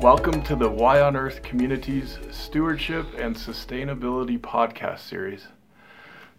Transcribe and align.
Welcome 0.00 0.42
to 0.44 0.54
the 0.54 0.70
Y 0.70 1.00
on 1.00 1.16
Earth 1.16 1.42
Community's 1.42 2.18
Stewardship 2.30 3.04
and 3.18 3.34
Sustainability 3.34 4.38
podcast 4.38 5.00
series. 5.00 5.48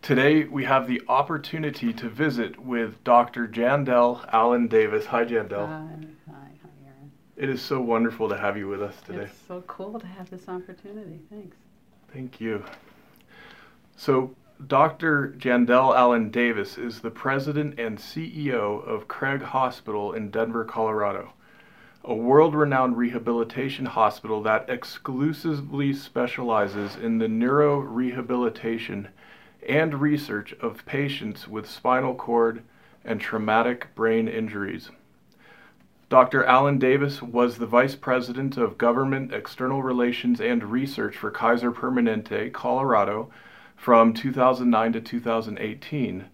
Today 0.01 0.45
we 0.45 0.63
have 0.63 0.87
the 0.87 1.01
opportunity 1.09 1.91
to 1.91 2.07
visit 2.07 2.57
with 2.57 3.03
Dr. 3.03 3.49
Jandel 3.49 4.25
Allen 4.31 4.69
Davis. 4.69 5.07
Hi, 5.07 5.25
Jandel. 5.25 5.67
Hi, 5.67 5.89
hi, 6.25 6.33
hi, 6.63 6.69
Aaron. 6.85 7.11
It 7.35 7.49
is 7.49 7.61
so 7.61 7.81
wonderful 7.81 8.29
to 8.29 8.37
have 8.37 8.55
you 8.55 8.69
with 8.69 8.81
us 8.81 8.95
today. 9.05 9.23
It's 9.23 9.33
so 9.45 9.61
cool 9.67 9.99
to 9.99 10.07
have 10.07 10.29
this 10.29 10.47
opportunity. 10.47 11.19
Thanks. 11.29 11.57
Thank 12.13 12.39
you. 12.39 12.63
So, 13.97 14.33
Dr. 14.67 15.35
Jandel 15.37 15.93
Allen 15.97 16.31
Davis 16.31 16.77
is 16.77 17.01
the 17.01 17.11
president 17.11 17.77
and 17.77 17.97
CEO 17.97 18.81
of 18.87 19.09
Craig 19.09 19.41
Hospital 19.41 20.13
in 20.13 20.31
Denver, 20.31 20.63
Colorado, 20.63 21.33
a 22.03 22.13
world 22.13 22.55
renowned 22.55 22.97
rehabilitation 22.97 23.85
hospital 23.85 24.41
that 24.41 24.69
exclusively 24.69 25.93
specializes 25.93 26.95
in 26.95 27.17
the 27.17 27.27
neurorehabilitation 27.27 29.07
and 29.67 30.01
research 30.01 30.53
of 30.61 30.85
patients 30.85 31.47
with 31.47 31.69
spinal 31.69 32.15
cord 32.15 32.63
and 33.03 33.19
traumatic 33.19 33.93
brain 33.95 34.27
injuries. 34.27 34.91
Dr. 36.09 36.43
Allen 36.45 36.79
Davis 36.79 37.21
was 37.21 37.57
the 37.57 37.67
Vice 37.67 37.95
President 37.95 38.57
of 38.57 38.79
Government 38.79 39.31
External 39.31 39.83
Relations 39.83 40.41
and 40.41 40.63
Research 40.63 41.15
for 41.15 41.29
Kaiser 41.29 41.71
Permanente, 41.71 42.51
Colorado, 42.51 43.29
from 43.75 44.13
2009 44.13 44.93
to 44.93 45.01
2018. 45.01 46.25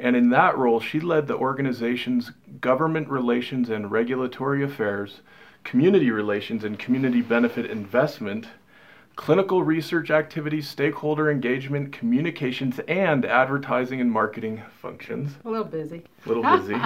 And 0.00 0.16
in 0.16 0.30
that 0.30 0.56
role, 0.56 0.80
she 0.80 0.98
led 0.98 1.26
the 1.28 1.36
organization's 1.36 2.32
government 2.60 3.08
relations 3.08 3.68
and 3.68 3.90
regulatory 3.90 4.62
affairs, 4.62 5.20
community 5.62 6.10
relations 6.10 6.64
and 6.64 6.78
community 6.78 7.20
benefit 7.20 7.66
investment, 7.66 8.46
clinical 9.14 9.62
research 9.62 10.10
activities, 10.10 10.66
stakeholder 10.66 11.30
engagement, 11.30 11.92
communications, 11.92 12.78
and 12.88 13.26
advertising 13.26 14.00
and 14.00 14.10
marketing 14.10 14.62
functions. 14.80 15.32
A 15.44 15.50
little 15.50 15.64
busy. 15.64 16.02
A 16.24 16.28
little 16.28 16.42
busy. 16.58 16.80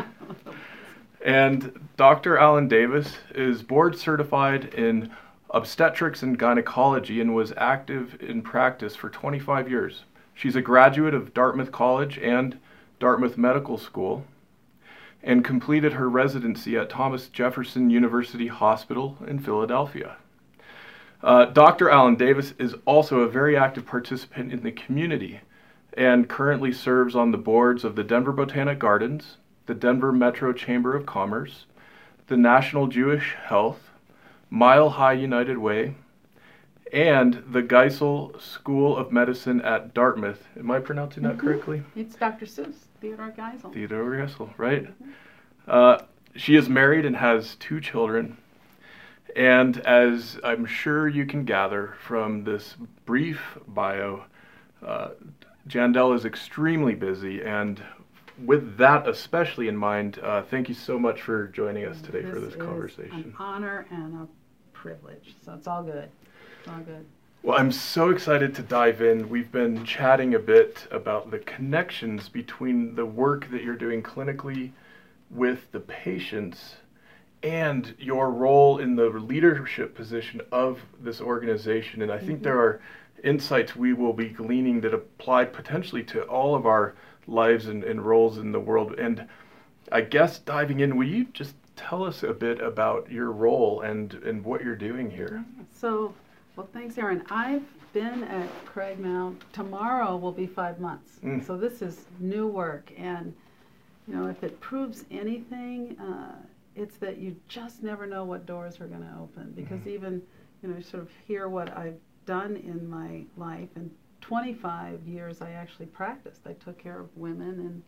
and 1.25 1.89
Dr. 1.97 2.37
Allen 2.37 2.67
Davis 2.67 3.19
is 3.33 3.63
board 3.63 3.97
certified 3.97 4.75
in 4.75 5.13
obstetrics 5.51 6.25
and 6.25 6.37
gynecology 6.37 7.21
and 7.21 7.33
was 7.33 7.53
active 7.57 8.21
in 8.21 8.43
practice 8.43 8.97
for 8.97 9.09
25 9.09 9.71
years. 9.71 10.03
She's 10.35 10.57
a 10.57 10.61
graduate 10.61 11.15
of 11.15 11.33
Dartmouth 11.33 11.71
College 11.71 12.19
and 12.19 12.59
Dartmouth 13.05 13.37
Medical 13.37 13.77
School 13.77 14.25
and 15.23 15.45
completed 15.45 15.93
her 15.93 16.09
residency 16.09 16.75
at 16.79 16.89
Thomas 16.89 17.29
Jefferson 17.29 17.91
University 17.91 18.47
Hospital 18.47 19.19
in 19.29 19.39
Philadelphia. 19.39 20.17
Uh, 21.23 21.45
Dr. 21.45 21.91
Allen 21.91 22.15
Davis 22.17 22.55
is 22.59 22.75
also 22.87 23.19
a 23.21 23.29
very 23.29 23.59
active 23.59 23.85
participant 23.85 24.55
in 24.55 24.63
the 24.63 24.73
community 24.73 25.41
and 25.93 26.31
currently 26.31 26.73
serves 26.73 27.15
on 27.15 27.31
the 27.31 27.37
boards 27.37 27.85
of 27.85 27.95
the 27.95 28.03
Denver 28.05 28.33
Botanic 28.33 28.79
Gardens, 28.79 29.37
the 29.67 29.75
Denver 29.75 30.11
Metro 30.11 30.55
Chamber 30.55 30.97
of 30.97 31.05
Commerce, 31.05 31.67
the 32.29 32.39
National 32.39 32.87
Jewish 32.87 33.35
Health, 33.35 33.91
Mile 34.49 34.89
High 34.89 35.13
United 35.13 35.59
Way, 35.59 35.95
and 36.93 37.43
the 37.49 37.63
Geisel 37.63 38.41
School 38.41 38.97
of 38.97 39.11
Medicine 39.11 39.61
at 39.63 39.93
Dartmouth. 39.93 40.47
Am 40.57 40.71
I 40.71 40.79
pronouncing 40.79 41.25
that 41.25 41.37
Mhm. 41.37 41.41
correctly? 41.41 41.83
It's 41.97 42.15
Dr. 42.15 42.47
Seuss, 42.47 42.87
Theodore 43.05 43.35
Geisel. 43.37 43.73
Theodore 43.73 44.11
Geisel, 44.13 44.51
right? 44.57 44.87
Uh, 45.69 45.99
she 46.35 46.57
is 46.57 46.71
married 46.71 47.05
and 47.05 47.17
has 47.17 47.55
two 47.57 47.79
children. 47.79 48.39
And 49.37 49.79
as 49.79 50.39
I'm 50.43 50.65
sure 50.65 51.07
you 51.07 51.27
can 51.27 51.45
gather 51.45 51.97
from 52.01 52.45
this 52.45 52.77
brief 53.05 53.59
bio, 53.69 54.25
uh, 54.85 55.11
Jandel 55.69 56.15
is 56.17 56.25
extremely 56.25 56.95
busy. 56.95 57.43
And 57.43 57.83
with 58.43 58.79
that 58.79 59.07
especially 59.07 59.69
in 59.69 59.77
mind, 59.77 60.19
uh, 60.23 60.43
thank 60.43 60.71
you 60.71 60.75
so 60.75 60.99
much 60.99 61.21
for 61.21 61.49
joining 61.49 61.85
us 61.85 62.01
today 62.01 62.23
for 62.23 62.41
this 62.41 62.55
is 62.55 62.57
conversation. 62.57 63.13
an 63.17 63.35
honor 63.39 63.87
and 63.91 64.15
a 64.15 64.29
privilege. 64.73 65.35
So 65.45 65.53
it's 65.53 65.67
all 65.67 65.83
good. 65.83 66.09
It's 66.61 66.69
all 66.69 66.81
good. 66.81 67.05
Well, 67.45 67.59
I'm 67.59 67.73
so 67.73 68.09
excited 68.09 68.55
to 68.55 68.63
dive 68.63 69.03
in. 69.03 69.29
We've 69.29 69.53
been 69.53 69.85
chatting 69.85 70.35
a 70.35 70.39
bit 70.39 70.89
about 70.91 71.31
the 71.31 71.41
connections 71.41 72.31
between 72.31 72.95
the 72.95 73.05
work 73.05 73.51
that 73.51 73.63
you're 73.63 73.77
doing 73.77 74.03
clinically 74.03 74.71
with 75.29 75.71
the 75.71 75.81
patients 75.81 76.77
and 77.43 77.95
your 77.99 78.31
role 78.31 78.79
in 78.79 78.97
the 78.97 79.11
leadership 79.11 79.95
position 79.95 80.41
of 80.53 80.81
this 80.99 81.21
organization. 81.21 82.01
And 82.01 82.11
I 82.11 82.19
think 82.19 82.43
there 82.43 82.55
mm-hmm. 82.55 82.63
are 82.63 83.29
insights 83.31 83.77
we 83.77 83.93
will 83.93 84.15
be 84.15 84.31
gleaning 84.31 84.81
that 84.81 84.95
apply 84.95 85.45
potentially 85.45 86.03
to 86.05 86.23
all 86.23 86.55
of 86.55 86.65
our 86.65 86.95
lives 87.27 87.67
and, 87.67 87.85
and 87.85 88.01
roles 88.01 88.39
in 88.39 88.53
the 88.53 88.61
world. 88.61 88.95
And 88.99 89.29
I 89.93 90.01
guess 90.01 90.39
diving 90.39 90.81
in, 90.81 90.97
will 90.97 91.09
you 91.09 91.27
just 91.35 91.57
tell 91.77 92.05
us 92.05 92.23
a 92.23 92.33
bit 92.33 92.63
about 92.63 93.13
your 93.13 93.31
role 93.33 93.83
and, 93.83 94.15
and 94.15 94.43
what 94.43 94.65
you're 94.65 94.77
doing 94.77 95.11
here? 95.11 95.45
So, 95.71 96.15
well, 96.57 96.69
thanks, 96.73 96.97
Aaron. 96.99 97.23
I've 97.31 97.65
been 97.93 98.25
at 98.25 98.49
Craig 98.67 98.99
now. 98.99 99.35
Tomorrow 99.53 100.17
will 100.17 100.33
be 100.33 100.47
five 100.47 100.81
months. 100.81 101.19
Mm. 101.25 101.45
So 101.45 101.57
this 101.57 101.83
is 101.83 102.05
new 102.21 102.47
work, 102.47 102.93
and 102.97 103.35
you 104.07 104.15
know, 104.15 104.29
if 104.29 104.43
it 104.45 104.61
proves 104.61 105.05
anything, 105.11 105.99
uh, 105.99 106.37
it's 106.77 106.97
that 106.99 107.19
you 107.19 107.37
just 107.49 107.83
never 107.83 108.07
know 108.07 108.25
what 108.25 108.47
doors 108.47 108.81
are 108.81 108.87
going 108.87 109.03
to 109.03 109.15
open. 109.21 109.53
Because 109.55 109.81
Mm-hmm. 109.81 109.89
even, 109.91 110.23
you 110.63 110.69
know, 110.69 110.81
sort 110.81 111.03
of 111.03 111.11
hear 111.27 111.49
what 111.49 111.77
I've 111.77 111.99
done 112.27 112.57
in 112.57 112.89
my 112.89 113.25
life. 113.37 113.69
In 113.77 113.91
25 114.21 115.07
years, 115.07 115.41
I 115.41 115.51
actually 115.53 115.87
practiced. 115.87 116.41
I 116.47 116.53
took 116.55 116.79
care 116.79 117.01
of 117.01 117.09
women 117.17 117.61
and 117.61 117.83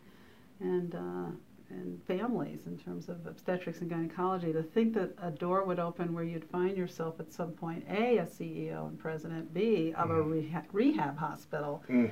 and 0.59 0.95
uh, 0.95 1.31
and 1.69 2.01
families 2.05 2.61
in 2.65 2.77
terms 2.77 3.09
of 3.09 3.25
obstetrics 3.27 3.81
and 3.81 3.89
gynecology. 3.89 4.53
To 4.53 4.63
think 4.63 4.93
that 4.93 5.11
a 5.21 5.29
door 5.31 5.63
would 5.65 5.79
open 5.79 6.13
where 6.13 6.23
you'd 6.23 6.45
find 6.49 6.77
yourself 6.77 7.19
at 7.19 7.31
some 7.31 7.51
point, 7.51 7.83
A, 7.89 8.17
a 8.19 8.25
CEO 8.25 8.87
and 8.87 8.97
president, 8.97 9.53
B, 9.53 9.93
of 9.97 10.09
a 10.09 10.13
Mhm. 10.13 10.29
reha- 10.51 10.65
rehab 10.71 11.17
hospital, 11.17 11.83
Mm. 11.89 12.11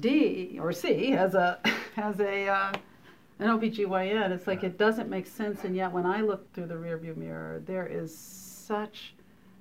D 0.00 0.58
or 0.60 0.72
C 0.72 1.12
as 1.12 1.34
a 1.34 1.60
as 1.96 2.18
a 2.20 2.48
uh, 2.48 2.72
an 3.38 3.48
OBGYN. 3.48 4.30
It's 4.30 4.46
like 4.46 4.64
it 4.64 4.78
doesn't 4.78 5.08
make 5.08 5.26
sense, 5.26 5.64
and 5.64 5.76
yet 5.76 5.92
when 5.92 6.06
I 6.06 6.20
look 6.20 6.50
through 6.52 6.66
the 6.66 6.74
rearview 6.74 7.16
mirror, 7.16 7.62
there 7.66 7.86
is 7.86 8.16
such 8.16 9.14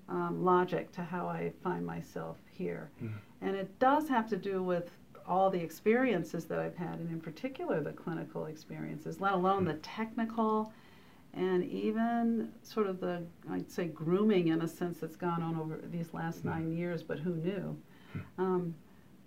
um, 0.09 0.43
logic 0.43 0.91
to 0.93 1.01
how 1.03 1.27
I 1.27 1.51
find 1.63 1.85
myself 1.85 2.37
here, 2.51 2.89
Mhm. 3.01 3.11
and 3.41 3.55
it 3.55 3.79
does 3.79 4.09
have 4.09 4.27
to 4.29 4.37
do 4.37 4.61
with 4.63 4.89
all 5.27 5.49
the 5.49 5.59
experiences 5.59 6.45
that 6.45 6.59
I've 6.59 6.75
had, 6.75 6.99
and 6.99 7.09
in 7.09 7.19
particular 7.19 7.81
the 7.81 7.93
clinical 7.93 8.45
experiences, 8.45 9.21
let 9.21 9.33
alone 9.33 9.65
the 9.65 9.75
technical. 9.75 10.73
And 11.35 11.63
even 11.63 12.51
sort 12.61 12.85
of 12.85 12.99
the, 12.99 13.23
I'd 13.49 13.71
say, 13.71 13.85
grooming 13.85 14.49
in 14.49 14.61
a 14.61 14.67
sense 14.67 14.99
that's 14.99 15.15
gone 15.15 15.41
on 15.41 15.57
over 15.59 15.79
these 15.91 16.13
last 16.13 16.45
nine 16.45 16.71
years, 16.71 17.01
but 17.01 17.17
who 17.17 17.33
knew? 17.35 17.75
Um, 18.37 18.75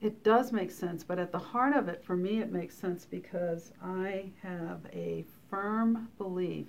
it 0.00 0.22
does 0.22 0.52
make 0.52 0.70
sense, 0.70 1.02
but 1.02 1.18
at 1.18 1.32
the 1.32 1.38
heart 1.38 1.74
of 1.74 1.88
it, 1.88 2.04
for 2.04 2.16
me, 2.16 2.40
it 2.40 2.52
makes 2.52 2.76
sense 2.76 3.04
because 3.04 3.72
I 3.82 4.30
have 4.42 4.80
a 4.92 5.24
firm 5.50 6.08
belief 6.18 6.66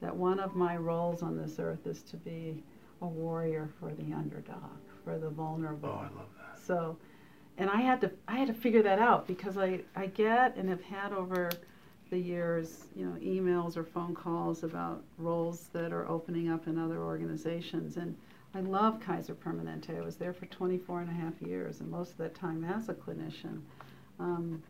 that 0.00 0.14
one 0.14 0.40
of 0.40 0.56
my 0.56 0.76
roles 0.76 1.22
on 1.22 1.36
this 1.36 1.60
earth 1.60 1.86
is 1.86 2.02
to 2.02 2.16
be 2.16 2.62
a 3.00 3.06
warrior 3.06 3.68
for 3.78 3.92
the 3.92 4.12
underdog, 4.12 4.80
for 5.04 5.18
the 5.18 5.28
vulnerable. 5.28 5.90
Oh, 5.90 5.98
I 5.98 6.18
love 6.18 6.28
that. 6.36 6.58
So, 6.58 6.96
and 7.58 7.70
I 7.70 7.80
had 7.80 8.00
to 8.02 8.10
I 8.26 8.36
had 8.36 8.48
to 8.48 8.54
figure 8.54 8.82
that 8.82 8.98
out 8.98 9.26
because 9.26 9.56
I 9.56 9.80
I 9.94 10.06
get 10.06 10.56
and 10.56 10.68
have 10.68 10.82
had 10.82 11.12
over 11.12 11.50
the 12.10 12.18
years, 12.18 12.84
you 12.94 13.06
know, 13.06 13.16
emails 13.20 13.76
or 13.76 13.84
phone 13.84 14.14
calls 14.14 14.62
about 14.62 15.02
roles 15.18 15.68
that 15.72 15.92
are 15.92 16.08
opening 16.08 16.50
up 16.50 16.66
in 16.66 16.78
other 16.78 17.02
organizations 17.02 17.96
and 17.96 18.16
I 18.54 18.60
love 18.60 19.00
Kaiser 19.00 19.34
Permanente. 19.34 19.98
I 19.98 20.02
was 20.02 20.16
there 20.16 20.32
for 20.32 20.46
24 20.46 21.00
and 21.00 21.10
a 21.10 21.12
half 21.12 21.40
years 21.42 21.80
and 21.80 21.90
most 21.90 22.12
of 22.12 22.18
that 22.18 22.34
time 22.34 22.64
as 22.64 22.88
a 22.88 22.94
clinician 22.94 23.60
um, 24.20 24.62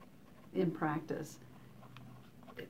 in 0.54 0.70
practice. 0.70 1.38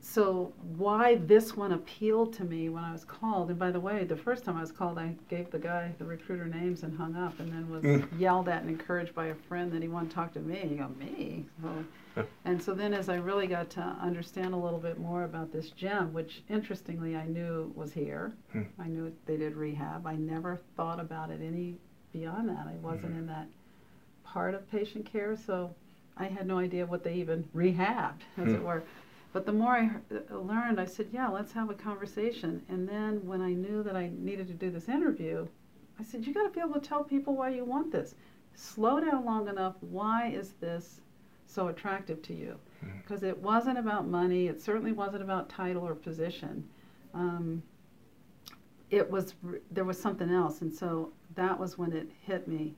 So 0.01 0.53
why 0.77 1.17
this 1.17 1.57
one 1.57 1.73
appealed 1.73 2.33
to 2.35 2.45
me 2.45 2.69
when 2.69 2.85
I 2.85 2.93
was 2.93 3.05
called, 3.05 3.51
and 3.51 3.59
by 3.59 3.71
the 3.71 3.81
way, 3.81 4.05
the 4.05 4.17
first 4.17 4.45
time 4.45 4.57
I 4.57 4.61
was 4.61 4.73
called, 4.73 4.99
I 4.99 5.15
gave 5.29 5.51
the 5.51 5.59
guy, 5.59 5.95
the 5.99 6.05
recruiter 6.05 6.47
names 6.47 6.83
and 6.83 6.97
hung 6.97 7.17
up 7.17 7.39
and 7.41 7.53
then 7.53 7.69
was 7.71 7.83
Mm. 7.85 8.19
yelled 8.19 8.49
at 8.49 8.63
and 8.63 8.71
encouraged 8.71 9.15
by 9.15 9.27
a 9.27 9.35
friend 9.35 9.71
that 9.73 9.83
he 9.83 9.89
wanted 9.89 10.11
to 10.11 10.15
talk 10.15 10.33
to 10.35 10.41
me. 10.41 10.69
You 10.71 10.77
go, 10.79 10.89
me? 10.99 11.45
So, 11.63 12.25
and 12.45 12.63
so 12.63 12.73
then 12.75 12.95
as 12.95 13.09
I 13.09 13.17
really 13.17 13.47
got 13.47 13.69
to 13.71 13.81
understand 13.81 14.55
a 14.55 14.57
little 14.57 14.79
bit 14.79 14.99
more 14.99 15.25
about 15.25 15.53
this 15.53 15.71
gem, 15.71 16.13
which 16.15 16.43
interestingly 16.49 17.17
I 17.17 17.27
knew 17.27 17.73
was 17.75 17.93
here, 17.93 18.33
Hmm. 18.53 18.63
I 18.79 18.89
knew 18.89 19.13
they 19.27 19.37
did 19.37 19.55
rehab. 19.55 20.07
I 20.07 20.17
never 20.17 20.61
thought 20.77 21.01
about 21.01 21.31
it 21.31 21.41
any 21.43 21.77
beyond 22.13 22.49
that. 22.49 22.67
I 22.69 22.75
wasn't 22.83 23.17
in 23.17 23.27
that 23.27 23.49
part 24.25 24.55
of 24.55 24.71
patient 24.71 25.05
care, 25.05 25.37
so 25.37 25.75
I 26.17 26.27
had 26.27 26.47
no 26.47 26.59
idea 26.59 26.87
what 26.87 27.03
they 27.05 27.15
even 27.15 27.45
rehabbed, 27.55 28.21
as 28.39 28.53
it 28.53 28.59
Hmm. 28.61 28.65
were. 28.65 28.83
But 29.35 29.47
the 29.47 29.53
more 29.53 29.73
I 29.73 29.91
uh, 30.15 30.39
learned, 30.39 30.81
I 30.81 30.85
said, 30.85 31.09
yeah, 31.13 31.29
let's 31.29 31.53
have 31.53 31.69
a 31.69 31.75
conversation. 31.75 32.63
And 32.69 32.89
then 32.89 33.27
when 33.27 33.43
I 33.43 33.53
knew 33.53 33.83
that 33.83 33.97
I 33.97 34.13
needed 34.17 34.47
to 34.47 34.55
do 34.55 34.71
this 34.71 34.89
interview, 34.89 35.49
I 35.99 36.05
said, 36.05 36.25
you 36.25 36.33
got 36.33 36.45
to 36.45 36.51
be 36.51 36.61
able 36.61 36.81
to 36.81 36.89
tell 36.89 37.03
people 37.03 37.35
why 37.35 37.49
you 37.49 37.65
want 37.65 37.91
this. 37.91 38.15
Slow 38.55 39.01
down 39.01 39.25
long 39.25 39.49
enough. 39.49 39.75
Why 39.81 40.29
is 40.29 40.53
this 40.61 41.01
so 41.47 41.67
attractive 41.67 42.23
to 42.23 42.33
you? 42.33 42.57
Because 43.03 43.23
mm-hmm. 43.23 43.31
it 43.31 43.39
wasn't 43.39 43.77
about 43.77 44.07
money. 44.07 44.47
It 44.47 44.63
certainly 44.63 44.93
wasn't 44.93 45.25
about 45.25 45.49
title 45.49 45.83
or 45.83 45.97
position. 45.97 46.69
Um, 47.13 47.61
it 48.91 49.11
was 49.11 49.35
there 49.73 49.85
was 49.85 50.01
something 50.01 50.31
else, 50.31 50.61
and 50.61 50.73
so 50.73 51.13
that 51.35 51.59
was 51.59 51.77
when 51.77 51.93
it 51.93 52.09
hit 52.25 52.47
me 52.47 52.75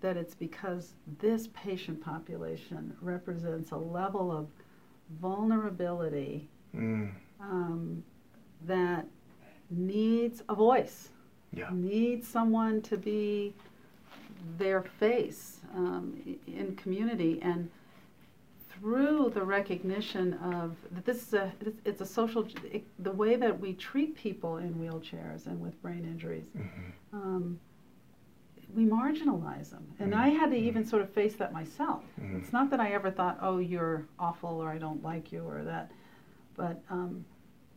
that 0.00 0.16
it's 0.16 0.34
because 0.34 0.94
this 1.18 1.48
patient 1.48 2.00
population 2.00 2.96
represents 3.02 3.72
a 3.72 3.76
level 3.76 4.32
of 4.32 4.48
vulnerability 5.20 6.48
mm. 6.74 7.10
um, 7.40 8.02
that 8.66 9.06
needs 9.70 10.42
a 10.48 10.54
voice, 10.54 11.10
yeah. 11.52 11.68
needs 11.72 12.26
someone 12.26 12.82
to 12.82 12.96
be 12.96 13.54
their 14.56 14.82
face 14.82 15.60
um, 15.74 16.16
in 16.46 16.76
community 16.76 17.40
and 17.42 17.68
through 18.70 19.30
the 19.34 19.42
recognition 19.42 20.34
of 20.34 20.76
that 20.92 21.04
this 21.04 21.26
is 21.26 21.34
a 21.34 21.52
it's 21.84 22.00
a 22.00 22.06
social 22.06 22.46
it, 22.70 22.84
the 23.00 23.10
way 23.10 23.34
that 23.34 23.58
we 23.58 23.72
treat 23.74 24.14
people 24.14 24.58
in 24.58 24.72
wheelchairs 24.74 25.46
and 25.46 25.60
with 25.60 25.80
brain 25.82 26.04
injuries 26.04 26.44
mm-hmm. 26.56 27.16
um, 27.16 27.60
we 28.74 28.84
marginalize 28.84 29.70
them 29.70 29.86
and 29.98 30.12
mm-hmm. 30.12 30.20
i 30.20 30.28
had 30.28 30.50
to 30.50 30.56
even 30.56 30.84
sort 30.84 31.02
of 31.02 31.10
face 31.10 31.34
that 31.34 31.52
myself 31.52 32.02
mm-hmm. 32.20 32.36
it's 32.36 32.52
not 32.52 32.70
that 32.70 32.80
i 32.80 32.90
ever 32.90 33.10
thought 33.10 33.38
oh 33.40 33.58
you're 33.58 34.06
awful 34.18 34.62
or 34.62 34.70
i 34.70 34.78
don't 34.78 35.02
like 35.02 35.32
you 35.32 35.42
or 35.42 35.62
that 35.64 35.90
but 36.58 36.82
um, 36.90 37.24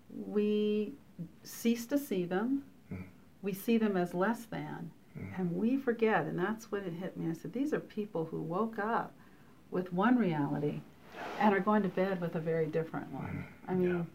we 0.09 0.93
cease 1.43 1.85
to 1.85 1.97
see 1.97 2.25
them. 2.25 2.63
Mm. 2.91 3.03
We 3.41 3.53
see 3.53 3.77
them 3.77 3.95
as 3.95 4.13
less 4.13 4.45
than. 4.45 4.91
Mm. 5.17 5.39
And 5.39 5.55
we 5.55 5.77
forget, 5.77 6.25
and 6.25 6.37
that's 6.37 6.71
when 6.71 6.83
it 6.83 6.93
hit 6.93 7.15
me. 7.15 7.29
I 7.29 7.33
said, 7.33 7.53
These 7.53 7.73
are 7.73 7.79
people 7.79 8.25
who 8.25 8.41
woke 8.41 8.79
up 8.79 9.13
with 9.69 9.93
one 9.93 10.17
reality 10.17 10.81
and 11.39 11.53
are 11.53 11.59
going 11.59 11.83
to 11.83 11.89
bed 11.89 12.19
with 12.19 12.35
a 12.35 12.39
very 12.39 12.65
different 12.65 13.11
one. 13.11 13.45
Mm. 13.67 13.71
I 13.71 13.73
mean, 13.75 14.07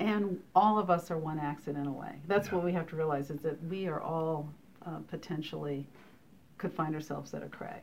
yeah. 0.00 0.06
and 0.06 0.40
all 0.54 0.78
of 0.78 0.90
us 0.90 1.10
are 1.10 1.18
one 1.18 1.38
accident 1.38 1.88
away. 1.88 2.16
That's 2.26 2.48
yeah. 2.48 2.54
what 2.56 2.64
we 2.64 2.72
have 2.72 2.86
to 2.88 2.96
realize 2.96 3.30
is 3.30 3.40
that 3.40 3.62
we 3.64 3.86
are 3.86 4.00
all 4.00 4.48
uh, 4.86 4.98
potentially 5.08 5.86
could 6.60 6.72
find 6.72 6.94
ourselves 6.94 7.32
at 7.34 7.42
a 7.42 7.48
Craig. 7.48 7.82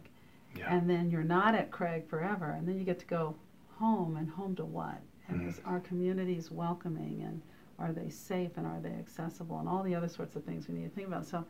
Yeah. 0.56 0.74
And 0.74 0.89
then 0.89 1.09
you're 1.09 1.24
not 1.24 1.56
at 1.56 1.71
Craig 1.71 2.07
forever, 2.07 2.51
and 2.51 2.68
then 2.68 2.77
you 2.77 2.85
get 2.85 3.00
to 3.00 3.06
go 3.06 3.35
home, 3.79 4.18
and 4.18 4.29
home 4.29 4.56
to 4.56 4.65
what? 4.65 5.01
And 5.27 5.41
mm. 5.41 5.50
is 5.50 5.59
our 5.65 5.79
communities 5.81 6.51
welcoming 6.51 7.24
and 7.25 7.41
are 7.79 7.91
they 7.91 8.09
safe 8.09 8.51
and 8.57 8.65
are 8.65 8.79
they 8.81 8.89
accessible 8.89 9.59
and 9.59 9.69
all 9.69 9.83
the 9.83 9.94
other 9.94 10.07
sorts 10.07 10.35
of 10.35 10.44
things 10.44 10.68
we 10.68 10.75
need 10.75 10.89
to 10.89 10.95
think 10.95 11.07
about. 11.07 11.27
So 11.27 11.45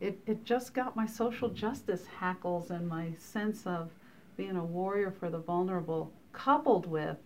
it, 0.00 0.18
it 0.26 0.44
just 0.44 0.74
got 0.74 0.96
my 0.96 1.06
social 1.06 1.48
justice 1.48 2.04
hackles 2.06 2.70
and 2.70 2.88
my 2.88 3.12
sense 3.18 3.66
of 3.66 3.90
being 4.36 4.56
a 4.56 4.64
warrior 4.64 5.12
for 5.12 5.30
the 5.30 5.38
vulnerable 5.38 6.12
coupled 6.32 6.86
with 6.86 7.18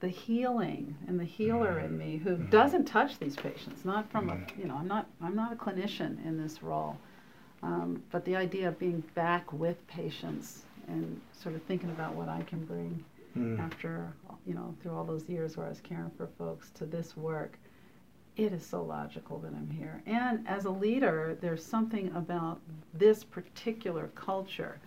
the 0.00 0.08
healing 0.08 0.96
and 1.06 1.18
the 1.18 1.24
healer 1.24 1.78
in 1.78 1.96
me 1.96 2.16
who 2.16 2.30
mm-hmm. 2.30 2.50
doesn't 2.50 2.84
touch 2.86 3.18
these 3.18 3.36
patients 3.36 3.84
not 3.84 4.10
from 4.10 4.30
a 4.30 4.32
mm-hmm. 4.32 4.60
you 4.60 4.66
know 4.66 4.74
i'm 4.74 4.88
not 4.88 5.06
i'm 5.20 5.36
not 5.36 5.52
a 5.52 5.56
clinician 5.56 6.24
in 6.26 6.36
this 6.42 6.62
role 6.62 6.96
um, 7.62 8.02
but 8.10 8.24
the 8.24 8.36
idea 8.36 8.68
of 8.68 8.78
being 8.78 9.02
back 9.14 9.52
with 9.52 9.86
patients 9.86 10.62
and 10.88 11.20
sort 11.32 11.54
of 11.54 11.62
thinking 11.62 11.90
about 11.90 12.14
what 12.14 12.28
i 12.28 12.42
can 12.42 12.64
bring 12.64 13.04
mm. 13.36 13.58
after 13.60 14.12
you 14.46 14.54
know 14.54 14.74
through 14.82 14.92
all 14.92 15.04
those 15.04 15.28
years 15.28 15.56
where 15.56 15.66
I 15.66 15.68
was 15.68 15.80
caring 15.80 16.10
for 16.16 16.28
folks 16.38 16.70
to 16.70 16.86
this 16.86 17.16
work. 17.16 17.58
It 18.34 18.52
is 18.52 18.64
so 18.64 18.82
logical 18.82 19.38
that 19.40 19.52
I'm 19.52 19.68
here. 19.68 20.02
And 20.06 20.48
as 20.48 20.64
a 20.64 20.70
leader, 20.70 21.36
there's 21.42 21.64
something 21.64 22.10
about 22.14 22.60
this 22.94 23.22
particular 23.22 24.08
culture 24.14 24.78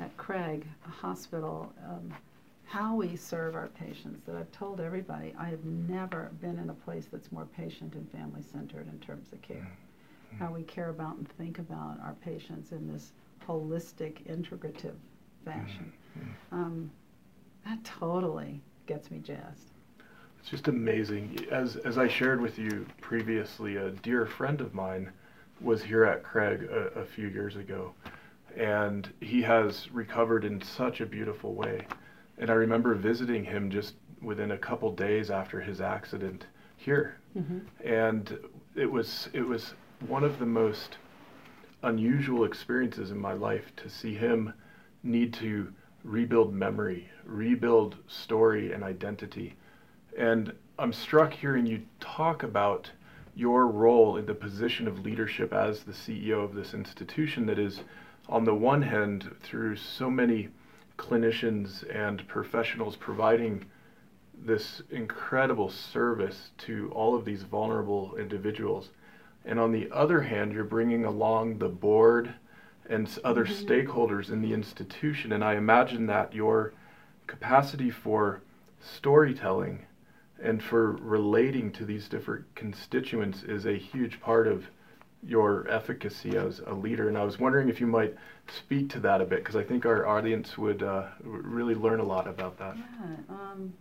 at 0.00 0.14
Craig 0.18 0.66
Hospital, 0.82 1.72
um, 1.88 2.12
how 2.66 2.96
we 2.96 3.16
serve 3.16 3.54
our 3.54 3.68
patients, 3.68 4.20
that 4.26 4.36
I've 4.36 4.52
told 4.52 4.80
everybody 4.80 5.34
I 5.38 5.46
have 5.46 5.64
never 5.64 6.30
been 6.42 6.58
in 6.58 6.68
a 6.68 6.74
place 6.74 7.06
that's 7.10 7.32
more 7.32 7.46
patient 7.56 7.94
and 7.94 8.10
family 8.12 8.42
centered 8.42 8.86
in 8.86 8.98
terms 8.98 9.32
of 9.32 9.40
care. 9.40 9.56
Mm. 9.56 9.89
How 10.38 10.52
we 10.52 10.62
care 10.62 10.90
about 10.90 11.16
and 11.16 11.28
think 11.28 11.58
about 11.58 11.98
our 12.02 12.14
patients 12.24 12.72
in 12.72 12.90
this 12.90 13.12
holistic, 13.46 14.22
integrative 14.26 14.94
fashion. 15.44 15.92
Mm-hmm. 16.18 16.54
Um, 16.54 16.90
that 17.64 17.82
totally 17.84 18.60
gets 18.86 19.10
me 19.10 19.18
jazzed. 19.18 19.70
It's 20.38 20.48
just 20.48 20.68
amazing. 20.68 21.46
As 21.50 21.76
as 21.76 21.98
I 21.98 22.08
shared 22.08 22.40
with 22.40 22.58
you 22.58 22.86
previously, 23.00 23.76
a 23.76 23.90
dear 23.90 24.24
friend 24.26 24.60
of 24.60 24.74
mine 24.74 25.10
was 25.60 25.82
here 25.82 26.04
at 26.04 26.22
Craig 26.22 26.64
a, 26.64 27.00
a 27.00 27.04
few 27.04 27.28
years 27.28 27.56
ago, 27.56 27.92
and 28.56 29.12
he 29.20 29.42
has 29.42 29.90
recovered 29.92 30.44
in 30.44 30.62
such 30.62 31.00
a 31.00 31.06
beautiful 31.06 31.54
way. 31.54 31.86
And 32.38 32.48
I 32.48 32.54
remember 32.54 32.94
visiting 32.94 33.44
him 33.44 33.70
just 33.70 33.94
within 34.22 34.52
a 34.52 34.58
couple 34.58 34.90
days 34.92 35.30
after 35.30 35.60
his 35.60 35.80
accident 35.82 36.46
here, 36.78 37.18
mm-hmm. 37.36 37.58
and 37.86 38.38
it 38.74 38.90
was 38.90 39.28
it 39.34 39.46
was 39.46 39.74
one 40.06 40.24
of 40.24 40.38
the 40.38 40.46
most 40.46 40.96
unusual 41.82 42.44
experiences 42.44 43.10
in 43.10 43.18
my 43.18 43.32
life 43.32 43.74
to 43.76 43.88
see 43.88 44.14
him 44.14 44.52
need 45.02 45.32
to 45.34 45.72
rebuild 46.04 46.54
memory, 46.54 47.10
rebuild 47.24 47.96
story 48.06 48.72
and 48.72 48.82
identity. 48.82 49.54
And 50.16 50.52
I'm 50.78 50.92
struck 50.92 51.32
hearing 51.32 51.66
you 51.66 51.82
talk 52.00 52.42
about 52.42 52.90
your 53.34 53.66
role 53.66 54.16
in 54.16 54.26
the 54.26 54.34
position 54.34 54.88
of 54.88 55.04
leadership 55.04 55.52
as 55.52 55.82
the 55.82 55.92
CEO 55.92 56.42
of 56.42 56.54
this 56.54 56.74
institution 56.74 57.46
that 57.46 57.58
is, 57.58 57.80
on 58.28 58.44
the 58.44 58.54
one 58.54 58.82
hand, 58.82 59.34
through 59.42 59.76
so 59.76 60.10
many 60.10 60.48
clinicians 60.98 61.84
and 61.94 62.26
professionals 62.26 62.96
providing 62.96 63.64
this 64.34 64.82
incredible 64.90 65.68
service 65.70 66.50
to 66.58 66.90
all 66.94 67.14
of 67.14 67.24
these 67.24 67.42
vulnerable 67.42 68.16
individuals. 68.16 68.90
And 69.44 69.58
on 69.58 69.72
the 69.72 69.90
other 69.90 70.22
hand, 70.22 70.52
you're 70.52 70.64
bringing 70.64 71.04
along 71.04 71.58
the 71.58 71.68
board 71.68 72.34
and 72.88 73.08
other 73.24 73.44
mm-hmm. 73.44 73.64
stakeholders 73.64 74.30
in 74.30 74.42
the 74.42 74.52
institution. 74.52 75.32
And 75.32 75.42
I 75.44 75.54
imagine 75.54 76.06
that 76.06 76.34
your 76.34 76.72
capacity 77.26 77.90
for 77.90 78.42
storytelling 78.80 79.86
and 80.42 80.62
for 80.62 80.92
relating 80.92 81.70
to 81.72 81.84
these 81.84 82.08
different 82.08 82.44
constituents 82.54 83.42
is 83.42 83.66
a 83.66 83.76
huge 83.76 84.20
part 84.20 84.46
of 84.48 84.66
your 85.22 85.68
efficacy 85.68 86.36
as 86.36 86.60
a 86.66 86.72
leader. 86.72 87.08
And 87.08 87.18
I 87.18 87.24
was 87.24 87.38
wondering 87.38 87.68
if 87.68 87.80
you 87.80 87.86
might 87.86 88.14
speak 88.48 88.88
to 88.90 89.00
that 89.00 89.20
a 89.20 89.24
bit, 89.24 89.40
because 89.40 89.56
I 89.56 89.62
think 89.62 89.84
our 89.84 90.06
audience 90.06 90.56
would 90.56 90.82
uh, 90.82 91.08
really 91.22 91.74
learn 91.74 92.00
a 92.00 92.04
lot 92.04 92.26
about 92.26 92.58
that. 92.58 92.76
Yeah. 92.76 93.34
Um, 93.34 93.74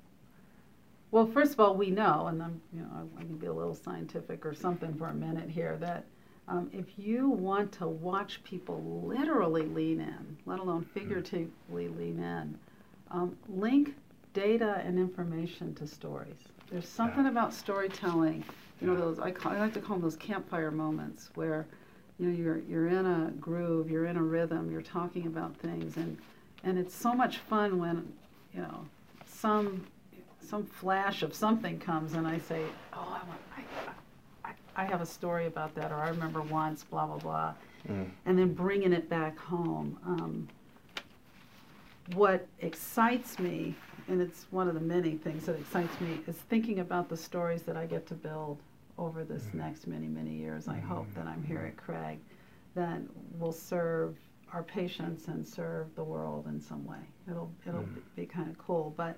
well, 1.12 1.25
first 1.25 1.54
of 1.54 1.60
all, 1.60 1.75
we 1.75 1.89
know, 1.89 2.28
and 2.28 2.42
I'm, 2.42 2.62
you 2.74 2.82
know, 2.82 3.10
I 3.18 3.22
can 3.22 3.38
be 3.38 3.48
a 3.48 3.54
little 3.54 3.75
scientific 3.75 4.46
or 4.46 4.54
something 4.54 4.94
for 4.96 5.08
a 5.08 5.13
minute 5.13 5.50
here, 5.50 5.78
that 5.80 6.06
um, 6.48 6.70
if 6.74 6.86
you 6.98 7.30
want 7.30 7.72
to 7.74 7.88
watch 7.88 8.44
people 8.44 9.04
literally 9.06 9.63
lean 9.63 10.01
in, 10.01 10.38
let 10.46 10.60
alone 10.60 10.84
hmm. 10.84 11.00
figuratively 11.00 11.88
lean 11.88 12.20
in, 12.20 12.58
um, 13.12 13.36
link 13.48 13.96
data 14.34 14.82
and 14.86 15.00
information 15.00 15.74
to 15.75 15.88
stories. 15.88 16.38
There's 16.72 16.88
something 16.88 17.24
yeah. 17.24 17.32
about 17.32 17.54
storytelling, 17.54 18.44
you 18.80 18.88
know, 18.88 18.96
those 18.96 19.20
I, 19.20 19.32
call, 19.32 19.54
I 19.54 19.60
like 19.60 19.74
to 19.74 19.82
call 19.82 19.96
them 19.96 20.04
those 20.04 20.16
campfire 20.16 20.72
moments 20.72 21.32
where, 21.34 21.66
you 22.20 22.28
know, 22.28 22.38
you're 22.38 22.60
you're 22.60 22.88
in 22.88 23.06
a 23.06 23.32
groove, 23.39 23.89
you're 23.89 24.06
in 24.06 24.18
a 24.18 24.22
rhythm, 24.22 24.70
you're 24.72 24.82
talking 24.82 25.25
about 25.25 25.56
things, 25.58 25.98
and 25.98 26.18
and 26.63 26.78
it's 26.78 26.94
so 26.94 27.13
much 27.13 27.38
fun 27.38 27.80
when, 27.80 28.13
you 28.54 28.62
know, 28.62 28.86
some 29.25 29.86
some 30.50 30.65
flash 30.65 31.22
of 31.22 31.34
something 31.34 31.79
comes, 31.79 32.13
and 32.13 32.27
I 32.27 32.39
say, 32.39 32.63
oh, 32.94 33.22
I 33.22 33.27
want, 33.27 33.39
I, 34.44 34.51
I 34.75 34.86
have 34.86 35.01
a 35.01 35.06
story 35.06 35.46
about 35.46 35.75
that, 35.75 35.91
or 35.91 35.96
I 35.96 36.10
remember 36.10 36.41
once, 36.41 36.84
blah, 36.84 37.06
blah, 37.06 37.18
blah. 37.18 37.53
Mm. 37.88 38.10
And 38.25 38.38
then 38.38 38.53
bringing 38.53 38.94
it 38.94 39.08
back 39.10 39.38
home. 39.38 39.98
Um, 40.06 40.48
what 42.15 42.48
excites 42.62 43.38
me, 43.38 43.75
and 44.08 44.22
it's 44.22 44.48
one 44.50 44.68
of 44.68 44.74
the 44.74 44.79
many 44.82 45.15
things 45.15 45.46
that 45.46 45.60
excites 45.60 46.01
me, 46.01 46.20
is 46.27 46.36
thinking 46.36 46.79
about 46.79 47.10
the 47.10 47.18
stories 47.18 47.62
that 47.63 47.77
I 47.77 47.86
get 47.86 48.08
to 48.08 48.15
build 48.15 48.58
over 48.98 49.24
this 49.24 49.44
mm. 49.44 49.56
next 49.56 49.86
many, 49.88 50.08
many 50.08 50.32
years. 50.32 50.68
I 50.68 50.77
mm. 50.77 50.84
hope 50.84 51.08
that 51.13 51.27
I'm 51.27 51.44
here 51.44 51.60
at 51.60 51.77
Craig 51.77 52.18
that 52.75 53.01
will 53.38 53.51
serve 53.51 54.18
our 54.51 54.63
patients 54.63 55.27
and 55.27 55.46
serve 55.46 55.94
the 55.96 56.03
world 56.03 56.48
in 56.48 56.60
some 56.60 56.84
way. 56.86 56.98
It'll 57.29 57.51
it'll 57.68 57.82
mm. 57.82 57.96
be, 58.15 58.24
be 58.24 58.25
kind 58.25 58.50
of 58.50 58.58
cool. 58.58 58.94
But 58.98 59.15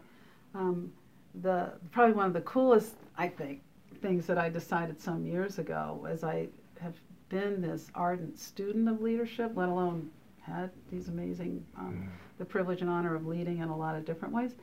um, 0.54 0.92
the 1.36 1.74
probably 1.92 2.14
one 2.14 2.28
of 2.28 2.34
the 2.34 2.42
coolest, 2.42 2.96
I 3.18 3.28
think, 3.28 3.62
things 4.02 4.26
that 4.28 4.38
I 4.38 4.50
decided 4.50 5.00
some 5.00 5.26
years 5.26 5.60
ago 5.60 6.08
as 6.10 6.24
I 6.24 6.48
have 6.80 6.96
been 7.30 7.62
this 7.62 7.90
ardent 7.96 8.38
student 8.38 8.90
of 8.90 9.02
leadership, 9.02 9.54
let 9.56 9.70
alone 9.70 10.10
had 10.42 10.72
these 10.92 11.08
amazing, 11.08 11.66
um, 11.78 12.10
mm. 12.10 12.38
the 12.38 12.46
privilege 12.46 12.82
and 12.82 12.90
honor 12.90 13.16
of 13.16 13.26
leading 13.26 13.60
in 13.60 13.70
a 13.70 13.78
lot 13.78 13.96
of 13.96 14.06
different 14.06 14.34
ways. 14.34 14.56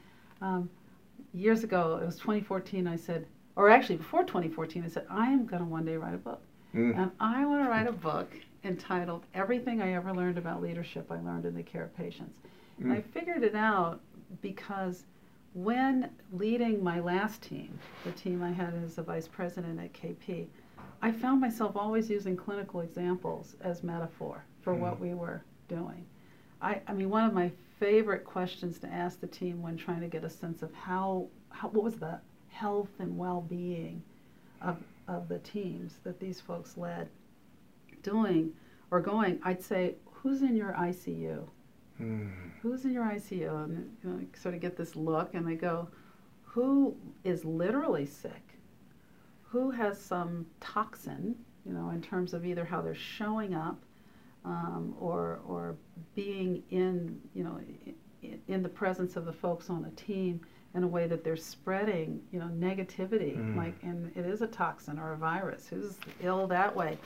Um, 0.42 0.68
years 1.32 1.64
ago, 1.64 1.98
it 2.02 2.04
was 2.04 2.16
2014, 2.16 2.86
I 2.86 2.96
said, 2.96 3.26
or 3.56 3.70
actually 3.70 3.96
before 3.96 4.24
2014, 4.24 4.84
I 4.84 4.88
said, 4.88 5.06
I 5.08 5.28
am 5.28 5.46
going 5.46 5.62
to 5.62 5.68
one 5.68 5.84
day 5.84 5.96
write 5.96 6.14
a 6.14 6.18
book. 6.18 6.42
Mm. 6.74 6.98
And 6.98 7.10
I 7.18 7.46
want 7.46 7.64
to 7.64 7.70
write 7.70 7.86
a 7.86 7.92
book 7.92 8.30
entitled 8.64 9.24
Everything 9.34 9.80
I 9.80 9.94
Ever 9.94 10.12
Learned 10.12 10.36
About 10.36 10.60
Leadership 10.60 11.10
I 11.10 11.20
Learned 11.20 11.46
in 11.46 11.54
the 11.54 11.62
Care 11.62 11.84
of 11.84 11.96
Patients. 11.96 12.38
Mm. 12.80 12.84
And 12.84 12.92
I 12.92 13.00
figured 13.00 13.42
it 13.42 13.54
out 13.54 14.00
because 14.42 15.04
when 15.54 16.10
leading 16.32 16.82
my 16.82 17.00
last 17.00 17.42
team, 17.42 17.78
the 18.04 18.12
team 18.12 18.42
I 18.42 18.52
had 18.52 18.74
as 18.84 18.98
a 18.98 19.02
vice 19.02 19.26
president 19.26 19.80
at 19.80 19.92
KP, 19.92 20.46
I 21.00 21.12
found 21.12 21.40
myself 21.40 21.76
always 21.76 22.10
using 22.10 22.36
clinical 22.36 22.80
examples 22.80 23.56
as 23.60 23.82
metaphor 23.82 24.44
for 24.62 24.74
mm. 24.74 24.80
what 24.80 25.00
we 25.00 25.14
were 25.14 25.42
doing. 25.68 26.04
I, 26.60 26.80
I 26.86 26.92
mean, 26.92 27.08
one 27.08 27.24
of 27.24 27.32
my 27.32 27.50
favorite 27.78 28.24
questions 28.24 28.78
to 28.80 28.88
ask 28.88 29.20
the 29.20 29.26
team 29.26 29.62
when 29.62 29.76
trying 29.76 30.00
to 30.00 30.08
get 30.08 30.24
a 30.24 30.30
sense 30.30 30.62
of 30.62 30.74
how, 30.74 31.28
how 31.50 31.68
what 31.68 31.84
was 31.84 31.96
the 31.96 32.18
health 32.48 32.90
and 32.98 33.16
well-being 33.16 34.02
of, 34.60 34.76
of 35.06 35.28
the 35.28 35.38
teams 35.38 35.98
that 36.02 36.18
these 36.18 36.40
folks 36.40 36.76
led 36.76 37.08
doing 38.02 38.52
or 38.90 39.00
going, 39.00 39.38
I'd 39.44 39.62
say, 39.62 39.94
who's 40.06 40.42
in 40.42 40.56
your 40.56 40.72
ICU? 40.72 41.46
Mm. 42.00 42.30
Who's 42.62 42.84
in 42.84 42.92
your 42.92 43.04
ICU? 43.04 43.64
And 43.64 43.96
you 44.02 44.10
know, 44.10 44.20
sort 44.34 44.54
of 44.54 44.60
get 44.60 44.76
this 44.76 44.96
look, 44.96 45.34
and 45.34 45.46
they 45.46 45.54
go, 45.54 45.88
who 46.44 46.96
is 47.24 47.44
literally 47.44 48.06
sick? 48.06 48.58
Who 49.42 49.70
has 49.70 50.00
some 50.00 50.46
toxin, 50.60 51.36
you 51.64 51.72
know, 51.72 51.90
in 51.90 52.02
terms 52.02 52.34
of 52.34 52.44
either 52.44 52.64
how 52.64 52.80
they're 52.82 52.94
showing 52.94 53.54
up 53.54 53.80
um, 54.44 54.94
or, 55.00 55.40
or 55.46 55.76
being 56.14 56.62
in, 56.70 57.20
you 57.34 57.44
know, 57.44 57.60
in, 58.22 58.40
in 58.48 58.62
the 58.62 58.68
presence 58.68 59.16
of 59.16 59.24
the 59.24 59.32
folks 59.32 59.70
on 59.70 59.84
a 59.84 59.90
team 59.90 60.40
in 60.74 60.82
a 60.82 60.86
way 60.86 61.06
that 61.06 61.24
they're 61.24 61.36
spreading, 61.36 62.20
you 62.32 62.38
know, 62.38 62.46
negativity, 62.46 63.36
mm. 63.36 63.56
like, 63.56 63.74
and 63.82 64.10
it 64.16 64.26
is 64.26 64.42
a 64.42 64.46
toxin 64.46 64.98
or 64.98 65.12
a 65.12 65.16
virus. 65.16 65.66
Who's 65.68 65.96
ill 66.20 66.46
that 66.48 66.74
way? 66.74 66.98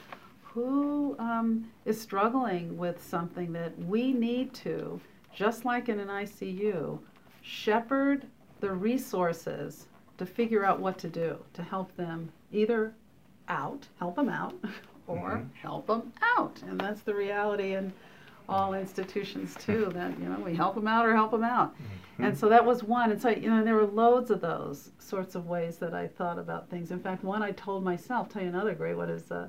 Who 0.54 1.16
um, 1.18 1.70
is 1.84 2.00
struggling 2.00 2.76
with 2.76 3.02
something 3.02 3.52
that 3.52 3.78
we 3.78 4.12
need 4.12 4.52
to, 4.54 5.00
just 5.34 5.64
like 5.64 5.88
in 5.88 5.98
an 5.98 6.08
ICU, 6.08 6.98
shepherd 7.40 8.26
the 8.60 8.70
resources 8.70 9.86
to 10.18 10.26
figure 10.26 10.64
out 10.64 10.78
what 10.78 10.98
to 10.98 11.08
do 11.08 11.38
to 11.54 11.62
help 11.62 11.94
them 11.96 12.30
either 12.52 12.94
out, 13.48 13.86
help 13.98 14.16
them 14.16 14.28
out, 14.28 14.54
or 15.06 15.30
mm-hmm. 15.30 15.54
help 15.54 15.86
them 15.86 16.12
out. 16.36 16.62
And 16.68 16.78
that's 16.78 17.02
the 17.02 17.14
reality 17.14 17.74
in 17.74 17.92
all 18.48 18.74
institutions 18.74 19.56
too. 19.58 19.90
That 19.94 20.18
you 20.18 20.28
know 20.28 20.38
we 20.38 20.54
help 20.54 20.74
them 20.74 20.86
out 20.86 21.06
or 21.06 21.14
help 21.14 21.30
them 21.30 21.44
out. 21.44 21.74
Mm-hmm. 21.74 22.24
And 22.24 22.38
so 22.38 22.48
that 22.48 22.64
was 22.64 22.82
one. 22.84 23.10
And 23.10 23.20
so 23.20 23.30
you 23.30 23.50
know 23.50 23.64
there 23.64 23.74
were 23.74 23.86
loads 23.86 24.30
of 24.30 24.40
those 24.40 24.90
sorts 24.98 25.34
of 25.34 25.46
ways 25.46 25.78
that 25.78 25.94
I 25.94 26.06
thought 26.06 26.38
about 26.38 26.68
things. 26.68 26.90
In 26.90 27.00
fact, 27.00 27.24
one 27.24 27.42
I 27.42 27.52
told 27.52 27.82
myself. 27.84 28.28
Tell 28.28 28.42
you 28.42 28.48
another 28.48 28.74
great 28.74 28.96
one 28.96 29.10
is 29.10 29.30
uh, 29.30 29.48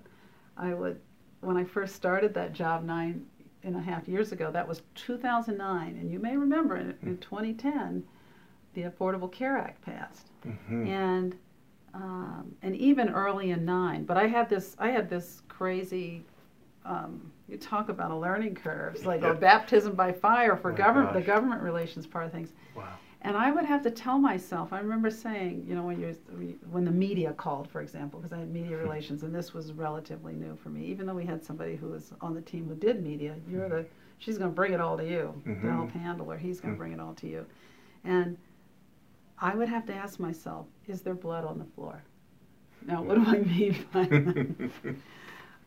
I 0.58 0.74
would 0.74 1.00
when 1.42 1.58
I 1.58 1.64
first 1.64 1.96
started 1.96 2.34
that 2.36 2.54
job 2.54 2.84
nine 2.84 3.26
and 3.64 3.76
a 3.76 3.82
half 3.82 4.08
years 4.08 4.32
ago. 4.32 4.52
That 4.52 4.68
was 4.68 4.82
2009, 4.96 5.98
and 6.00 6.12
you 6.12 6.20
may 6.20 6.36
remember 6.38 6.78
in, 6.78 6.96
in 7.02 7.18
2010, 7.18 8.04
the 8.74 8.84
Affordable 8.84 9.32
Care 9.32 9.58
Act 9.58 9.82
passed, 9.82 10.30
mm-hmm. 10.46 10.88
and 10.88 11.36
um, 11.94 12.56
and 12.62 12.76
even 12.76 13.10
early 13.10 13.52
in 13.52 13.66
nine. 13.66 14.04
But 14.06 14.18
I 14.18 14.28
had 14.28 14.50
this 14.50 14.76
I 14.80 14.90
had 14.90 15.10
this 15.10 15.42
crazy 15.48 16.24
um, 16.86 17.32
you 17.48 17.58
talk 17.58 17.90
about 17.90 18.12
a 18.12 18.16
learning 18.16 18.56
curve. 18.56 18.96
It's 18.96 19.06
like 19.06 19.22
yep. 19.22 19.32
a 19.32 19.40
baptism 19.40 19.94
by 19.94 20.12
fire 20.12 20.58
for 20.58 20.72
oh 20.72 20.76
government, 20.76 21.14
the 21.14 21.22
government 21.22 21.62
relations 21.62 22.06
part 22.08 22.26
of 22.26 22.32
things. 22.32 22.54
Wow. 22.76 22.88
And 23.26 23.38
I 23.38 23.52
would 23.52 23.64
have 23.64 23.82
to 23.84 23.92
tell 23.92 24.20
myself. 24.20 24.74
I 24.74 24.80
remember 24.80 25.10
saying, 25.10 25.66
you 25.68 25.76
know, 25.76 25.84
when 25.84 26.00
you 26.00 26.16
when 26.70 26.84
the 26.84 26.92
media 26.92 27.32
called, 27.34 27.70
for 27.70 27.82
example, 27.82 28.20
because 28.20 28.34
I 28.34 28.40
had 28.40 28.52
media 28.52 28.78
relations, 28.84 29.24
and 29.24 29.34
this 29.34 29.54
was 29.54 29.72
relatively 29.72 30.34
new 30.34 30.58
for 30.62 30.70
me. 30.70 30.86
Even 30.86 31.06
though 31.06 31.14
we 31.14 31.26
had 31.26 31.44
somebody 31.44 31.76
who 31.76 31.88
was 31.88 32.12
on 32.20 32.34
the 32.34 32.42
team 32.42 32.68
who 32.68 32.76
did 32.76 33.02
media, 33.02 33.36
you're 33.50 33.70
the 33.70 33.86
she's 34.20 34.38
going 34.38 34.50
to 34.50 34.56
bring 34.56 34.74
it 34.74 34.82
all 34.82 34.98
to 34.98 35.08
you. 35.08 35.34
Mm-hmm. 35.48 35.66
The 35.66 35.74
help 35.74 35.92
handler, 35.92 36.38
he's 36.38 36.60
going 36.60 36.74
to 36.74 36.74
mm-hmm. 36.74 36.80
bring 36.80 36.94
it 36.94 37.00
all 37.00 37.14
to 37.16 37.28
you. 37.28 37.46
And 38.04 38.38
I 39.40 39.56
would 39.56 39.70
have 39.70 39.86
to 39.88 39.94
ask 39.94 40.20
myself, 40.20 40.68
is 40.88 41.02
there 41.02 41.14
blood 41.14 41.46
on 41.46 41.60
the 41.60 41.66
floor? 41.76 42.04
Now, 42.86 43.02
what 43.02 43.16
do 43.16 43.26
I 43.26 43.40
mean 43.40 43.86
by 43.94 44.04
that? 44.04 44.96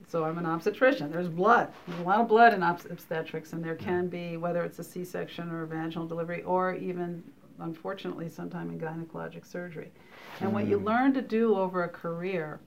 So 0.09 0.25
I'm 0.25 0.39
an 0.39 0.47
obstetrician. 0.47 1.11
There's 1.11 1.29
blood. 1.29 1.73
There's 1.87 2.01
a 2.01 2.05
lot 2.05 2.21
of 2.21 2.29
blood 2.29 2.55
in 2.55 2.63
obstetrics, 2.63 3.53
and 3.53 3.65
there 3.65 3.75
can 3.75 4.07
be, 4.07 4.37
whether 4.37 4.63
it's 4.63 4.79
a 4.79 4.85
C-section 4.85 5.51
or 5.51 5.65
a 5.65 5.67
vaginal 5.67 6.07
delivery, 6.07 6.45
or 6.45 6.75
even, 6.77 7.25
unfortunately, 7.61 8.29
sometime 8.29 8.71
in 8.71 8.79
gynecologic 8.79 9.47
surgery. 9.47 9.91
And 10.41 10.53
what 10.53 10.67
you 10.67 10.79
mm. 10.79 10.85
learn 10.85 11.15
to 11.15 11.23
do 11.23 11.57
over 11.57 11.85
a 11.85 11.89
career, 11.89 12.61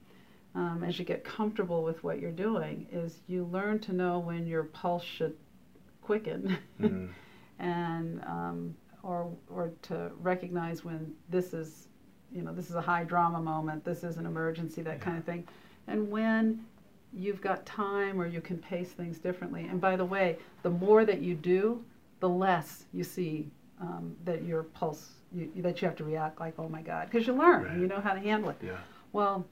um, 0.56 0.84
as 0.84 0.98
you 0.98 1.06
get 1.06 1.24
comfortable 1.24 1.84
with 1.84 2.04
what 2.04 2.20
you're 2.20 2.32
doing, 2.32 2.88
is 2.92 3.22
you 3.28 3.46
learn 3.46 3.80
to 3.80 3.94
know 3.94 4.20
when 4.20 4.48
your 4.48 4.64
pulse 4.64 5.04
should 5.04 5.36
quicken, 6.02 6.58
mm. 6.82 7.10
and 7.60 8.24
um, 8.26 8.76
or 9.04 9.32
or 9.50 9.72
to 9.84 10.12
recognize 10.20 10.84
when 10.84 11.14
this 11.30 11.54
is, 11.54 11.88
you 12.32 12.42
know, 12.42 12.54
this 12.54 12.70
is 12.70 12.76
a 12.76 12.82
high 12.82 13.04
drama 13.04 13.40
moment. 13.40 13.86
This 13.86 14.04
is 14.04 14.18
an 14.18 14.26
emergency, 14.26 14.82
that 14.82 14.98
yeah. 14.98 15.04
kind 15.04 15.18
of 15.18 15.24
thing, 15.24 15.48
and 15.88 16.10
when 16.10 16.66
you've 17.14 17.42
got 17.42 17.66
time 17.66 18.22
or 18.22 18.28
you 18.28 18.42
can 18.42 18.58
pace 18.58 18.92
things 18.92 19.18
differently. 19.18 19.66
And 19.68 19.82
by 19.82 19.96
the 19.96 20.06
way, 20.06 20.38
the 20.62 20.70
more 20.70 21.06
that 21.06 21.22
you 21.22 21.36
do, 21.36 21.84
the 22.20 22.30
less 22.30 22.86
you 22.94 23.04
see 23.04 23.50
um, 23.82 24.16
that 24.26 24.44
your 24.44 24.64
pulse, 24.64 25.10
you, 25.34 25.50
that 25.58 25.82
you 25.82 25.88
have 25.88 25.98
to 25.98 26.04
react 26.04 26.40
like, 26.40 26.56
oh 26.58 26.70
my 26.70 26.82
God, 26.82 27.10
because 27.10 27.28
you 27.28 27.34
learn 27.34 27.64
right. 27.64 27.72
and 27.72 27.82
you 27.82 27.88
know 27.88 28.02
how 28.02 28.14
to 28.14 28.20
handle 28.20 28.50
it. 28.50 28.58
Yeah. 28.62 28.78
Well, 29.14 29.46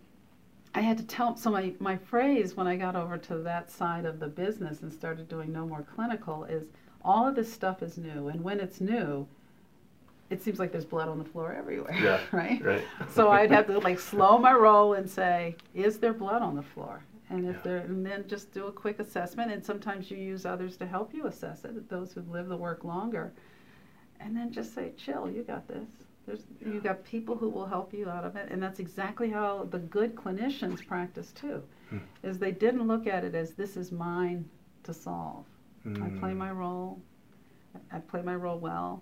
I 0.75 0.81
had 0.81 0.97
to 0.97 1.03
tell, 1.03 1.35
so 1.35 1.49
my, 1.49 1.73
my 1.79 1.97
phrase 1.97 2.55
when 2.55 2.67
I 2.67 2.75
got 2.75 2.95
over 2.95 3.17
to 3.17 3.37
that 3.39 3.71
side 3.71 4.05
of 4.05 4.19
the 4.19 4.27
business 4.27 4.81
and 4.81 4.91
started 4.91 5.27
doing 5.27 5.51
no 5.51 5.65
more 5.65 5.81
clinical 5.81 6.43
is 6.43 6.67
all 7.03 7.27
of 7.27 7.35
this 7.35 7.51
stuff 7.51 7.81
is 7.81 7.97
new. 7.97 8.27
And 8.27 8.43
when 8.43 8.59
it's 8.59 8.81
new, 8.81 9.27
it 10.29 10.43
seems 10.43 10.59
like 10.59 10.71
there's 10.71 10.85
blood 10.85 11.07
on 11.07 11.17
the 11.17 11.25
floor 11.25 11.53
everywhere. 11.53 11.95
Yeah. 11.99 12.19
right? 12.31 12.63
Right. 12.63 12.83
so 13.13 13.29
I'd 13.29 13.51
have 13.51 13.67
to 13.67 13.79
like 13.79 13.99
slow 13.99 14.37
my 14.37 14.53
roll 14.53 14.93
and 14.93 15.09
say, 15.09 15.55
is 15.73 15.99
there 15.99 16.13
blood 16.13 16.41
on 16.41 16.55
the 16.55 16.61
floor? 16.61 17.01
And 17.29 17.45
if 17.45 17.55
yeah. 17.57 17.61
there, 17.63 17.77
and 17.79 18.05
then 18.05 18.25
just 18.27 18.53
do 18.53 18.67
a 18.67 18.71
quick 18.71 18.99
assessment. 18.99 19.51
And 19.51 19.65
sometimes 19.65 20.11
you 20.11 20.17
use 20.17 20.45
others 20.45 20.77
to 20.77 20.85
help 20.85 21.13
you 21.13 21.27
assess 21.27 21.65
it. 21.65 21.89
Those 21.89 22.13
who 22.13 22.21
live 22.29 22.47
the 22.47 22.57
work 22.57 22.83
longer, 22.83 23.33
and 24.19 24.35
then 24.35 24.51
just 24.51 24.73
say, 24.73 24.91
"Chill, 24.97 25.29
you 25.29 25.43
got 25.43 25.67
this." 25.67 25.87
There's, 26.25 26.43
yeah. 26.59 26.73
you 26.73 26.81
got 26.81 27.05
people 27.05 27.37
who 27.37 27.49
will 27.49 27.65
help 27.65 27.93
you 27.93 28.09
out 28.09 28.25
of 28.25 28.35
it, 28.35 28.49
and 28.51 28.61
that's 28.61 28.79
exactly 28.79 29.29
how 29.29 29.67
the 29.71 29.79
good 29.79 30.13
clinicians 30.15 30.85
practice 30.85 31.31
too. 31.31 31.63
Hmm. 31.89 31.99
Is 32.23 32.37
they 32.37 32.51
didn't 32.51 32.85
look 32.85 33.07
at 33.07 33.23
it 33.23 33.33
as 33.33 33.53
this 33.53 33.77
is 33.77 33.91
mine 33.91 34.47
to 34.83 34.93
solve. 34.93 35.45
Mm. 35.85 36.03
I 36.03 36.19
play 36.19 36.31
hmm. 36.31 36.37
my 36.37 36.51
role. 36.51 36.99
I 37.91 37.99
play 37.99 38.21
my 38.21 38.35
role 38.35 38.57
well, 38.57 39.01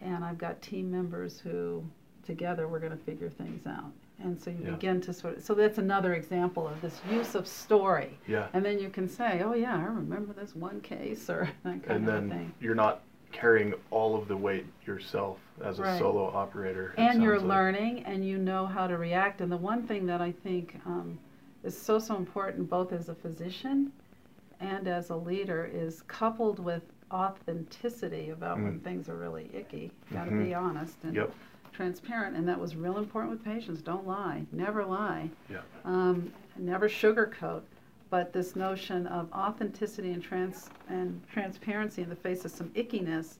and 0.00 0.24
I've 0.24 0.38
got 0.38 0.60
team 0.62 0.90
members 0.90 1.38
who 1.38 1.84
together 2.24 2.68
we're 2.68 2.78
going 2.78 2.92
to 2.96 3.04
figure 3.04 3.30
things 3.30 3.66
out 3.66 3.92
and 4.22 4.40
so 4.40 4.50
you 4.50 4.60
yeah. 4.64 4.70
begin 4.70 5.00
to 5.00 5.12
sort 5.12 5.36
of 5.36 5.42
so 5.42 5.54
that's 5.54 5.78
another 5.78 6.14
example 6.14 6.66
of 6.66 6.80
this 6.80 7.00
use 7.10 7.34
of 7.34 7.46
story 7.46 8.16
yeah 8.26 8.46
and 8.52 8.64
then 8.64 8.78
you 8.78 8.88
can 8.88 9.08
say 9.08 9.42
oh 9.44 9.54
yeah 9.54 9.76
i 9.76 9.82
remember 9.82 10.32
this 10.32 10.54
one 10.54 10.80
case 10.80 11.28
or 11.28 11.50
that 11.64 11.82
kind 11.82 12.06
and 12.06 12.08
of 12.08 12.14
thing 12.14 12.22
And 12.22 12.30
then 12.30 12.54
you're 12.60 12.74
not 12.74 13.02
carrying 13.32 13.74
all 13.90 14.16
of 14.16 14.28
the 14.28 14.36
weight 14.36 14.66
yourself 14.86 15.38
as 15.64 15.78
a 15.78 15.82
right. 15.82 15.98
solo 15.98 16.26
operator 16.34 16.94
and 16.98 17.22
you're 17.22 17.38
like. 17.38 17.48
learning 17.48 18.04
and 18.04 18.26
you 18.26 18.38
know 18.38 18.66
how 18.66 18.86
to 18.86 18.96
react 18.96 19.40
and 19.40 19.50
the 19.50 19.56
one 19.56 19.86
thing 19.86 20.06
that 20.06 20.20
i 20.20 20.30
think 20.30 20.78
um, 20.86 21.18
is 21.64 21.80
so 21.80 21.98
so 21.98 22.16
important 22.16 22.68
both 22.68 22.92
as 22.92 23.08
a 23.08 23.14
physician 23.14 23.92
and 24.60 24.86
as 24.86 25.10
a 25.10 25.16
leader 25.16 25.68
is 25.72 26.02
coupled 26.02 26.58
with 26.58 26.82
authenticity 27.12 28.30
about 28.30 28.58
mm. 28.58 28.64
when 28.64 28.80
things 28.80 29.08
are 29.08 29.16
really 29.16 29.50
icky 29.54 29.90
got 30.12 30.24
to 30.24 30.30
mm-hmm. 30.30 30.44
be 30.44 30.54
honest 30.54 30.96
and 31.04 31.14
yep 31.14 31.32
transparent, 31.72 32.36
and 32.36 32.46
that 32.48 32.58
was 32.60 32.76
real 32.76 32.98
important 32.98 33.32
with 33.32 33.44
patients. 33.44 33.80
Don't 33.80 34.06
lie, 34.06 34.44
never 34.52 34.84
lie, 34.84 35.30
um, 35.84 36.32
never 36.56 36.88
sugarcoat. 36.88 37.62
But 38.12 38.30
this 38.30 38.54
notion 38.54 39.06
of 39.06 39.32
authenticity 39.32 40.12
and 40.12 40.22
trans 40.22 40.68
and 40.90 41.18
transparency 41.32 42.02
in 42.02 42.10
the 42.10 42.14
face 42.14 42.44
of 42.44 42.50
some 42.50 42.68
ickiness, 42.74 43.36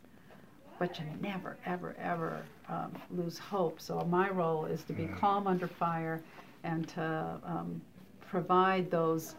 but 0.78 0.98
you 0.98 1.04
never, 1.20 1.58
ever, 1.66 1.94
ever 2.00 2.42
um, 2.70 2.90
lose 3.10 3.38
hope. 3.38 3.82
So 3.82 4.00
my 4.08 4.30
role 4.30 4.64
is 4.64 4.82
to 4.84 4.94
be 4.94 5.02
mm. 5.02 5.18
calm 5.18 5.46
under 5.46 5.68
fire, 5.68 6.22
and 6.64 6.88
to 6.88 7.38
um, 7.44 7.82
provide 8.26 8.90
those 8.90 9.34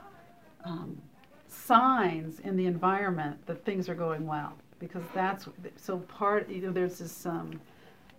um, 0.65 1.01
signs 1.47 2.39
in 2.41 2.55
the 2.55 2.67
environment 2.67 3.43
that 3.47 3.65
things 3.65 3.89
are 3.89 3.95
going 3.95 4.27
well 4.27 4.53
because 4.77 5.03
that's 5.15 5.47
so 5.77 5.97
part 5.97 6.47
you 6.47 6.61
know 6.61 6.71
there's 6.71 6.99
this 6.99 7.25
um, 7.25 7.59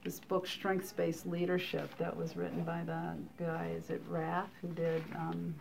this 0.05 0.21
book, 0.21 0.47
Strengths 0.47 0.93
Based 0.93 1.27
Leadership, 1.27 1.97
that 1.97 2.15
was 2.15 2.37
written 2.37 2.63
by 2.63 2.83
the 2.85 3.15
guy, 3.43 3.73
is 3.77 3.89
it 3.89 4.03
Rath, 4.07 4.51
who 4.61 4.69
did, 4.69 5.03
um, 5.17 5.55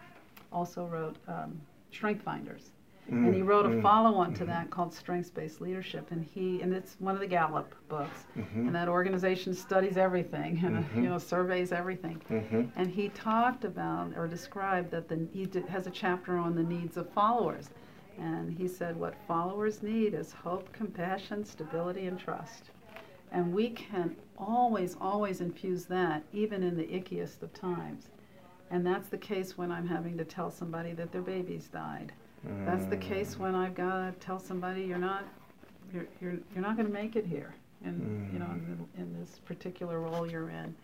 also 0.53 0.85
wrote 0.85 1.17
um, 1.27 1.59
Strength 1.91 2.23
Finders. 2.23 2.71
Mm, 3.11 3.25
and 3.25 3.35
he 3.35 3.41
wrote 3.41 3.65
a 3.65 3.69
mm, 3.69 3.81
follow-on 3.81 4.27
mm-hmm. 4.27 4.35
to 4.35 4.45
that 4.45 4.69
called 4.69 4.93
Strengths-Based 4.93 5.59
Leadership, 5.59 6.11
and 6.11 6.23
he 6.23 6.61
and 6.61 6.73
it's 6.73 6.95
one 6.99 7.13
of 7.13 7.19
the 7.19 7.27
Gallup 7.27 7.75
books, 7.89 8.25
mm-hmm. 8.37 8.67
and 8.67 8.75
that 8.75 8.87
organization 8.87 9.53
studies 9.53 9.97
everything 9.97 10.61
and 10.65 10.85
mm-hmm. 10.85 11.03
you 11.03 11.09
know 11.09 11.17
surveys 11.17 11.73
everything, 11.73 12.21
mm-hmm. 12.29 12.63
and 12.77 12.89
he 12.89 13.09
talked 13.09 13.65
about 13.65 14.13
or 14.15 14.25
described 14.27 14.89
that 14.91 15.09
the 15.09 15.27
he 15.33 15.45
did, 15.45 15.65
has 15.65 15.85
a 15.85 15.91
chapter 15.91 16.37
on 16.37 16.55
the 16.55 16.63
needs 16.63 16.95
of 16.95 17.09
followers, 17.09 17.71
and 18.17 18.49
he 18.49 18.69
said 18.69 18.95
what 18.95 19.15
followers 19.27 19.83
need 19.83 20.13
is 20.13 20.31
hope, 20.31 20.71
compassion, 20.71 21.43
stability, 21.43 22.07
and 22.07 22.17
trust, 22.17 22.69
and 23.33 23.53
we 23.53 23.69
can 23.69 24.15
always 24.37 24.95
always 25.01 25.41
infuse 25.41 25.83
that 25.85 26.23
even 26.31 26.63
in 26.63 26.77
the 26.77 26.87
ickiest 26.87 27.43
of 27.43 27.51
times, 27.53 28.07
and 28.73 28.85
that's 28.85 29.07
the 29.07 29.17
case 29.17 29.57
when 29.57 29.71
I'm 29.71 29.87
having 29.87 30.17
to 30.17 30.25
tell 30.25 30.51
somebody 30.51 30.91
that 30.93 31.13
their 31.13 31.21
baby's 31.21 31.67
died 31.67 32.11
that's 32.65 32.85
the 32.85 32.97
case 32.97 33.39
when 33.39 33.55
I've 33.55 33.75
got 33.75 33.99
to 33.99 34.11
tell 34.19 34.39
somebody 34.39 34.81
you're 34.81 34.97
not 34.97 35.23
you're 35.93 36.07
you're, 36.21 36.37
you're 36.53 36.63
not 36.63 36.75
going 36.75 36.87
to 36.87 36.93
make 36.93 37.15
it 37.15 37.25
here, 37.25 37.53
and 37.83 38.01
mm. 38.01 38.33
you 38.33 38.39
know 38.39 38.49
in, 38.51 38.87
in 38.97 39.19
this 39.19 39.39
particular 39.45 39.99
role 40.01 40.29
you're 40.29 40.49
in. 40.49 40.75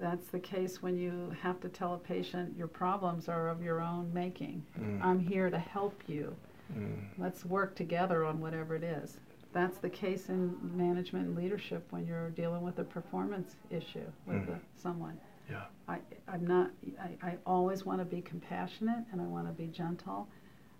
That's 0.00 0.28
the 0.28 0.38
case 0.38 0.80
when 0.82 0.96
you 0.96 1.34
have 1.42 1.60
to 1.60 1.68
tell 1.68 1.94
a 1.94 1.98
patient 1.98 2.56
your 2.56 2.68
problems 2.68 3.28
are 3.28 3.48
of 3.48 3.62
your 3.62 3.80
own 3.80 4.12
making. 4.12 4.64
Mm. 4.78 5.02
I'm 5.02 5.18
here 5.18 5.50
to 5.50 5.58
help 5.58 6.02
you. 6.06 6.36
Mm. 6.76 6.98
Let's 7.16 7.44
work 7.44 7.74
together 7.74 8.24
on 8.24 8.40
whatever 8.40 8.76
it 8.76 8.84
is. 8.84 9.16
That's 9.52 9.78
the 9.78 9.88
case 9.88 10.28
in 10.28 10.54
management 10.76 11.28
and 11.28 11.36
leadership 11.36 11.84
when 11.90 12.06
you're 12.06 12.30
dealing 12.30 12.62
with 12.62 12.78
a 12.78 12.84
performance 12.84 13.56
issue 13.70 14.06
with 14.26 14.46
mm. 14.46 14.50
a, 14.50 14.60
someone. 14.80 15.18
Yeah. 15.50 15.64
I, 15.88 15.98
I'm 16.28 16.46
not, 16.46 16.70
I, 17.00 17.26
I 17.26 17.36
always 17.46 17.86
want 17.86 18.00
to 18.00 18.04
be 18.04 18.20
compassionate 18.20 19.04
and 19.10 19.20
I 19.20 19.24
want 19.24 19.46
to 19.46 19.52
be 19.52 19.68
gentle 19.68 20.28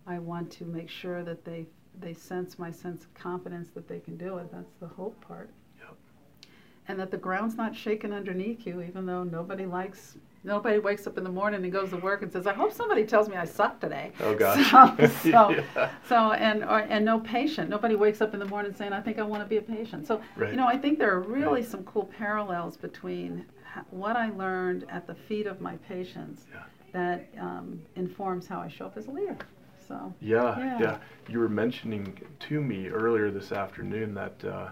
I 0.09 0.19
want 0.19 0.51
to 0.53 0.65
make 0.65 0.89
sure 0.89 1.23
that 1.23 1.45
they 1.45 1.67
they 2.01 2.15
sense 2.15 2.59
my 2.59 2.71
sense 2.71 3.05
of 3.05 3.13
confidence 3.15 3.69
that 3.75 3.89
they 3.89 3.99
can 3.99 4.17
do 4.17 4.39
it. 4.39 4.51
That's 4.53 4.73
the 4.81 4.87
hope 4.87 5.21
part. 5.21 5.51
Yep. 5.81 5.97
And 6.87 6.99
that 6.99 7.11
the 7.11 7.17
ground's 7.17 7.57
not 7.57 7.75
shaking 7.75 8.13
underneath 8.13 8.67
you, 8.67 8.81
even 8.81 9.05
though 9.05 9.25
nobody 9.25 9.67
likes 9.67 10.17
nobody 10.45 10.79
wakes 10.79 11.07
up 11.07 11.19
in 11.19 11.25
the 11.25 11.31
morning 11.31 11.63
and 11.63 11.73
goes 11.73 11.91
to 11.91 11.99
work 11.99 12.23
and 12.23 12.33
says, 12.33 12.47
"I 12.47 12.55
hope 12.55 12.73
somebody 12.73 13.05
tells 13.05 13.29
me 13.29 13.37
I 13.37 13.45
suck 13.45 13.81
today." 13.81 14.13
Oh 14.21 14.35
gosh. 14.35 14.73
So, 14.99 15.07
so, 15.31 15.51
yeah. 15.77 15.91
so 16.09 16.33
and 16.33 16.65
or, 16.65 16.79
and 16.79 17.05
no 17.05 17.21
patient. 17.21 17.69
Nobody 17.69 17.95
wakes 17.95 18.23
up 18.23 18.33
in 18.33 18.41
the 18.41 18.47
morning 18.47 18.75
saying, 18.75 18.95
"I 18.95 19.03
think 19.03 19.19
I 19.19 19.23
want 19.25 19.43
to 19.43 19.49
be 19.49 19.59
a 19.59 19.63
patient." 19.63 20.07
So 20.07 20.23
right. 20.37 20.51
you 20.51 20.57
know, 20.57 20.67
I 20.67 20.79
think 20.79 20.99
there 20.99 21.13
are 21.13 21.21
really 21.21 21.61
right. 21.61 21.71
some 21.71 21.85
cool 21.85 22.05
parallels 22.17 22.79
between 22.79 23.45
what 23.91 24.17
I 24.17 24.31
learned 24.31 24.87
at 24.91 25.07
the 25.07 25.15
feet 25.15 25.47
of 25.47 25.61
my 25.61 25.77
patients 25.77 26.47
yeah. 26.53 26.63
that 26.93 27.29
um, 27.41 27.81
informs 27.97 28.47
how 28.47 28.61
I 28.61 28.69
show 28.69 28.87
up 28.87 28.97
as 28.97 29.07
a 29.07 29.11
leader. 29.11 29.37
So 29.87 30.13
yeah, 30.21 30.59
yeah, 30.59 30.79
yeah. 30.81 30.99
You 31.29 31.39
were 31.39 31.49
mentioning 31.49 32.21
to 32.41 32.61
me 32.61 32.89
earlier 32.89 33.31
this 33.31 33.53
afternoon 33.53 34.15
that 34.15 34.45
uh, 34.45 34.69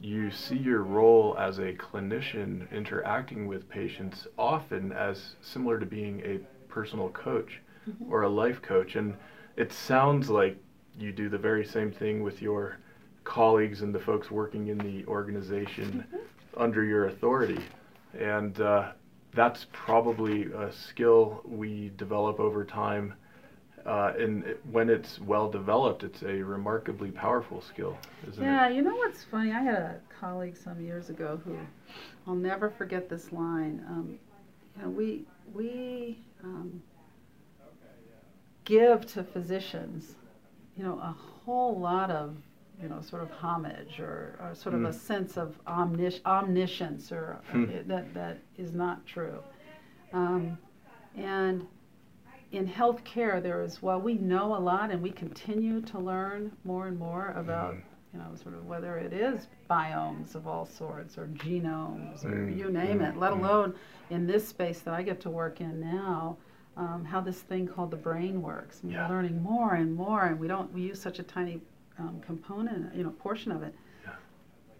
you 0.00 0.30
see 0.30 0.56
your 0.56 0.82
role 0.82 1.36
as 1.38 1.58
a 1.58 1.72
clinician 1.72 2.70
interacting 2.70 3.46
with 3.46 3.68
patients 3.68 4.26
often 4.38 4.92
as 4.92 5.36
similar 5.40 5.80
to 5.80 5.86
being 5.86 6.20
a 6.20 6.38
personal 6.68 7.08
coach 7.10 7.60
mm-hmm. 7.88 8.12
or 8.12 8.22
a 8.22 8.28
life 8.28 8.60
coach, 8.62 8.96
and 8.96 9.16
it 9.56 9.72
sounds 9.72 10.30
like 10.30 10.56
you 10.98 11.10
do 11.10 11.28
the 11.28 11.38
very 11.38 11.64
same 11.64 11.90
thing 11.90 12.22
with 12.22 12.40
your 12.42 12.78
colleagues 13.24 13.82
and 13.82 13.94
the 13.94 13.98
folks 13.98 14.30
working 14.30 14.68
in 14.68 14.78
the 14.78 15.04
organization 15.06 16.04
mm-hmm. 16.06 16.62
under 16.62 16.84
your 16.84 17.06
authority, 17.06 17.60
and 18.18 18.60
uh, 18.60 18.92
that's 19.34 19.66
probably 19.72 20.44
a 20.52 20.72
skill 20.72 21.42
we 21.44 21.92
develop 21.96 22.40
over 22.40 22.64
time 22.64 23.14
uh, 23.86 24.14
and 24.18 24.44
it, 24.44 24.60
when 24.70 24.88
it's 24.88 25.20
well 25.20 25.50
developed, 25.50 26.04
it's 26.04 26.22
a 26.22 26.42
remarkably 26.42 27.10
powerful 27.10 27.60
skill, 27.60 27.98
isn't 28.26 28.42
yeah, 28.42 28.66
it? 28.66 28.70
Yeah, 28.70 28.76
you 28.76 28.82
know 28.82 28.94
what's 28.96 29.24
funny? 29.24 29.52
I 29.52 29.60
had 29.60 29.74
a 29.74 30.00
colleague 30.18 30.56
some 30.56 30.80
years 30.80 31.10
ago 31.10 31.40
who, 31.44 31.58
I'll 32.26 32.34
never 32.34 32.70
forget 32.70 33.10
this 33.10 33.30
line. 33.30 33.84
Um, 33.88 34.18
you 34.76 34.82
know, 34.82 34.88
we 34.88 35.24
we 35.52 36.18
um, 36.42 36.82
give 38.64 39.06
to 39.08 39.22
physicians, 39.22 40.14
you 40.78 40.82
know, 40.82 40.94
a 40.94 41.14
whole 41.44 41.78
lot 41.78 42.10
of 42.10 42.36
you 42.84 42.90
know, 42.90 43.00
sort 43.00 43.22
of 43.22 43.30
homage 43.30 43.98
or, 43.98 44.38
or 44.42 44.54
sort 44.54 44.74
mm. 44.74 44.84
of 44.86 44.90
a 44.90 44.92
sense 44.92 45.38
of 45.38 45.58
omnis- 45.66 46.20
omniscience 46.26 47.10
or 47.10 47.40
hmm. 47.50 47.64
that 47.86 48.12
that 48.12 48.36
is 48.58 48.74
not 48.74 49.06
true. 49.06 49.38
Um, 50.12 50.58
and 51.16 51.66
in 52.52 52.68
healthcare, 52.68 53.42
there 53.42 53.62
is, 53.62 53.80
well, 53.80 53.98
we 53.98 54.14
know 54.14 54.54
a 54.54 54.60
lot 54.60 54.90
and 54.90 55.02
we 55.02 55.10
continue 55.10 55.80
to 55.80 55.98
learn 55.98 56.52
more 56.64 56.86
and 56.86 56.98
more 56.98 57.32
about, 57.36 57.74
mm. 57.74 57.80
you 58.12 58.18
know, 58.18 58.26
sort 58.40 58.54
of 58.54 58.66
whether 58.66 58.98
it 58.98 59.14
is 59.14 59.48
biomes 59.68 60.34
of 60.34 60.46
all 60.46 60.66
sorts 60.66 61.16
or 61.16 61.26
genomes 61.28 62.22
or 62.22 62.28
mm. 62.28 62.58
you 62.58 62.70
name 62.70 62.98
mm. 62.98 63.08
it, 63.08 63.18
let 63.18 63.32
mm. 63.32 63.38
alone 63.38 63.74
in 64.10 64.26
this 64.26 64.46
space 64.46 64.80
that 64.80 64.92
I 64.92 65.02
get 65.02 65.22
to 65.22 65.30
work 65.30 65.62
in 65.62 65.80
now, 65.80 66.36
um, 66.76 67.02
how 67.02 67.22
this 67.22 67.38
thing 67.38 67.66
called 67.66 67.90
the 67.90 67.96
brain 67.96 68.42
works. 68.42 68.80
I 68.82 68.86
mean, 68.86 68.96
yeah. 68.96 69.08
We're 69.08 69.16
learning 69.16 69.42
more 69.42 69.74
and 69.74 69.94
more, 69.94 70.26
and 70.26 70.38
we 70.38 70.48
don't, 70.48 70.70
we 70.74 70.82
use 70.82 71.00
such 71.00 71.18
a 71.18 71.22
tiny 71.22 71.62
um, 71.98 72.20
component, 72.24 72.94
you 72.94 73.04
know, 73.04 73.10
portion 73.10 73.52
of 73.52 73.62
it 73.62 73.74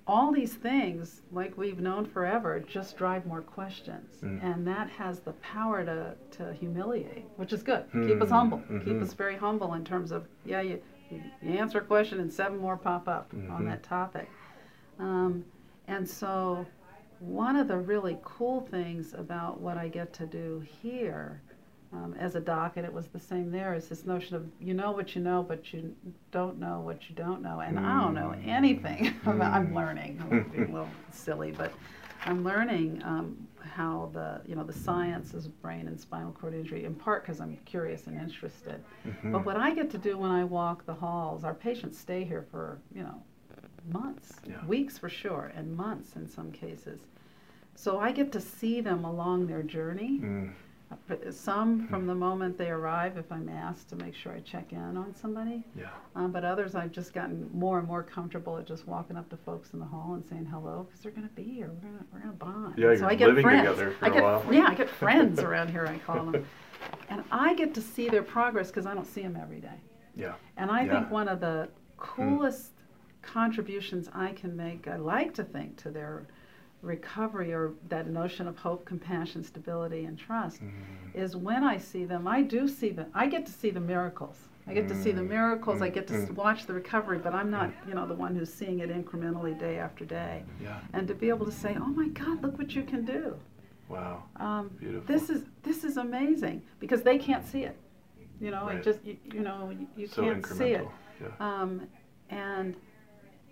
all 0.06 0.32
these 0.32 0.54
things, 0.54 1.22
like 1.32 1.56
we've 1.56 1.80
known 1.80 2.04
forever, 2.04 2.60
just 2.60 2.96
drive 2.96 3.24
more 3.24 3.40
questions. 3.40 4.16
Mm. 4.22 4.44
And 4.44 4.66
that 4.66 4.90
has 4.90 5.20
the 5.20 5.32
power 5.34 5.84
to, 5.84 6.14
to 6.38 6.52
humiliate, 6.52 7.24
which 7.36 7.52
is 7.52 7.62
good. 7.62 7.90
Mm. 7.92 8.08
Keep 8.08 8.22
us 8.22 8.30
humble. 8.30 8.58
Mm-hmm. 8.58 8.80
Keep 8.80 9.02
us 9.02 9.14
very 9.14 9.36
humble 9.36 9.74
in 9.74 9.84
terms 9.84 10.12
of, 10.12 10.26
yeah, 10.44 10.60
you, 10.60 10.82
you 11.10 11.22
answer 11.42 11.78
a 11.78 11.84
question 11.84 12.20
and 12.20 12.30
seven 12.30 12.58
more 12.58 12.76
pop 12.76 13.08
up 13.08 13.32
mm-hmm. 13.32 13.50
on 13.50 13.64
that 13.64 13.82
topic. 13.82 14.28
Um, 14.98 15.44
and 15.88 16.08
so, 16.08 16.66
one 17.20 17.56
of 17.56 17.68
the 17.68 17.76
really 17.76 18.18
cool 18.22 18.60
things 18.70 19.14
about 19.14 19.60
what 19.60 19.78
I 19.78 19.88
get 19.88 20.12
to 20.14 20.26
do 20.26 20.62
here 20.82 21.40
um, 21.94 22.14
as 22.18 22.34
a 22.34 22.40
doc, 22.40 22.72
and 22.76 22.84
it 22.84 22.92
was 22.92 23.06
the 23.08 23.20
same 23.20 23.50
there, 23.50 23.74
is 23.74 23.88
this 23.88 24.04
notion 24.04 24.34
of 24.34 24.46
you 24.60 24.74
know 24.74 24.90
what 24.90 25.14
you 25.14 25.22
know, 25.22 25.44
but 25.46 25.72
you 25.72 25.94
don't 26.32 26.58
know 26.58 26.80
what 26.80 27.08
you 27.08 27.14
don't 27.14 27.40
know. 27.40 27.60
And 27.60 27.78
mm. 27.78 27.84
I 27.84 28.00
don't 28.00 28.14
know 28.14 28.34
anything. 28.44 29.14
Mm. 29.24 29.40
I'm 29.40 29.74
learning. 29.74 30.20
I'm 30.30 30.48
being 30.50 30.64
a 30.64 30.72
little 30.72 30.88
silly, 31.10 31.50
but 31.50 31.72
I'm 32.24 32.44
learning 32.44 33.02
um, 33.04 33.48
how 33.60 34.10
the 34.12 34.40
you 34.46 34.54
know 34.54 34.64
the 34.64 34.72
science 34.72 35.32
of 35.34 35.62
brain 35.62 35.88
and 35.88 35.98
spinal 35.98 36.32
cord 36.32 36.54
injury, 36.54 36.84
in 36.84 36.94
part 36.94 37.24
because 37.24 37.40
I'm 37.40 37.56
curious 37.64 38.06
and 38.06 38.20
interested. 38.20 38.82
Mm-hmm. 39.06 39.32
But 39.32 39.44
what 39.44 39.56
I 39.56 39.74
get 39.74 39.90
to 39.90 39.98
do 39.98 40.18
when 40.18 40.30
I 40.30 40.44
walk 40.44 40.84
the 40.84 40.94
halls, 40.94 41.42
our 41.42 41.54
patients 41.54 41.98
stay 41.98 42.22
here 42.24 42.44
for 42.50 42.78
you 42.94 43.02
know 43.02 43.22
months, 43.90 44.32
yeah. 44.46 44.64
weeks 44.66 44.98
for 44.98 45.08
sure, 45.08 45.52
and 45.56 45.74
months 45.74 46.16
in 46.16 46.28
some 46.28 46.52
cases. 46.52 47.00
So 47.76 47.98
I 47.98 48.12
get 48.12 48.30
to 48.32 48.40
see 48.40 48.80
them 48.80 49.04
along 49.04 49.46
their 49.46 49.62
journey. 49.62 50.20
Mm 50.22 50.52
some 51.30 51.86
from 51.88 52.06
the 52.06 52.14
moment 52.14 52.58
they 52.58 52.70
arrive, 52.70 53.16
if 53.16 53.30
I'm 53.30 53.48
asked 53.48 53.88
to 53.90 53.96
make 53.96 54.14
sure 54.14 54.32
I 54.32 54.40
check 54.40 54.72
in 54.72 54.96
on 54.96 55.14
somebody. 55.14 55.64
Yeah. 55.76 55.88
Um, 56.14 56.32
but 56.32 56.44
others, 56.44 56.74
I've 56.74 56.92
just 56.92 57.12
gotten 57.12 57.48
more 57.52 57.78
and 57.78 57.86
more 57.86 58.02
comfortable 58.02 58.58
at 58.58 58.66
just 58.66 58.86
walking 58.86 59.16
up 59.16 59.28
to 59.30 59.36
folks 59.36 59.72
in 59.72 59.78
the 59.78 59.84
hall 59.84 60.14
and 60.14 60.24
saying 60.24 60.46
hello 60.46 60.86
because 60.88 61.00
they're 61.00 61.12
going 61.12 61.28
to 61.28 61.34
be 61.34 61.44
here. 61.44 61.70
We're 61.72 61.88
going 61.88 62.04
we're 62.12 62.18
gonna 62.20 62.32
bond. 62.32 62.74
Yeah, 62.76 62.94
so 62.96 63.06
I 63.06 63.14
get 63.14 63.28
living 63.28 63.42
friends. 63.42 63.78
I 64.00 64.08
get. 64.10 64.22
Yeah, 64.52 64.66
I 64.68 64.74
get 64.74 64.88
friends 64.88 65.40
around 65.40 65.70
here, 65.70 65.86
I 65.86 65.98
call 65.98 66.24
them. 66.30 66.46
And 67.08 67.24
I 67.30 67.54
get 67.54 67.74
to 67.74 67.80
see 67.80 68.08
their 68.08 68.22
progress 68.22 68.68
because 68.68 68.86
I 68.86 68.94
don't 68.94 69.06
see 69.06 69.22
them 69.22 69.38
every 69.40 69.60
day. 69.60 69.80
Yeah. 70.16 70.34
And 70.56 70.70
I 70.70 70.84
yeah. 70.84 70.92
think 70.92 71.10
one 71.10 71.28
of 71.28 71.40
the 71.40 71.68
coolest 71.96 72.76
mm. 72.76 73.22
contributions 73.22 74.08
I 74.12 74.32
can 74.32 74.56
make, 74.56 74.86
I 74.88 74.96
like 74.96 75.34
to 75.34 75.44
think, 75.44 75.76
to 75.82 75.90
their 75.90 76.26
recovery 76.84 77.52
or 77.52 77.72
that 77.88 78.08
notion 78.08 78.46
of 78.46 78.56
hope, 78.56 78.84
compassion, 78.84 79.42
stability, 79.42 80.04
and 80.04 80.18
trust 80.18 80.56
mm-hmm. 80.56 81.18
is 81.18 81.36
when 81.36 81.64
I 81.64 81.78
see 81.78 82.04
them, 82.04 82.26
I 82.26 82.42
do 82.42 82.68
see 82.68 82.90
them. 82.90 83.10
I 83.14 83.26
get 83.26 83.46
to 83.46 83.52
see 83.52 83.70
the 83.70 83.80
miracles. 83.80 84.36
I 84.66 84.72
get 84.72 84.88
to 84.88 85.02
see 85.02 85.12
the 85.12 85.20
mm. 85.20 85.28
miracles. 85.28 85.82
I 85.82 85.90
get 85.90 86.06
to 86.06 86.14
mm-hmm. 86.14 86.34
watch 86.34 86.64
the 86.64 86.72
recovery, 86.72 87.18
but 87.18 87.34
I'm 87.34 87.50
not, 87.50 87.70
you 87.86 87.92
know, 87.94 88.06
the 88.06 88.14
one 88.14 88.34
who's 88.34 88.52
seeing 88.52 88.78
it 88.78 88.88
incrementally 88.88 89.58
day 89.58 89.78
after 89.78 90.06
day. 90.06 90.42
Yeah. 90.62 90.80
And 90.94 91.06
to 91.08 91.14
be 91.14 91.28
able 91.28 91.44
to 91.44 91.52
say, 91.52 91.76
"Oh 91.78 91.86
my 91.86 92.08
God, 92.08 92.42
look 92.42 92.56
what 92.56 92.74
you 92.74 92.82
can 92.82 93.04
do." 93.04 93.36
Wow. 93.88 94.22
Um, 94.36 94.70
Beautiful. 94.80 95.06
This 95.06 95.28
is 95.28 95.44
this 95.62 95.84
is 95.84 95.98
amazing 95.98 96.62
because 96.80 97.02
they 97.02 97.18
can't 97.18 97.46
see 97.46 97.64
it. 97.64 97.76
You 98.40 98.50
know, 98.50 98.66
right. 98.66 98.76
it 98.76 98.84
just 98.84 99.04
you, 99.04 99.18
you 99.32 99.40
know 99.40 99.70
you, 99.70 99.86
you 99.96 100.06
so 100.06 100.22
can't 100.22 100.46
see 100.46 100.72
it. 100.72 100.88
Yeah. 101.20 101.28
Um, 101.40 101.86
and 102.30 102.74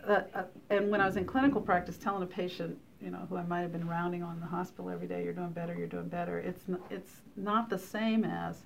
uh, 0.06 0.22
uh, 0.34 0.44
and 0.70 0.90
when 0.90 1.00
I 1.00 1.06
was 1.06 1.16
in 1.16 1.24
clinical 1.24 1.60
practice, 1.60 1.98
telling 1.98 2.22
a 2.22 2.26
patient, 2.26 2.78
you 3.02 3.10
know, 3.10 3.26
who 3.28 3.36
I 3.36 3.42
might 3.42 3.60
have 3.60 3.72
been 3.72 3.88
rounding 3.88 4.22
on 4.22 4.40
the 4.40 4.46
hospital 4.46 4.90
every 4.90 5.08
day, 5.08 5.24
you're 5.24 5.32
doing 5.32 5.50
better, 5.50 5.74
you're 5.74 5.86
doing 5.86 6.08
better. 6.08 6.38
It's 6.38 6.62
n- 6.68 6.78
it's 6.90 7.22
not 7.36 7.68
the 7.68 7.78
same 7.78 8.24
as 8.24 8.62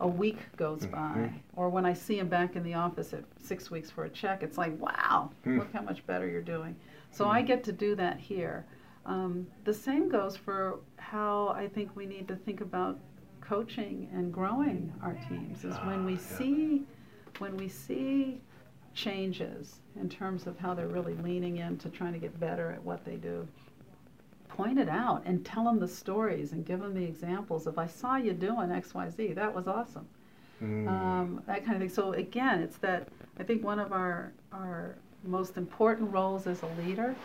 a 0.00 0.08
week 0.08 0.38
goes 0.56 0.82
mm-hmm. 0.82 0.94
by, 0.94 1.32
or 1.56 1.68
when 1.68 1.86
I 1.86 1.92
see 1.92 2.18
him 2.18 2.28
back 2.28 2.56
in 2.56 2.62
the 2.62 2.74
office 2.74 3.12
at 3.12 3.24
six 3.40 3.70
weeks 3.70 3.90
for 3.90 4.04
a 4.04 4.10
check, 4.10 4.42
it's 4.42 4.58
like, 4.58 4.78
wow, 4.78 5.30
mm. 5.46 5.58
look 5.58 5.72
how 5.72 5.82
much 5.82 6.06
better 6.06 6.28
you're 6.28 6.42
doing. 6.42 6.76
So 7.10 7.24
mm. 7.24 7.30
I 7.30 7.42
get 7.42 7.64
to 7.64 7.72
do 7.72 7.94
that 7.96 8.18
here. 8.18 8.66
Um, 9.06 9.46
the 9.64 9.74
same 9.74 10.08
goes 10.08 10.36
for 10.36 10.80
how 10.96 11.48
I 11.48 11.68
think 11.68 11.94
we 11.94 12.06
need 12.06 12.26
to 12.28 12.36
think 12.36 12.60
about 12.60 12.98
coaching 13.40 14.08
and 14.12 14.32
growing 14.32 14.92
our 15.02 15.14
teams 15.28 15.64
is 15.64 15.76
when 15.84 16.04
we 16.06 16.14
ah, 16.14 16.36
see 16.38 16.82
when 17.38 17.56
we 17.56 17.68
see 17.68 18.40
changes 18.94 19.80
in 20.00 20.08
terms 20.08 20.46
of 20.46 20.58
how 20.58 20.74
they're 20.74 20.88
really 20.88 21.14
leaning 21.16 21.58
into 21.58 21.88
trying 21.88 22.12
to 22.12 22.18
get 22.18 22.38
better 22.40 22.70
at 22.70 22.82
what 22.82 23.04
they 23.04 23.16
do. 23.16 23.46
Point 24.48 24.78
it 24.78 24.88
out 24.88 25.22
and 25.24 25.44
tell 25.44 25.64
them 25.64 25.80
the 25.80 25.88
stories 25.88 26.52
and 26.52 26.64
give 26.64 26.80
them 26.80 26.94
the 26.94 27.04
examples 27.04 27.66
of 27.66 27.76
i 27.76 27.86
saw 27.86 28.16
you 28.16 28.32
doing 28.32 28.68
xyz 28.68 29.34
that 29.34 29.54
was 29.54 29.66
awesome. 29.66 30.06
Mm. 30.62 30.88
um, 30.88 31.42
that 31.46 31.64
kind 31.64 31.74
of 31.74 31.80
thing. 31.80 31.88
So 31.88 32.12
again 32.12 32.60
it's 32.60 32.76
that 32.78 33.08
i 33.38 33.42
think 33.42 33.64
one 33.64 33.80
of 33.80 33.92
our 33.92 34.32
our 34.52 34.94
most 35.24 35.56
important 35.56 36.12
roles 36.12 36.46
as 36.46 36.62
a 36.62 36.68
leader 36.82 37.16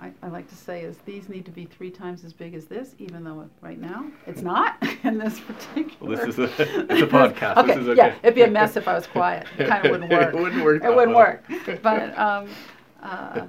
I, 0.00 0.12
I, 0.22 0.28
like 0.28 0.48
to 0.48 0.54
say 0.54 0.82
is 0.82 0.96
these 1.04 1.28
need 1.28 1.44
to 1.44 1.50
be 1.50 1.66
three 1.66 1.90
times 1.90 2.24
as 2.24 2.32
big 2.32 2.54
as 2.54 2.64
this, 2.64 2.94
even 2.98 3.22
though 3.22 3.48
right 3.60 3.78
now 3.78 4.06
it's 4.26 4.40
not 4.40 4.82
in 5.04 5.18
this 5.18 5.38
particular. 5.40 6.16
Well, 6.16 6.26
this 6.26 6.36
is 6.36 6.38
a, 6.38 6.44
it's 6.44 7.02
a 7.02 7.06
podcast. 7.06 7.58
okay, 7.58 7.78
okay. 7.78 7.94
yeah, 7.94 8.14
it'd 8.22 8.34
be 8.34 8.42
a 8.42 8.50
mess 8.50 8.76
if 8.76 8.88
I 8.88 8.94
was 8.94 9.06
quiet. 9.06 9.46
It 9.58 9.68
kind 9.68 9.84
of 9.84 9.90
wouldn't 9.92 10.10
work. 10.10 10.34
it 10.34 10.40
wouldn't 10.40 10.64
work. 10.64 10.84
It 10.84 10.94
wouldn't 10.94 11.16
work. 11.16 11.44
But 11.82 12.18
um, 12.18 12.48
uh, 13.02 13.46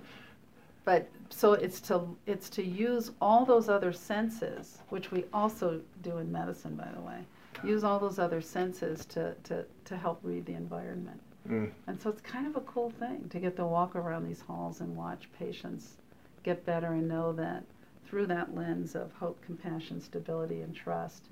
but 0.84 1.08
so 1.30 1.54
it's 1.54 1.80
to 1.82 2.02
it's 2.26 2.50
to 2.50 2.64
use 2.64 3.12
all 3.22 3.46
those 3.46 3.70
other 3.70 3.94
senses, 3.94 4.80
which 4.90 5.12
we 5.12 5.24
also 5.34 5.80
do 6.02 6.18
in 6.18 6.32
medicine, 6.32 6.76
by 6.76 6.90
the 6.94 7.02
way. 7.02 7.20
Use 7.64 7.84
all 7.84 8.00
those 8.00 8.20
other 8.20 8.42
senses 8.42 9.06
to 9.06 9.36
to 9.44 9.66
to 9.86 9.96
help 9.96 10.20
read 10.22 10.46
the 10.46 10.54
environment. 10.54 11.22
Mm. 11.50 11.72
And 11.88 12.00
so 12.00 12.10
it's 12.10 12.22
kind 12.22 12.46
of 12.46 12.56
a 12.56 12.62
cool 12.62 12.92
thing 12.92 13.28
to 13.30 13.40
get 13.40 13.56
to 13.56 13.66
walk 13.66 13.96
around 13.96 14.28
these 14.28 14.42
halls 14.42 14.82
and 14.82 14.96
watch 14.96 15.28
patients 15.40 15.96
get 16.44 16.66
better 16.66 16.94
and 16.94 17.08
know 17.08 17.34
that 17.34 17.64
through 18.06 18.28
that 18.28 18.54
lens 18.54 18.96
of 18.96 19.12
hope, 19.14 19.42
compassion, 19.46 20.02
stability, 20.02 20.62
and 20.62 20.76
trust, 20.76 21.30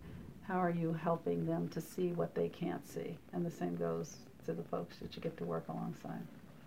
how 0.47 0.57
are 0.57 0.69
you 0.69 0.93
helping 0.93 1.45
them 1.45 1.67
to 1.69 1.81
see 1.81 2.11
what 2.13 2.33
they 2.33 2.49
can't 2.49 2.87
see? 2.87 3.17
And 3.33 3.45
the 3.45 3.51
same 3.51 3.75
goes 3.75 4.17
to 4.45 4.53
the 4.53 4.63
folks 4.63 4.97
that 4.97 5.15
you 5.15 5.21
get 5.21 5.37
to 5.37 5.45
work 5.45 5.67
alongside. 5.69 6.21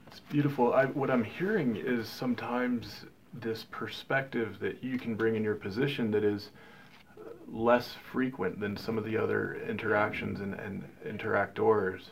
It's 0.06 0.20
beautiful. 0.20 0.74
I, 0.74 0.84
what 0.86 1.10
I'm 1.10 1.24
hearing 1.24 1.76
is 1.76 2.08
sometimes 2.08 3.06
this 3.32 3.64
perspective 3.70 4.58
that 4.60 4.84
you 4.84 4.98
can 4.98 5.14
bring 5.14 5.34
in 5.34 5.42
your 5.42 5.54
position 5.54 6.10
that 6.10 6.22
is 6.22 6.50
uh, 7.18 7.30
less 7.50 7.94
frequent 8.12 8.60
than 8.60 8.76
some 8.76 8.98
of 8.98 9.04
the 9.04 9.16
other 9.16 9.54
interactions 9.66 10.40
and, 10.40 10.54
and 10.54 10.84
interactors 11.06 12.10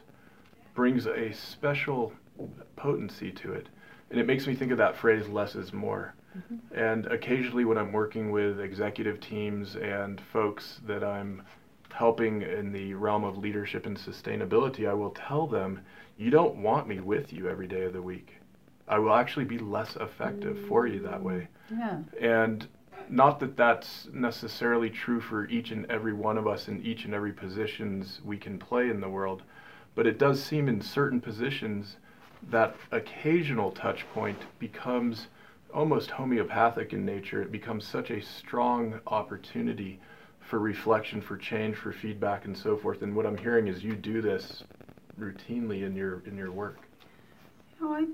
brings 0.75 1.07
a 1.07 1.33
special 1.33 2.13
potency 2.77 3.31
to 3.31 3.53
it. 3.53 3.69
And 4.11 4.19
it 4.19 4.27
makes 4.27 4.47
me 4.47 4.55
think 4.55 4.73
of 4.73 4.79
that 4.79 4.97
phrase, 4.97 5.29
less 5.29 5.55
is 5.55 5.73
more. 5.73 6.15
Mm-hmm. 6.37 6.79
And 6.79 7.07
occasionally, 7.07 7.65
when 7.65 7.79
I'm 7.79 7.93
working 7.93 8.31
with 8.31 8.61
executive 8.61 9.21
teams 9.21 9.77
and 9.77 10.21
folks 10.33 10.81
that 10.87 11.03
I'm 11.03 11.43
helping 11.93 12.43
in 12.43 12.73
the 12.73 12.95
realm 12.95 13.25
of 13.25 13.37
leadership 13.37 13.87
and 13.87 13.97
sustainability, 13.97 14.89
I 14.89 14.95
will 14.95 15.11
tell 15.11 15.47
them, 15.47 15.81
you 16.17 16.31
don't 16.31 16.57
want 16.57 16.87
me 16.87 17.01
with 17.01 17.33
you 17.33 17.49
every 17.49 17.67
day 17.67 17.83
of 17.83 17.93
the 17.93 18.03
week. 18.03 18.37
I 18.87 18.99
will 18.99 19.15
actually 19.15 19.45
be 19.45 19.59
less 19.59 19.97
effective 19.97 20.57
mm-hmm. 20.57 20.69
for 20.69 20.87
you 20.87 21.01
that 21.01 21.23
way. 21.23 21.49
Yeah. 21.71 22.01
And 22.21 22.67
not 23.09 23.41
that 23.41 23.57
that's 23.57 24.09
necessarily 24.13 24.91
true 24.91 25.21
for 25.21 25.49
each 25.49 25.71
and 25.71 25.91
every 25.91 26.13
one 26.13 26.39
of 26.39 26.47
us 26.47 26.69
in 26.69 26.81
each 26.83 27.05
and 27.05 27.15
every 27.15 27.33
positions 27.33 28.21
we 28.25 28.37
can 28.37 28.59
play 28.59 28.89
in 28.89 29.01
the 29.01 29.09
world, 29.09 29.43
but 29.95 30.07
it 30.07 30.19
does 30.19 30.43
seem 30.43 30.69
in 30.69 30.81
certain 30.81 31.21
positions 31.21 31.97
that 32.51 32.75
occasional 32.93 33.71
touch 33.73 34.07
point 34.15 34.39
becomes 34.59 35.27
almost 35.75 36.11
homeopathic 36.11 36.93
in 36.93 37.05
nature. 37.05 37.43
It 37.43 37.53
becomes 37.53 37.87
such 37.87 38.11
a 38.11 38.21
strong 38.21 39.01
opportunity 39.07 40.01
for 40.41 40.59
reflection, 40.59 41.21
for 41.21 41.37
change, 41.37 41.77
for 41.77 41.93
feedback, 41.93 42.45
and 42.45 42.57
so 42.57 42.77
forth. 42.77 43.03
And 43.03 43.15
what 43.15 43.27
I'm 43.27 43.37
hearing 43.37 43.69
is 43.69 43.85
you 43.85 43.95
do 43.95 44.21
this 44.21 44.65
routinely 45.19 45.85
in 45.85 45.95
your 45.95 46.23
in 46.27 46.37
your 46.37 46.51
work. 46.51 46.79
You 47.79 47.87
know, 47.87 47.95
I 47.95 48.07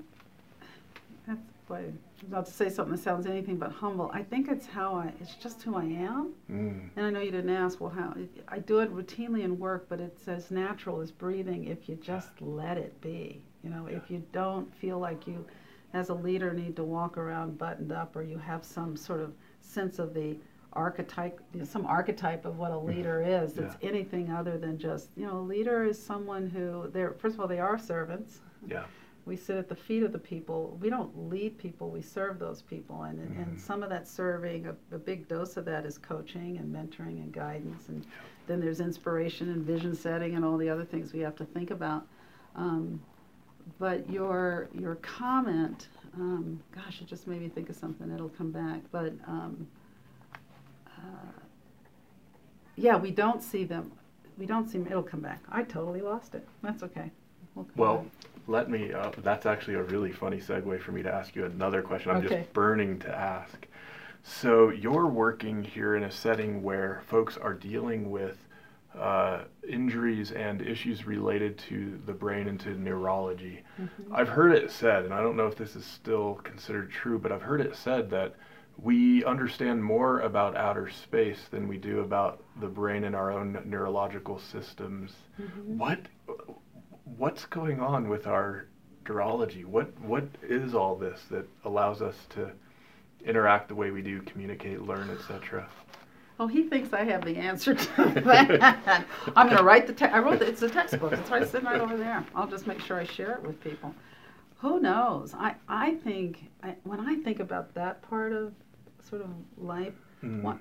that's 1.25 1.39
why 1.67 1.79
I'm 1.79 1.99
about 2.27 2.45
to 2.45 2.51
say 2.51 2.69
something 2.69 2.95
that 2.95 3.01
sounds 3.01 3.25
anything 3.25 3.57
but 3.57 3.71
humble. 3.71 4.11
I 4.13 4.23
think 4.23 4.49
it's 4.49 4.67
how 4.67 4.95
I 4.95 5.13
it's 5.19 5.35
just 5.35 5.63
who 5.63 5.75
I 5.75 5.85
am. 5.85 6.33
Mm. 6.51 6.89
And 6.95 7.05
I 7.05 7.09
know 7.09 7.21
you 7.21 7.31
didn't 7.31 7.49
ask, 7.55 7.79
well, 7.81 7.89
how 7.89 8.13
I 8.47 8.59
do 8.59 8.79
it 8.79 8.93
routinely 8.93 9.43
in 9.43 9.57
work, 9.57 9.87
but 9.89 9.99
it's 9.99 10.27
as 10.27 10.51
natural 10.51 11.01
as 11.01 11.11
breathing 11.11 11.65
if 11.65 11.89
you 11.89 11.95
just 11.95 12.41
let 12.41 12.77
it 12.77 12.99
be. 13.01 13.41
You 13.63 13.69
know, 13.69 13.87
yeah. 13.89 13.97
if 13.97 14.11
you 14.11 14.23
don't 14.31 14.73
feel 14.75 14.99
like 14.99 15.27
you 15.27 15.45
as 15.93 16.09
a 16.09 16.13
leader 16.13 16.53
need 16.53 16.75
to 16.75 16.83
walk 16.83 17.17
around 17.17 17.57
buttoned 17.57 17.91
up 17.91 18.15
or 18.15 18.21
you 18.21 18.37
have 18.37 18.63
some 18.63 18.95
sort 18.95 19.21
of 19.21 19.33
sense 19.61 19.99
of 19.99 20.13
the 20.13 20.37
archetype 20.73 21.41
some 21.63 21.85
archetype 21.85 22.45
of 22.45 22.57
what 22.57 22.71
a 22.71 22.75
mm-hmm. 22.75 22.89
leader 22.89 23.23
is. 23.25 23.53
That's 23.53 23.75
yeah. 23.81 23.89
anything 23.89 24.31
other 24.31 24.57
than 24.57 24.77
just 24.77 25.09
you 25.15 25.25
know 25.25 25.39
a 25.39 25.41
leader 25.41 25.83
is 25.83 26.01
someone 26.01 26.47
who 26.47 26.89
they're 26.91 27.13
first 27.13 27.35
of 27.35 27.41
all 27.41 27.47
they 27.47 27.59
are 27.59 27.77
servants. 27.77 28.41
Yeah. 28.67 28.83
We 29.25 29.35
sit 29.35 29.57
at 29.57 29.67
the 29.67 29.75
feet 29.75 30.03
of 30.03 30.13
the 30.13 30.19
people. 30.19 30.77
We 30.79 30.89
don't 30.89 31.29
lead 31.29 31.57
people 31.57 31.89
we 31.89 32.01
serve 32.01 32.39
those 32.39 32.61
people. 32.61 33.03
And, 33.03 33.19
mm. 33.19 33.41
and 33.41 33.59
some 33.59 33.83
of 33.83 33.89
that 33.89 34.07
serving 34.07 34.67
a, 34.67 34.95
a, 34.95 34.97
big 34.97 35.27
dose 35.27 35.57
of 35.57 35.65
that 35.65 35.85
is 35.85 35.97
coaching 35.97 36.57
and 36.57 36.73
mentoring 36.73 37.21
and 37.21 37.33
guidance. 37.33 37.89
And 37.89 38.05
then 38.47 38.61
there's 38.61 38.79
inspiration 38.79 39.49
and 39.49 39.65
vision 39.65 39.93
setting 39.93 40.35
and 40.35 40.45
all 40.45 40.57
the 40.57 40.69
other 40.69 40.85
things 40.85 41.11
we 41.11 41.19
have 41.19 41.35
to 41.37 41.43
think 41.43 41.71
about. 41.71 42.07
Um, 42.55 43.01
but 43.79 44.09
your 44.09 44.69
your 44.73 44.95
comment, 44.95 45.87
um, 46.15 46.61
gosh, 46.73 47.01
it 47.01 47.07
just 47.07 47.27
made 47.27 47.41
me 47.41 47.49
think 47.49 47.69
of 47.69 47.75
something. 47.75 48.11
It'll 48.11 48.29
come 48.29 48.51
back, 48.51 48.81
but 48.91 49.13
um, 49.27 49.67
uh, 50.87 51.41
yeah, 52.75 52.97
we 52.97 53.11
don't 53.11 53.41
see 53.41 53.63
them. 53.63 53.91
We 54.37 54.45
don't 54.45 54.69
see. 54.69 54.77
Them. 54.77 54.87
It'll 54.87 55.03
come 55.03 55.21
back. 55.21 55.41
I 55.51 55.63
totally 55.63 56.01
lost 56.01 56.35
it. 56.35 56.47
That's 56.61 56.83
okay. 56.83 57.11
We'll, 57.55 57.67
well 57.75 58.05
let 58.47 58.69
me. 58.69 58.93
Uh, 58.93 59.11
that's 59.17 59.45
actually 59.45 59.75
a 59.75 59.83
really 59.83 60.11
funny 60.11 60.37
segue 60.37 60.79
for 60.81 60.91
me 60.91 61.03
to 61.03 61.13
ask 61.13 61.35
you 61.35 61.45
another 61.45 61.81
question. 61.81 62.11
I'm 62.11 62.25
okay. 62.25 62.39
just 62.39 62.53
burning 62.53 62.99
to 62.99 63.13
ask. 63.13 63.67
So 64.23 64.69
you're 64.69 65.07
working 65.07 65.63
here 65.63 65.95
in 65.95 66.03
a 66.03 66.11
setting 66.11 66.61
where 66.61 67.01
folks 67.07 67.37
are 67.37 67.53
dealing 67.53 68.11
with 68.11 68.46
uh, 68.99 69.43
injuries 69.67 70.31
and 70.31 70.61
issues 70.61 71.05
related 71.05 71.57
to 71.57 71.99
the 72.05 72.13
brain 72.13 72.47
and 72.47 72.59
to 72.61 72.69
neurology. 72.71 73.63
Mm-hmm. 73.79 74.15
I've 74.15 74.29
heard 74.29 74.53
it 74.53 74.71
said, 74.71 75.05
and 75.05 75.13
I 75.13 75.21
don't 75.21 75.35
know 75.35 75.47
if 75.47 75.55
this 75.55 75.75
is 75.75 75.85
still 75.85 76.35
considered 76.43 76.91
true, 76.91 77.19
but 77.19 77.31
I've 77.31 77.41
heard 77.41 77.61
it 77.61 77.75
said 77.75 78.09
that 78.11 78.35
we 78.77 79.25
understand 79.25 79.83
more 79.83 80.19
about 80.19 80.55
outer 80.55 80.89
space 80.89 81.47
than 81.49 81.67
we 81.67 81.77
do 81.77 82.01
about 82.01 82.43
the 82.61 82.67
brain 82.67 83.03
and 83.05 83.15
our 83.15 83.31
own 83.31 83.61
neurological 83.65 84.39
systems. 84.39 85.13
Mm-hmm. 85.41 85.77
What 85.77 85.99
what's 87.17 87.45
going 87.45 87.79
on 87.79 88.09
with 88.09 88.27
our 88.27 88.67
neurology? 89.07 89.63
What 89.63 89.99
what 90.01 90.27
is 90.43 90.75
all 90.75 90.95
this 90.95 91.21
that 91.31 91.47
allows 91.65 92.01
us 92.01 92.15
to 92.31 92.51
interact 93.25 93.67
the 93.69 93.75
way 93.75 93.91
we 93.91 94.01
do, 94.01 94.21
communicate, 94.21 94.81
learn, 94.81 95.09
etc.? 95.09 95.67
Oh, 96.39 96.45
he 96.47 96.63
thinks 96.63 96.93
I 96.93 97.03
have 97.03 97.25
the 97.25 97.35
answer 97.35 97.73
to 97.73 98.21
that. 98.25 99.05
I'm 99.35 99.47
going 99.47 99.57
to 99.57 99.63
write 99.63 99.87
the 99.87 99.93
text. 99.93 100.15
I 100.15 100.19
wrote 100.19 100.39
the, 100.39 100.47
it's 100.47 100.61
a 100.61 100.69
textbook. 100.69 101.13
It's 101.13 101.29
right 101.31 101.47
sitting 101.47 101.65
right 101.65 101.81
over 101.81 101.97
there. 101.97 102.23
I'll 102.35 102.47
just 102.47 102.67
make 102.67 102.79
sure 102.79 102.99
I 102.99 103.05
share 103.05 103.33
it 103.33 103.41
with 103.41 103.59
people. 103.61 103.93
Who 104.59 104.79
knows? 104.79 105.33
I, 105.33 105.55
I 105.67 105.95
think, 105.95 106.49
I, 106.63 106.75
when 106.83 106.99
I 106.99 107.15
think 107.15 107.39
about 107.39 107.73
that 107.73 108.01
part 108.03 108.33
of 108.33 108.53
sort 109.07 109.21
of 109.21 109.29
life, 109.57 109.93
mm. 110.23 110.41
what, 110.41 110.57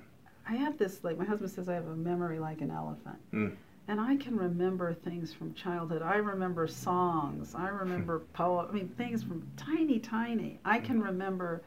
I 0.48 0.54
have 0.56 0.78
this, 0.78 1.04
like 1.04 1.18
my 1.18 1.24
husband 1.24 1.50
says, 1.50 1.68
I 1.68 1.74
have 1.74 1.88
a 1.88 1.96
memory 1.96 2.38
like 2.38 2.62
an 2.62 2.70
elephant. 2.70 3.18
Mm. 3.32 3.56
And 3.88 4.00
I 4.00 4.16
can 4.16 4.36
remember 4.36 4.94
things 4.94 5.32
from 5.32 5.54
childhood. 5.54 6.02
I 6.02 6.16
remember 6.16 6.66
songs. 6.66 7.54
I 7.54 7.68
remember 7.68 8.20
poems. 8.32 8.68
I 8.70 8.74
mean, 8.74 8.88
things 8.96 9.22
from 9.22 9.46
tiny, 9.56 9.98
tiny. 9.98 10.58
I 10.64 10.78
can 10.78 11.00
mm. 11.00 11.04
remember 11.04 11.62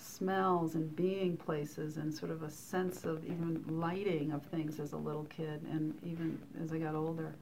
smells 0.00 0.74
and 0.74 0.94
being 0.96 1.36
places 1.36 1.96
and 1.96 2.12
sort 2.12 2.30
of 2.30 2.42
a 2.42 2.50
sense 2.50 3.04
of 3.04 3.24
even 3.24 3.62
lighting 3.68 4.32
of 4.32 4.42
things 4.44 4.80
as 4.80 4.92
a 4.92 4.96
little 4.96 5.24
kid 5.24 5.62
and 5.70 5.94
even 6.04 6.38
as 6.62 6.72
I 6.72 6.78
got 6.78 6.94
older. 6.94 7.34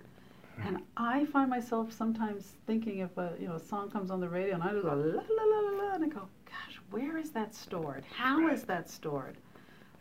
And 0.64 0.78
I 0.96 1.24
find 1.26 1.48
myself 1.48 1.92
sometimes 1.92 2.56
thinking 2.66 2.98
if 2.98 3.16
a 3.16 3.32
you 3.38 3.46
know 3.46 3.54
a 3.54 3.60
song 3.60 3.90
comes 3.90 4.10
on 4.10 4.20
the 4.20 4.28
radio 4.28 4.54
and 4.54 4.62
I 4.62 4.72
just 4.72 4.82
go 4.82 4.88
la 4.88 4.94
la 4.94 5.44
la 5.44 5.70
la 5.70 5.84
la 5.84 5.94
and 5.94 6.04
I 6.04 6.08
go, 6.08 6.28
gosh, 6.44 6.80
where 6.90 7.16
is 7.16 7.30
that 7.30 7.54
stored? 7.54 8.04
How 8.10 8.48
is 8.48 8.64
that 8.64 8.90
stored? 8.90 9.36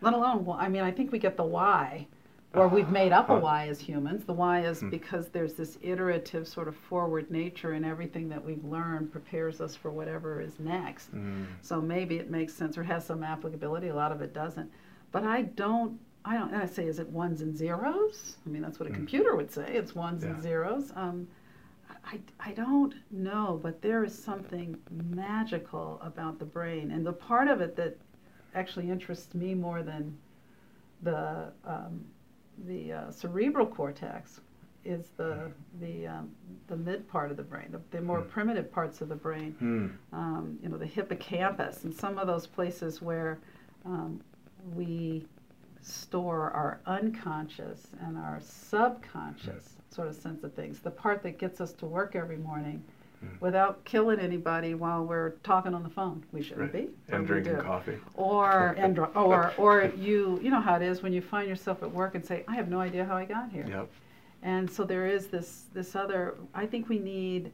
Let 0.02 0.14
alone, 0.14 0.46
well, 0.46 0.58
I 0.60 0.68
mean, 0.68 0.84
I 0.84 0.92
think 0.92 1.12
we 1.12 1.20
get 1.20 1.38
the 1.38 1.44
why, 1.44 2.08
or 2.58 2.68
we've 2.68 2.90
made 2.90 3.12
up 3.12 3.30
a 3.30 3.38
why 3.38 3.68
as 3.68 3.80
humans. 3.80 4.26
The 4.26 4.34
why 4.34 4.66
is 4.66 4.82
hmm. 4.82 4.90
because 4.90 5.28
there's 5.30 5.54
this 5.54 5.78
iterative 5.82 6.48
sort 6.48 6.68
of 6.68 6.76
forward 6.76 7.30
nature 7.30 7.74
and 7.74 7.86
everything 7.86 8.30
that 8.30 8.44
we've 8.44 8.64
learned 8.64 9.12
prepares 9.12 9.62
us 9.62 9.76
for 9.76 9.92
whatever 9.92 10.42
is 10.42 10.60
next. 10.60 11.16
Mm. 11.16 11.46
So 11.62 11.82
maybe 11.82 12.18
it 12.18 12.30
makes 12.30 12.54
sense 12.54 12.78
or 12.78 12.84
has 12.84 13.06
some 13.06 13.24
applicability. 13.24 13.90
A 13.90 13.96
lot 13.96 14.12
of 14.12 14.22
it 14.22 14.34
doesn't. 14.34 14.72
But 15.12 15.24
I 15.24 15.44
don't. 15.44 16.00
I 16.26 16.36
don't. 16.38 16.54
I 16.54 16.66
say, 16.66 16.86
is 16.86 17.00
it 17.00 17.08
ones 17.08 17.42
and 17.42 17.56
zeros? 17.56 18.38
I 18.46 18.50
mean, 18.50 18.62
that's 18.62 18.80
what 18.80 18.90
a 18.90 18.92
mm. 18.92 18.96
computer 18.96 19.36
would 19.36 19.52
say. 19.52 19.66
It's 19.70 19.96
ones 19.96 20.24
yeah. 20.24 20.32
and 20.32 20.42
zeros. 20.44 20.92
Um, 20.96 21.28
I, 22.06 22.20
I 22.40 22.52
don't 22.52 22.94
know, 23.12 23.60
but 23.62 23.82
there 23.82 24.04
is 24.04 24.18
something 24.18 24.78
magical 24.90 26.00
about 26.04 26.40
the 26.40 26.46
brain. 26.46 26.92
And 26.92 27.06
the 27.06 27.14
part 27.14 27.48
of 27.48 27.62
it 27.62 27.76
that 27.76 27.98
actually 28.56 28.90
interests 28.90 29.36
me 29.36 29.54
more 29.54 29.84
than 29.84 30.18
the 31.04 31.52
um, 31.66 32.06
the 32.66 32.92
uh, 32.94 33.12
cerebral 33.12 33.66
cortex 33.66 34.42
is 34.86 35.10
the 35.18 35.52
the 35.82 36.08
um, 36.08 36.30
the 36.68 36.78
mid 36.78 37.08
part 37.10 37.30
of 37.32 37.38
the 37.38 37.44
brain, 37.44 37.68
the, 37.72 37.82
the 37.92 38.02
more 38.02 38.22
Hmm. 38.22 38.30
primitive 38.30 38.72
parts 38.72 39.02
of 39.02 39.10
the 39.10 39.16
brain. 39.16 39.54
Hmm. 39.60 39.88
Um, 40.14 40.58
you 40.64 40.70
know, 40.70 40.78
the 40.78 40.86
hippocampus 40.86 41.84
and 41.84 41.94
some 41.94 42.18
of 42.18 42.28
those 42.28 42.48
places 42.48 43.02
where 43.02 43.40
um, 43.86 44.22
we 44.74 45.26
store 45.82 46.52
our 46.52 46.80
unconscious 46.86 47.88
and 48.02 48.18
our 48.18 48.40
subconscious 48.42 49.76
sort 49.90 50.08
of 50.08 50.16
sense 50.16 50.44
of 50.44 50.54
things. 50.54 50.80
The 50.80 50.92
part 50.92 51.22
that 51.24 51.38
gets 51.38 51.62
us 51.62 51.72
to 51.74 51.86
work 51.86 52.16
every 52.16 52.38
morning 52.38 52.82
Hmm. 52.84 52.92
Without 53.40 53.84
killing 53.86 54.20
anybody 54.20 54.74
while 54.76 55.04
we're 55.04 55.32
talking 55.44 55.74
on 55.74 55.84
the 55.84 55.90
phone. 55.90 56.24
We 56.32 56.42
shouldn't 56.42 56.74
Right. 56.74 56.88
be. 57.08 57.14
And 57.16 57.26
drinking 57.28 57.58
coffee. 57.58 57.98
or 58.16 58.70
and 58.78 58.98
or 59.00 59.54
or 59.58 59.92
you 59.98 60.40
you 60.42 60.50
know 60.52 60.62
how 60.62 60.76
it 60.76 60.82
is 60.82 61.02
when 61.02 61.14
you 61.14 61.22
find 61.22 61.48
yourself 61.48 61.84
at 61.84 61.92
work 61.92 62.16
and 62.16 62.26
say 62.26 62.44
I 62.48 62.56
have 62.56 62.70
no 62.70 62.80
idea 62.80 63.06
how 63.06 63.16
I 63.18 63.26
got 63.26 63.50
here. 63.52 63.66
Yep. 63.68 63.90
And 64.44 64.70
so 64.70 64.84
there 64.84 65.08
is 65.08 65.28
this 65.28 65.66
this 65.74 65.96
other 65.96 66.36
I 66.54 66.66
think 66.66 66.90
we 66.90 67.00
need 67.00 67.52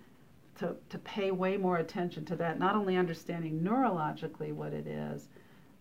to 0.60 0.76
to 0.90 0.98
pay 1.00 1.32
way 1.32 1.58
more 1.58 1.78
attention 1.78 2.26
to 2.26 2.36
that, 2.38 2.60
not 2.60 2.76
only 2.76 2.98
understanding 2.98 3.62
neurologically 3.62 4.54
what 4.54 4.74
it 4.74 4.86
is, 4.86 5.30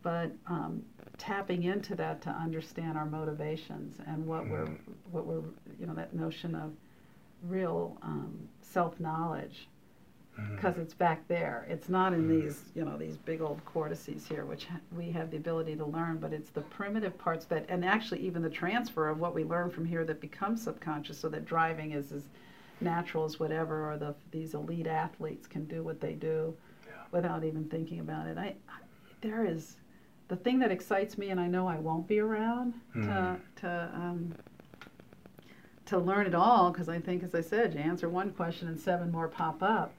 but 0.02 0.30
um, 0.46 0.82
tapping 1.18 1.64
into 1.64 1.94
that 1.96 2.22
to 2.22 2.30
understand 2.30 2.96
our 2.96 3.04
motivations 3.06 3.98
and 4.06 4.24
what 4.26 4.48
we're 4.48 4.66
Mhm. 4.66 4.78
what 5.10 5.26
we're 5.26 5.42
you 5.78 5.86
know 5.86 5.94
that 5.94 6.14
notion 6.14 6.54
of 6.54 6.72
real 7.42 7.98
um, 8.02 8.48
self 8.60 8.98
knowledge. 9.00 9.68
Because 10.36 10.78
it's 10.78 10.94
back 10.94 11.26
there. 11.28 11.66
It's 11.68 11.88
not 11.88 12.12
in 12.14 12.26
these, 12.28 12.64
you 12.74 12.84
know, 12.84 12.96
these 12.96 13.16
big 13.16 13.40
old 13.42 13.62
cortices 13.64 14.26
here, 14.26 14.44
which 14.44 14.64
ha- 14.64 14.80
we 14.96 15.10
have 15.10 15.30
the 15.30 15.36
ability 15.36 15.76
to 15.76 15.84
learn, 15.84 16.18
but 16.18 16.32
it's 16.32 16.50
the 16.50 16.62
primitive 16.62 17.16
parts 17.18 17.44
that, 17.46 17.66
and 17.68 17.84
actually 17.84 18.20
even 18.20 18.42
the 18.42 18.50
transfer 18.50 19.08
of 19.08 19.20
what 19.20 19.34
we 19.34 19.44
learn 19.44 19.70
from 19.70 19.84
here 19.84 20.04
that 20.04 20.20
becomes 20.20 20.62
subconscious, 20.62 21.18
so 21.18 21.28
that 21.28 21.44
driving 21.44 21.92
is 21.92 22.12
as 22.12 22.22
natural 22.80 23.24
as 23.24 23.38
whatever, 23.38 23.90
or 23.92 23.96
the 23.98 24.14
these 24.30 24.54
elite 24.54 24.86
athletes 24.86 25.46
can 25.46 25.64
do 25.66 25.82
what 25.82 26.00
they 26.00 26.14
do 26.14 26.54
Yeah. 26.86 26.92
without 27.12 27.44
even 27.44 27.64
thinking 27.66 28.00
about 28.00 28.26
it. 28.26 28.38
I, 28.38 28.54
I 28.68 28.80
there 29.20 29.44
is 29.44 29.76
the 30.28 30.36
thing 30.36 30.58
that 30.60 30.72
excites 30.72 31.18
me, 31.18 31.28
and 31.30 31.38
I 31.38 31.46
know 31.46 31.68
I 31.68 31.76
won't 31.76 32.08
be 32.08 32.18
around 32.20 32.72
to 32.94 32.98
Mhm. 32.98 33.38
to 33.56 33.90
um, 33.94 34.32
to 35.84 35.98
learn 35.98 36.26
it 36.26 36.34
all 36.34 36.70
because 36.70 36.88
I 36.88 36.98
think, 36.98 37.22
as 37.22 37.34
I 37.34 37.40
said, 37.42 37.74
you 37.74 37.80
answer 37.80 38.08
one 38.08 38.30
question 38.30 38.68
and 38.68 38.78
seven 38.80 39.12
more 39.12 39.28
pop 39.28 39.62
up. 39.62 39.92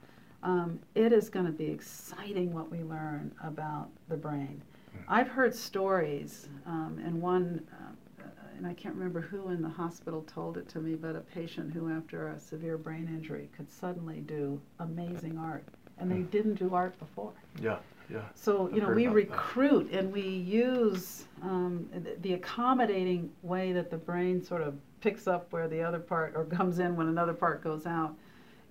Um, 0.43 0.79
it 0.93 1.13
is 1.13 1.29
going 1.29 1.45
to 1.45 1.51
be 1.51 1.65
exciting 1.65 2.53
what 2.53 2.69
we 2.69 2.84
learn 2.84 3.32
about 3.43 3.89
the 4.10 4.17
brain. 4.17 4.62
I've 5.08 5.29
heard 5.29 5.56
stories, 5.56 6.49
um, 6.65 7.01
and 7.03 7.19
one, 7.21 7.65
uh, 7.71 8.23
and 8.58 8.67
I 8.67 8.73
can't 8.73 8.93
remember 8.93 9.21
who 9.21 9.49
in 9.49 9.62
the 9.62 9.69
hospital 9.69 10.21
told 10.23 10.58
it 10.58 10.67
to 10.69 10.79
me, 10.79 10.95
but 10.95 11.15
a 11.15 11.21
patient 11.21 11.73
who, 11.73 11.89
after 11.89 12.27
a 12.29 12.39
severe 12.39 12.77
brain 12.77 13.08
injury, 13.08 13.49
could 13.56 13.71
suddenly 13.71 14.19
do 14.21 14.62
amazing 14.79 15.38
art, 15.38 15.63
and 15.97 16.12
they 16.12 16.21
didn't 16.23 16.56
do 16.56 16.73
art 16.75 16.97
before. 16.99 17.34
Yeah. 17.62 17.77
Yeah. 18.10 18.19
So, 18.36 18.67
I've 18.67 18.75
you 18.75 18.82
know, 18.82 18.89
we 18.89 19.06
about 19.06 19.15
that. 19.15 19.32
recruit 19.32 19.91
and 19.93 20.12
we 20.12 20.21
use 20.21 21.25
um, 21.41 21.88
th- 22.03 22.17
the 22.21 22.34
accommodating 22.34 23.32
way 23.41 23.71
that 23.71 23.89
the 23.89 23.97
brain 23.97 24.43
sort 24.43 24.62
of 24.62 24.75
picks 24.99 25.25
up 25.25 25.51
where 25.51 25.69
the 25.69 25.82
other 25.82 25.99
part 25.99 26.34
or 26.36 26.43
comes 26.45 26.79
in 26.79 26.97
when 26.97 27.08
another 27.08 27.34
part 27.34 27.63
goes 27.63 27.86
out 27.86 28.13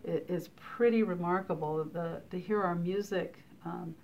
is 0.04 0.48
pretty 0.56 1.02
remarkable. 1.02 1.84
The, 1.84 2.20
to 2.30 2.38
hear 2.38 2.62
our 2.62 2.74
music 2.74 3.36
um, 3.64 3.94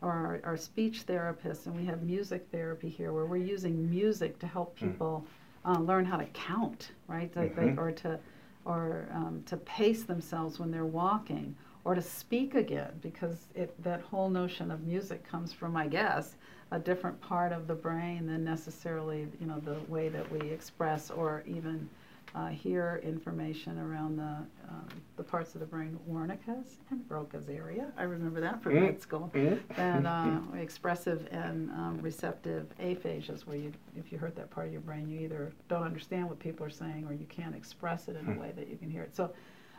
or 0.00 0.10
our, 0.10 0.40
our 0.44 0.56
speech 0.56 1.06
therapists, 1.06 1.66
and 1.66 1.76
we 1.76 1.84
have 1.84 2.02
music 2.02 2.46
therapy 2.50 2.88
here 2.88 3.12
where 3.12 3.26
we're 3.26 3.36
using 3.36 3.88
music 3.90 4.38
to 4.40 4.46
help 4.46 4.78
Hmm. 4.78 4.90
people 4.90 5.26
uh, 5.64 5.78
learn 5.78 6.04
how 6.04 6.16
to 6.16 6.24
count, 6.32 6.90
right? 7.06 7.30
Like 7.36 7.54
they- 7.54 7.68
Mhm. 7.68 7.78
or 7.78 7.92
to 7.92 8.18
or 8.64 9.08
um, 9.12 9.42
to 9.44 9.56
pace 9.56 10.04
themselves 10.04 10.60
when 10.60 10.70
they're 10.70 10.84
walking, 10.86 11.52
or 11.84 11.96
to 11.96 12.00
speak 12.02 12.54
again, 12.54 12.92
because 13.02 13.48
it, 13.56 13.74
that 13.82 14.00
whole 14.02 14.30
notion 14.30 14.70
of 14.70 14.84
music 14.86 15.26
comes 15.26 15.52
from, 15.52 15.76
I 15.76 15.88
guess, 15.88 16.36
a 16.70 16.78
different 16.78 17.20
part 17.20 17.50
of 17.50 17.66
the 17.66 17.74
brain 17.74 18.24
than 18.24 18.44
necessarily, 18.44 19.26
you 19.40 19.48
know, 19.48 19.58
the 19.58 19.78
way 19.88 20.08
that 20.10 20.30
we 20.30 20.38
express 20.50 21.10
or 21.10 21.42
even 21.44 21.90
uh, 22.34 22.48
hear 22.48 23.00
information 23.04 23.78
around 23.78 24.16
the 24.16 24.22
um, 24.68 24.88
the 25.16 25.22
parts 25.22 25.54
of 25.54 25.60
the 25.60 25.66
brain, 25.66 25.98
Wernicke's 26.10 26.78
and 26.90 27.06
Broca's 27.06 27.48
area. 27.50 27.92
I 27.98 28.04
remember 28.04 28.40
that 28.40 28.62
from 28.62 28.72
Mm. 28.74 28.98
school. 29.00 29.30
Mhm. 29.34 29.60
And 29.76 30.06
uh, 30.06 30.40
expressive 30.58 31.28
and 31.30 31.70
um, 31.72 31.98
receptive 32.00 32.66
aphasias, 32.80 33.46
where 33.46 33.56
you, 33.56 33.72
if 33.96 34.10
you 34.10 34.16
hurt 34.18 34.34
that 34.36 34.50
part 34.50 34.66
of 34.66 34.72
your 34.72 34.80
brain, 34.80 35.08
you 35.10 35.20
either 35.20 35.52
don't 35.68 35.82
understand 35.82 36.28
what 36.28 36.38
people 36.38 36.64
are 36.64 36.70
saying 36.70 37.04
or 37.06 37.12
you 37.12 37.26
can't 37.26 37.54
express 37.54 38.08
it 38.08 38.16
in 38.16 38.26
a 38.34 38.40
way 38.40 38.52
that 38.56 38.68
you 38.68 38.76
can 38.76 38.90
hear 38.90 39.02
it. 39.02 39.14
So, 39.14 39.24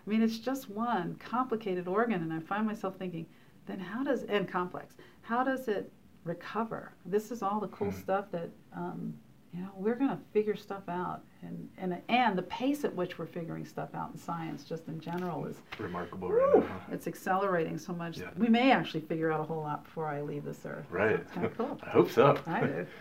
I 0.05 0.09
mean, 0.09 0.21
it's 0.21 0.37
just 0.37 0.69
one 0.69 1.15
complicated 1.15 1.87
organ, 1.87 2.21
and 2.21 2.31
I 2.31 2.39
find 2.39 2.67
myself 2.67 2.97
thinking, 2.97 3.25
then 3.65 3.79
how 3.79 4.03
does, 4.03 4.23
and 4.23 4.47
complex, 4.47 4.95
how 5.23 5.43
does 5.43 5.67
it 5.67 5.91
recover? 6.23 6.91
This 7.05 7.31
is 7.31 7.41
all 7.41 7.59
the 7.59 7.67
cool 7.69 7.91
stuff 7.91 8.29
that, 8.31 8.49
um, 8.75 9.13
you 9.53 9.61
know, 9.61 9.69
we're 9.75 9.95
going 9.95 10.09
to 10.09 10.17
figure 10.31 10.55
stuff 10.55 10.83
out. 10.89 11.21
And, 11.43 11.69
and, 11.77 12.01
and 12.09 12.37
the 12.37 12.43
pace 12.43 12.83
at 12.83 12.95
which 12.95 13.19
we're 13.19 13.27
figuring 13.27 13.65
stuff 13.65 13.89
out 13.93 14.09
in 14.11 14.17
science, 14.17 14.63
just 14.63 14.87
in 14.87 14.99
general, 14.99 15.45
is 15.45 15.57
Remarkable 15.77 16.31
right 16.31 16.55
now. 16.55 16.61
huh? 16.61 16.79
it's 16.91 17.05
accelerating 17.07 17.77
so 17.77 17.93
much. 17.93 18.17
Yeah. 18.17 18.29
We 18.37 18.47
may 18.47 18.71
actually 18.71 19.01
figure 19.01 19.31
out 19.31 19.41
a 19.41 19.43
whole 19.43 19.61
lot 19.61 19.83
before 19.83 20.07
I 20.07 20.21
leave 20.21 20.43
this 20.43 20.65
earth. 20.65 20.85
Right. 20.89 21.11
it's 21.11 21.31
kind 21.31 21.45
of 21.45 21.55
cool. 21.57 21.79
I 21.83 21.89
hope 21.89 22.09
so. 22.09 22.37
I 22.47 22.61
do. 22.61 22.87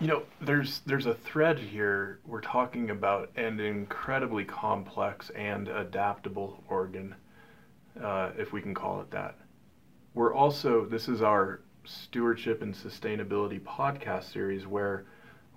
You 0.00 0.08
know, 0.08 0.22
there's 0.40 0.80
there's 0.86 1.06
a 1.06 1.14
thread 1.14 1.58
here. 1.58 2.18
We're 2.26 2.40
talking 2.40 2.90
about 2.90 3.30
an 3.36 3.58
incredibly 3.60 4.44
complex 4.44 5.30
and 5.30 5.66
adaptable 5.68 6.62
organ, 6.68 7.14
uh, 8.02 8.30
if 8.36 8.52
we 8.52 8.60
can 8.60 8.74
call 8.74 9.00
it 9.00 9.10
that. 9.12 9.36
We're 10.14 10.34
also 10.34 10.84
this 10.84 11.08
is 11.08 11.22
our 11.22 11.62
stewardship 11.84 12.60
and 12.60 12.74
sustainability 12.74 13.60
podcast 13.60 14.32
series 14.32 14.66
where 14.66 15.06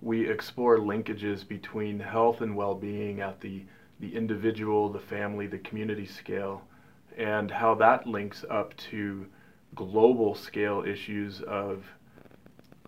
we 0.01 0.29
explore 0.29 0.77
linkages 0.77 1.47
between 1.47 1.99
health 1.99 2.41
and 2.41 2.55
well-being 2.55 3.21
at 3.21 3.39
the 3.41 3.63
the 3.99 4.15
individual, 4.15 4.89
the 4.89 4.99
family, 4.99 5.45
the 5.45 5.59
community 5.59 6.07
scale, 6.07 6.63
and 7.17 7.51
how 7.51 7.75
that 7.75 8.07
links 8.07 8.43
up 8.49 8.75
to 8.75 9.27
global 9.75 10.33
scale 10.33 10.83
issues 10.83 11.41
of 11.41 11.85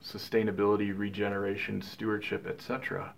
sustainability, 0.03 0.91
regeneration, 0.97 1.83
stewardship, 1.83 2.47
etc. 2.47 3.13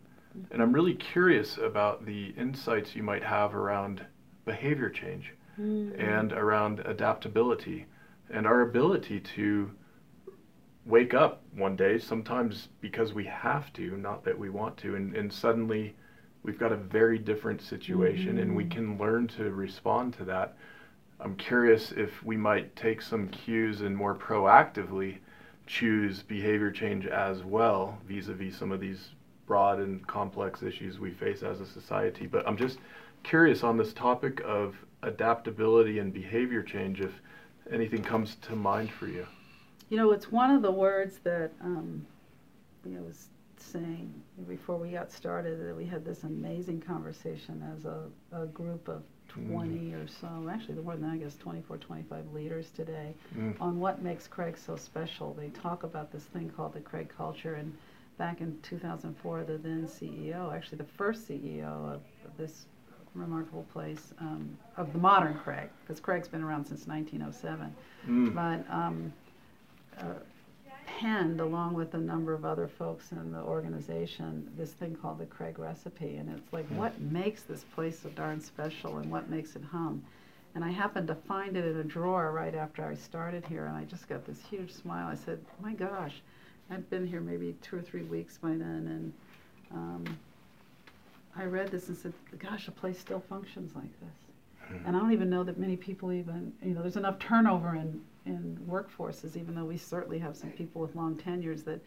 And 0.51 0.61
I'm 0.61 0.73
really 0.73 0.93
curious 0.93 1.57
about 1.57 2.05
the 2.05 2.33
insights 2.37 2.95
you 2.95 3.03
might 3.03 3.23
have 3.23 3.55
around 3.55 4.05
behavior 4.43 4.89
change 4.89 5.33
mm-hmm. 5.59 5.99
and 5.99 6.33
around 6.33 6.81
adaptability 6.81 7.85
and 8.29 8.45
our 8.45 8.61
ability 8.61 9.21
to 9.21 9.71
wake 10.85 11.13
up 11.13 11.41
one 11.55 11.75
day, 11.75 11.97
sometimes 11.97 12.69
because 12.79 13.13
we 13.13 13.25
have 13.25 13.73
to, 13.73 13.97
not 13.97 14.23
that 14.23 14.37
we 14.37 14.49
want 14.49 14.77
to, 14.77 14.95
and, 14.95 15.15
and 15.15 15.31
suddenly 15.31 15.95
we've 16.43 16.59
got 16.59 16.71
a 16.71 16.77
very 16.77 17.17
different 17.17 17.61
situation 17.61 18.37
and 18.37 18.55
we 18.55 18.63
mm. 18.65 18.71
can 18.71 18.97
learn 18.97 19.27
to 19.27 19.49
respond 19.51 20.13
to 20.13 20.23
that. 20.25 20.55
I'm 21.19 21.35
curious 21.35 21.91
if 21.91 22.23
we 22.23 22.37
might 22.37 22.75
take 22.75 23.01
some 23.01 23.29
cues 23.29 23.81
and 23.81 23.95
more 23.95 24.15
proactively 24.15 25.17
choose 25.65 26.21
behavior 26.21 26.69
change 26.69 27.07
as 27.07 27.43
well 27.43 27.97
vis-a-vis 28.07 28.55
some 28.55 28.71
of 28.71 28.79
these 28.79 29.09
broad 29.47 29.79
and 29.79 30.05
complex 30.05 30.61
issues 30.61 30.99
we 30.99 31.11
face 31.11 31.41
as 31.41 31.61
a 31.61 31.65
society. 31.65 32.27
But 32.27 32.47
I'm 32.47 32.57
just 32.57 32.77
curious 33.23 33.63
on 33.63 33.77
this 33.77 33.93
topic 33.93 34.41
of 34.45 34.75
adaptability 35.01 35.99
and 35.99 36.13
behavior 36.13 36.61
change 36.61 37.01
if 37.01 37.11
anything 37.71 38.03
comes 38.03 38.35
to 38.43 38.55
mind 38.55 38.91
for 38.91 39.07
you. 39.07 39.25
You 39.89 39.97
know, 39.97 40.11
it's 40.11 40.31
one 40.31 40.51
of 40.51 40.61
the 40.61 40.71
words 40.71 41.19
that 41.23 41.51
um, 41.61 42.05
you 42.85 42.91
know, 42.95 43.03
was 43.03 43.27
saying 43.57 44.13
before 44.47 44.77
we 44.77 44.91
got 44.91 45.11
started 45.11 45.65
that 45.65 45.75
we 45.75 45.85
had 45.85 46.03
this 46.05 46.23
amazing 46.23 46.81
conversation 46.81 47.63
as 47.75 47.85
a, 47.85 48.03
a 48.31 48.45
group 48.47 48.87
of 48.87 49.03
20 49.27 49.93
or 49.93 50.07
so, 50.07 50.27
actually 50.51 50.75
more 50.75 50.93
than 50.95 51.01
that, 51.09 51.13
I 51.13 51.17
guess 51.17 51.35
24, 51.35 51.77
25 51.77 52.31
leaders 52.33 52.69
today 52.71 53.13
Mm. 53.37 53.55
on 53.59 53.79
what 53.79 54.01
makes 54.01 54.27
Craig 54.27 54.57
so 54.57 54.75
special. 54.75 55.33
They 55.33 55.49
talk 55.49 55.83
about 55.83 56.11
this 56.11 56.23
thing 56.23 56.49
called 56.55 56.73
the 56.73 56.79
Craig 56.79 57.11
culture, 57.15 57.55
and 57.55 57.75
back 58.17 58.39
in 58.39 58.57
2004, 58.61 59.43
the 59.43 59.57
then 59.57 59.87
CEO, 59.87 60.53
actually 60.55 60.77
the 60.77 60.83
first 60.85 61.27
CEO 61.27 61.65
of, 61.93 62.01
this 62.37 62.65
remarkable 63.13 63.65
place, 63.73 64.13
um, 64.19 64.57
of 64.77 64.91
the 64.93 64.99
modern 64.99 65.33
Craig, 65.39 65.69
because 65.81 65.99
Craig's 65.99 66.27
been 66.27 66.43
around 66.43 66.65
since 66.65 66.85
1907, 66.87 67.73
Mm. 68.07 68.33
but 68.35 68.73
um, 68.73 69.11
penned 70.85 71.39
along 71.41 71.73
with 71.73 71.93
a 71.93 71.97
number 71.97 72.33
of 72.33 72.45
other 72.45 72.67
folks 72.67 73.11
in 73.11 73.31
the 73.31 73.41
organization 73.41 74.49
this 74.57 74.71
thing 74.71 74.95
called 74.95 75.19
the 75.19 75.25
Craig 75.25 75.59
recipe, 75.59 76.17
and 76.17 76.29
it's 76.29 76.53
like 76.53 76.65
what 76.67 76.99
makes 77.01 77.43
this 77.43 77.63
place 77.75 77.99
so 77.99 78.09
darn 78.09 78.39
special 78.39 78.97
and 78.97 79.11
what 79.11 79.29
makes 79.29 79.55
it 79.55 79.63
hum. 79.63 80.03
And 80.53 80.63
I 80.63 80.69
happened 80.69 81.07
to 81.09 81.15
find 81.15 81.57
it 81.57 81.65
in 81.65 81.77
a 81.77 81.83
drawer 81.83 82.31
right 82.31 82.55
after 82.55 82.85
I 82.85 82.95
started 82.95 83.45
here, 83.45 83.65
and 83.65 83.75
I 83.75 83.83
just 83.83 84.07
got 84.07 84.25
this 84.25 84.39
huge 84.49 84.71
smile. 84.71 85.07
I 85.07 85.15
said, 85.15 85.39
"My 85.61 85.73
gosh, 85.73 86.21
I've 86.69 86.89
been 86.89 87.05
here 87.05 87.19
maybe 87.19 87.55
two 87.61 87.77
or 87.77 87.81
three 87.81 88.03
weeks 88.03 88.37
by 88.37 88.49
then, 88.49 88.87
and 88.87 89.13
um, 89.71 90.17
I 91.35 91.45
read 91.45 91.69
this 91.69 91.89
and 91.89 91.97
said, 91.97 92.13
gosh, 92.39 92.67
a 92.67 92.71
place 92.71 92.99
still 92.99 93.19
functions 93.19 93.75
like 93.75 93.91
this. 93.99 94.71
Mhm. 94.71 94.87
And 94.87 94.95
I 94.95 94.99
don't 94.99 95.11
even 95.11 95.29
know 95.29 95.43
that 95.43 95.57
many 95.57 95.75
people 95.75 96.11
even, 96.11 96.53
you 96.63 96.73
know, 96.73 96.81
there's 96.81 96.97
enough 96.97 97.19
turnover 97.19 97.75
in, 97.75 98.01
in 98.25 98.57
workforces, 98.69 99.35
even 99.37 99.55
though 99.55 99.65
we 99.65 99.77
certainly 99.77 100.19
have 100.19 100.35
some 100.35 100.51
people 100.51 100.81
with 100.81 100.95
long 100.95 101.15
tenures, 101.17 101.63
that 101.63 101.81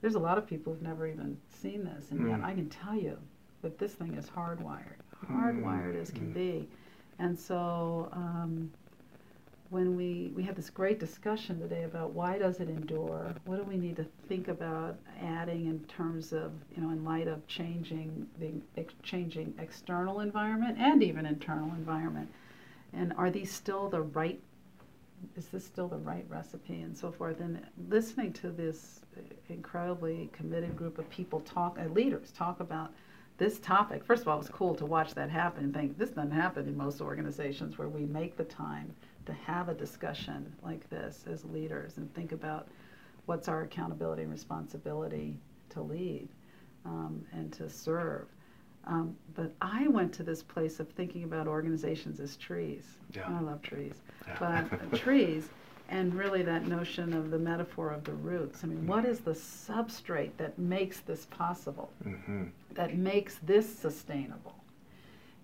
there's 0.00 0.14
a 0.14 0.18
lot 0.20 0.38
of 0.38 0.46
people 0.46 0.72
who've 0.72 0.82
never 0.82 1.06
even 1.06 1.36
seen 1.48 1.84
this. 1.84 2.10
And 2.10 2.26
yet 2.28 2.40
Mm. 2.40 2.44
I 2.44 2.54
can 2.54 2.68
tell 2.68 2.94
you 2.96 3.18
that 3.62 3.78
this 3.78 3.94
thing 3.94 4.14
is 4.14 4.28
hardwired, 4.30 5.00
Mm, 5.26 5.62
hardwired 5.62 5.96
as 6.00 6.10
can 6.10 6.28
mm. 6.30 6.34
be. 6.34 6.68
And 7.18 7.38
so 7.38 8.08
um, 8.12 8.70
when 9.70 9.96
we, 9.96 10.32
we 10.34 10.42
had 10.42 10.56
this 10.56 10.70
great 10.70 10.98
discussion 10.98 11.60
today 11.60 11.84
about 11.84 12.12
why 12.12 12.38
does 12.38 12.60
it 12.60 12.68
endure? 12.68 13.34
What 13.44 13.56
do 13.56 13.62
we 13.64 13.76
need 13.76 13.96
to 13.96 14.04
think 14.28 14.48
about 14.48 14.98
adding 15.22 15.66
in 15.66 15.80
terms 15.84 16.32
of, 16.32 16.52
you 16.74 16.82
know, 16.82 16.90
in 16.90 17.04
light 17.04 17.28
of 17.28 17.46
changing 17.46 18.26
the 18.40 18.52
ex- 18.76 18.94
changing 19.02 19.54
external 19.58 20.20
environment 20.20 20.76
and 20.78 21.02
even 21.02 21.24
internal 21.26 21.68
environment? 21.74 22.28
And 22.92 23.12
are 23.16 23.30
these 23.30 23.52
still 23.52 23.88
the 23.88 24.02
right, 24.02 24.40
is 25.36 25.48
this 25.48 25.64
still 25.64 25.88
the 25.88 25.98
right 25.98 26.24
recipe 26.28 26.80
and 26.80 26.96
so 26.96 27.10
forth? 27.10 27.40
And 27.40 27.64
listening 27.88 28.32
to 28.34 28.50
this 28.50 29.00
incredibly 29.48 30.30
committed 30.32 30.76
group 30.76 30.98
of 30.98 31.08
people 31.10 31.40
talk, 31.40 31.78
uh, 31.78 31.84
leaders 31.88 32.32
talk 32.32 32.60
about 32.60 32.92
this 33.38 33.58
topic, 33.58 34.04
first 34.04 34.22
of 34.22 34.28
all, 34.28 34.34
it 34.34 34.38
was 34.38 34.50
cool 34.50 34.74
to 34.74 34.84
watch 34.84 35.14
that 35.14 35.30
happen 35.30 35.64
and 35.64 35.74
think 35.74 35.96
this 35.96 36.10
doesn't 36.10 36.30
happen 36.30 36.68
in 36.68 36.76
most 36.76 37.00
organizations 37.00 37.78
where 37.78 37.88
we 37.88 38.04
make 38.04 38.36
the 38.36 38.44
time 38.44 38.94
to 39.24 39.32
have 39.32 39.70
a 39.70 39.74
discussion 39.74 40.52
like 40.62 40.88
this 40.90 41.24
as 41.30 41.44
leaders 41.46 41.96
and 41.96 42.12
think 42.14 42.32
about 42.32 42.68
what's 43.24 43.48
our 43.48 43.62
accountability 43.62 44.22
and 44.22 44.30
responsibility 44.30 45.38
to 45.70 45.80
lead 45.80 46.28
um, 46.84 47.24
and 47.32 47.50
to 47.52 47.68
serve. 47.70 48.26
Um, 48.86 49.14
but 49.34 49.52
I 49.60 49.88
went 49.88 50.12
to 50.14 50.22
this 50.22 50.42
place 50.42 50.80
of 50.80 50.88
thinking 50.88 51.24
about 51.24 51.46
organizations 51.46 52.18
as 52.18 52.36
trees. 52.36 52.84
Yeah. 53.14 53.28
I 53.28 53.40
love 53.40 53.62
trees, 53.62 53.94
Yeah. 54.26 54.36
but 54.68 54.92
trees, 54.98 55.48
and 55.88 56.14
really 56.14 56.42
that 56.42 56.66
notion 56.66 57.12
of 57.12 57.30
the 57.30 57.38
metaphor 57.38 57.90
of 57.90 58.04
the 58.04 58.12
roots. 58.14 58.64
I 58.64 58.68
mean, 58.68 58.86
what 58.86 59.04
is 59.04 59.20
the 59.20 59.32
substrate 59.32 60.30
that 60.38 60.58
makes 60.58 61.00
this 61.00 61.26
possible? 61.26 61.90
Mhm. 62.04 62.50
that 62.74 62.96
makes 62.96 63.36
this 63.42 63.68
sustainable. 63.68 64.54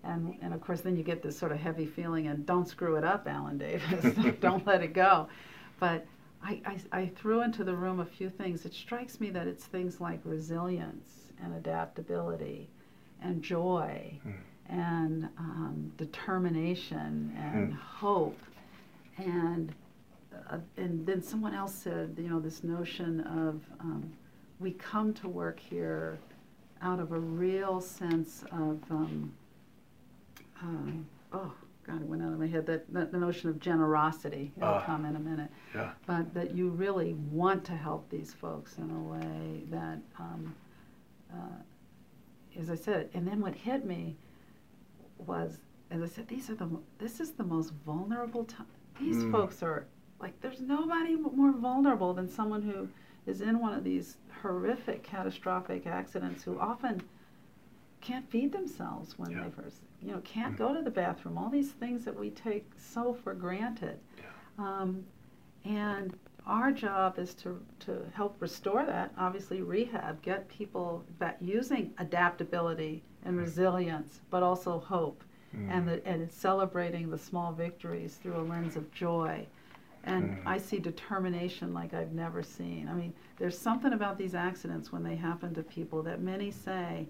And, 0.03 0.35
and 0.41 0.53
of 0.53 0.61
course, 0.61 0.81
then 0.81 0.95
you 0.95 1.03
get 1.03 1.21
this 1.21 1.37
sort 1.37 1.51
of 1.51 1.57
heavy 1.59 1.85
feeling, 1.85 2.27
and 2.27 2.45
don't 2.45 2.67
screw 2.67 2.95
it 2.95 3.03
up, 3.03 3.27
Allen 3.27 3.57
Davis. 3.57 4.15
don't 4.39 4.65
let 4.65 4.81
it 4.81 4.93
go. 4.93 5.27
But 5.79 6.05
I, 6.43 6.61
I, 6.65 6.99
I 7.01 7.05
threw 7.07 7.41
into 7.41 7.63
the 7.63 7.75
room 7.75 7.99
a 7.99 8.05
few 8.05 8.29
things. 8.29 8.65
It 8.65 8.73
strikes 8.73 9.19
me 9.19 9.29
that 9.31 9.47
it's 9.47 9.65
things 9.65 9.99
like 9.99 10.21
resilience 10.23 11.31
and 11.43 11.53
adaptability 11.55 12.69
and 13.21 13.41
joy 13.41 14.19
Mm. 14.25 14.33
and 14.69 15.29
um, 15.37 15.91
determination 15.97 17.33
and 17.37 17.71
Mm. 17.73 17.75
hope. 17.75 18.39
And, 19.17 19.73
uh, 20.49 20.59
and 20.77 21.05
then 21.05 21.21
someone 21.21 21.53
else 21.55 21.73
said, 21.73 22.15
you 22.17 22.29
know, 22.29 22.39
this 22.39 22.63
notion 22.63 23.21
of 23.21 23.61
um, 23.79 24.11
we 24.59 24.71
come 24.73 25.13
to 25.15 25.27
work 25.27 25.59
here 25.59 26.17
out 26.81 26.99
of 26.99 27.11
a 27.11 27.19
real 27.19 27.79
sense 27.81 28.43
of, 28.51 28.79
um, 28.91 29.31
um, 30.61 31.05
oh, 31.33 31.53
God, 31.85 32.01
it 32.01 32.07
went 32.07 32.21
out 32.21 32.33
of 32.33 32.39
my 32.39 32.47
head, 32.47 32.65
that, 32.65 32.91
that 32.93 33.11
the 33.11 33.17
notion 33.17 33.49
of 33.49 33.59
generosity. 33.59 34.51
It'll 34.57 34.69
Ah. 34.69 34.81
come 34.85 35.05
in 35.05 35.15
a 35.15 35.19
minute. 35.19 35.49
Yeah. 35.73 35.91
But 36.05 36.33
that 36.33 36.53
you 36.55 36.69
really 36.69 37.13
want 37.31 37.63
to 37.65 37.71
help 37.75 38.09
these 38.09 38.33
folks 38.33 38.77
in 38.77 38.89
a 38.91 38.99
way 38.99 39.63
that, 39.69 39.99
um, 40.19 40.53
uh, 41.33 41.35
as 42.57 42.69
I 42.69 42.75
said, 42.75 43.09
and 43.13 43.27
then 43.27 43.41
what 43.41 43.55
hit 43.55 43.85
me 43.85 44.15
was, 45.17 45.59
as 45.91 46.01
I 46.01 46.07
said, 46.07 46.27
these 46.27 46.49
are 46.49 46.55
the, 46.55 46.69
this 46.97 47.19
is 47.19 47.31
the 47.31 47.43
most 47.43 47.73
vulnerable 47.85 48.43
time. 48.43 48.67
These 48.99 49.23
Mm. 49.23 49.31
folks 49.31 49.61
are, 49.63 49.85
like, 50.19 50.39
there's 50.41 50.61
nobody 50.61 51.15
more 51.15 51.51
vulnerable 51.51 52.13
than 52.13 52.27
someone 52.27 52.61
who 52.61 52.87
is 53.25 53.41
in 53.41 53.59
one 53.59 53.73
of 53.73 53.83
these 53.83 54.17
horrific, 54.41 55.03
catastrophic 55.03 55.85
accidents 55.85 56.43
who 56.43 56.59
often 56.59 57.01
can't 58.01 58.29
feed 58.29 58.51
themselves 58.51 59.17
when 59.19 59.31
Yeah. 59.31 59.43
they 59.43 59.49
first, 59.51 59.81
you 60.01 60.11
know, 60.11 60.21
can't 60.23 60.53
Mm. 60.55 60.57
go 60.57 60.73
to 60.73 60.81
the 60.81 60.91
bathroom. 60.91 61.37
All 61.37 61.49
these 61.49 61.71
things 61.73 62.05
that 62.05 62.17
we 62.17 62.29
take 62.31 62.69
so 62.77 63.13
for 63.13 63.33
granted. 63.33 63.99
Um, 64.57 65.05
and 65.65 66.17
our 66.47 66.71
job 66.71 67.19
is 67.19 67.33
to, 67.35 67.61
to 67.81 67.99
help 68.13 68.35
restore 68.39 68.85
that, 68.85 69.11
obviously 69.17 69.61
rehab, 69.61 70.21
get 70.21 70.47
people 70.47 71.03
back 71.19 71.37
using 71.41 71.91
adaptability 71.99 73.03
and 73.25 73.37
resilience, 73.37 74.21
but 74.29 74.41
also 74.43 74.79
hope. 74.79 75.23
Mm. 75.55 75.69
And, 75.71 75.87
the, 75.87 76.05
and 76.07 76.31
celebrating 76.31 77.09
the 77.09 77.17
small 77.17 77.53
victories 77.53 78.15
through 78.15 78.37
a 78.37 78.43
lens 78.43 78.75
of 78.75 78.91
joy. 78.91 79.45
And 80.03 80.31
Mm. 80.31 80.37
I 80.45 80.57
see 80.57 80.79
determination 80.79 81.73
like 81.73 81.93
I've 81.93 82.13
never 82.13 82.43
seen. 82.43 82.87
I 82.89 82.93
mean, 82.93 83.13
there's 83.37 83.57
something 83.57 83.93
about 83.93 84.17
these 84.17 84.35
accidents 84.35 84.91
when 84.91 85.03
they 85.03 85.15
happen 85.15 85.53
to 85.53 85.63
people 85.63 86.01
that 86.03 86.21
many 86.21 86.51
say 86.51 87.07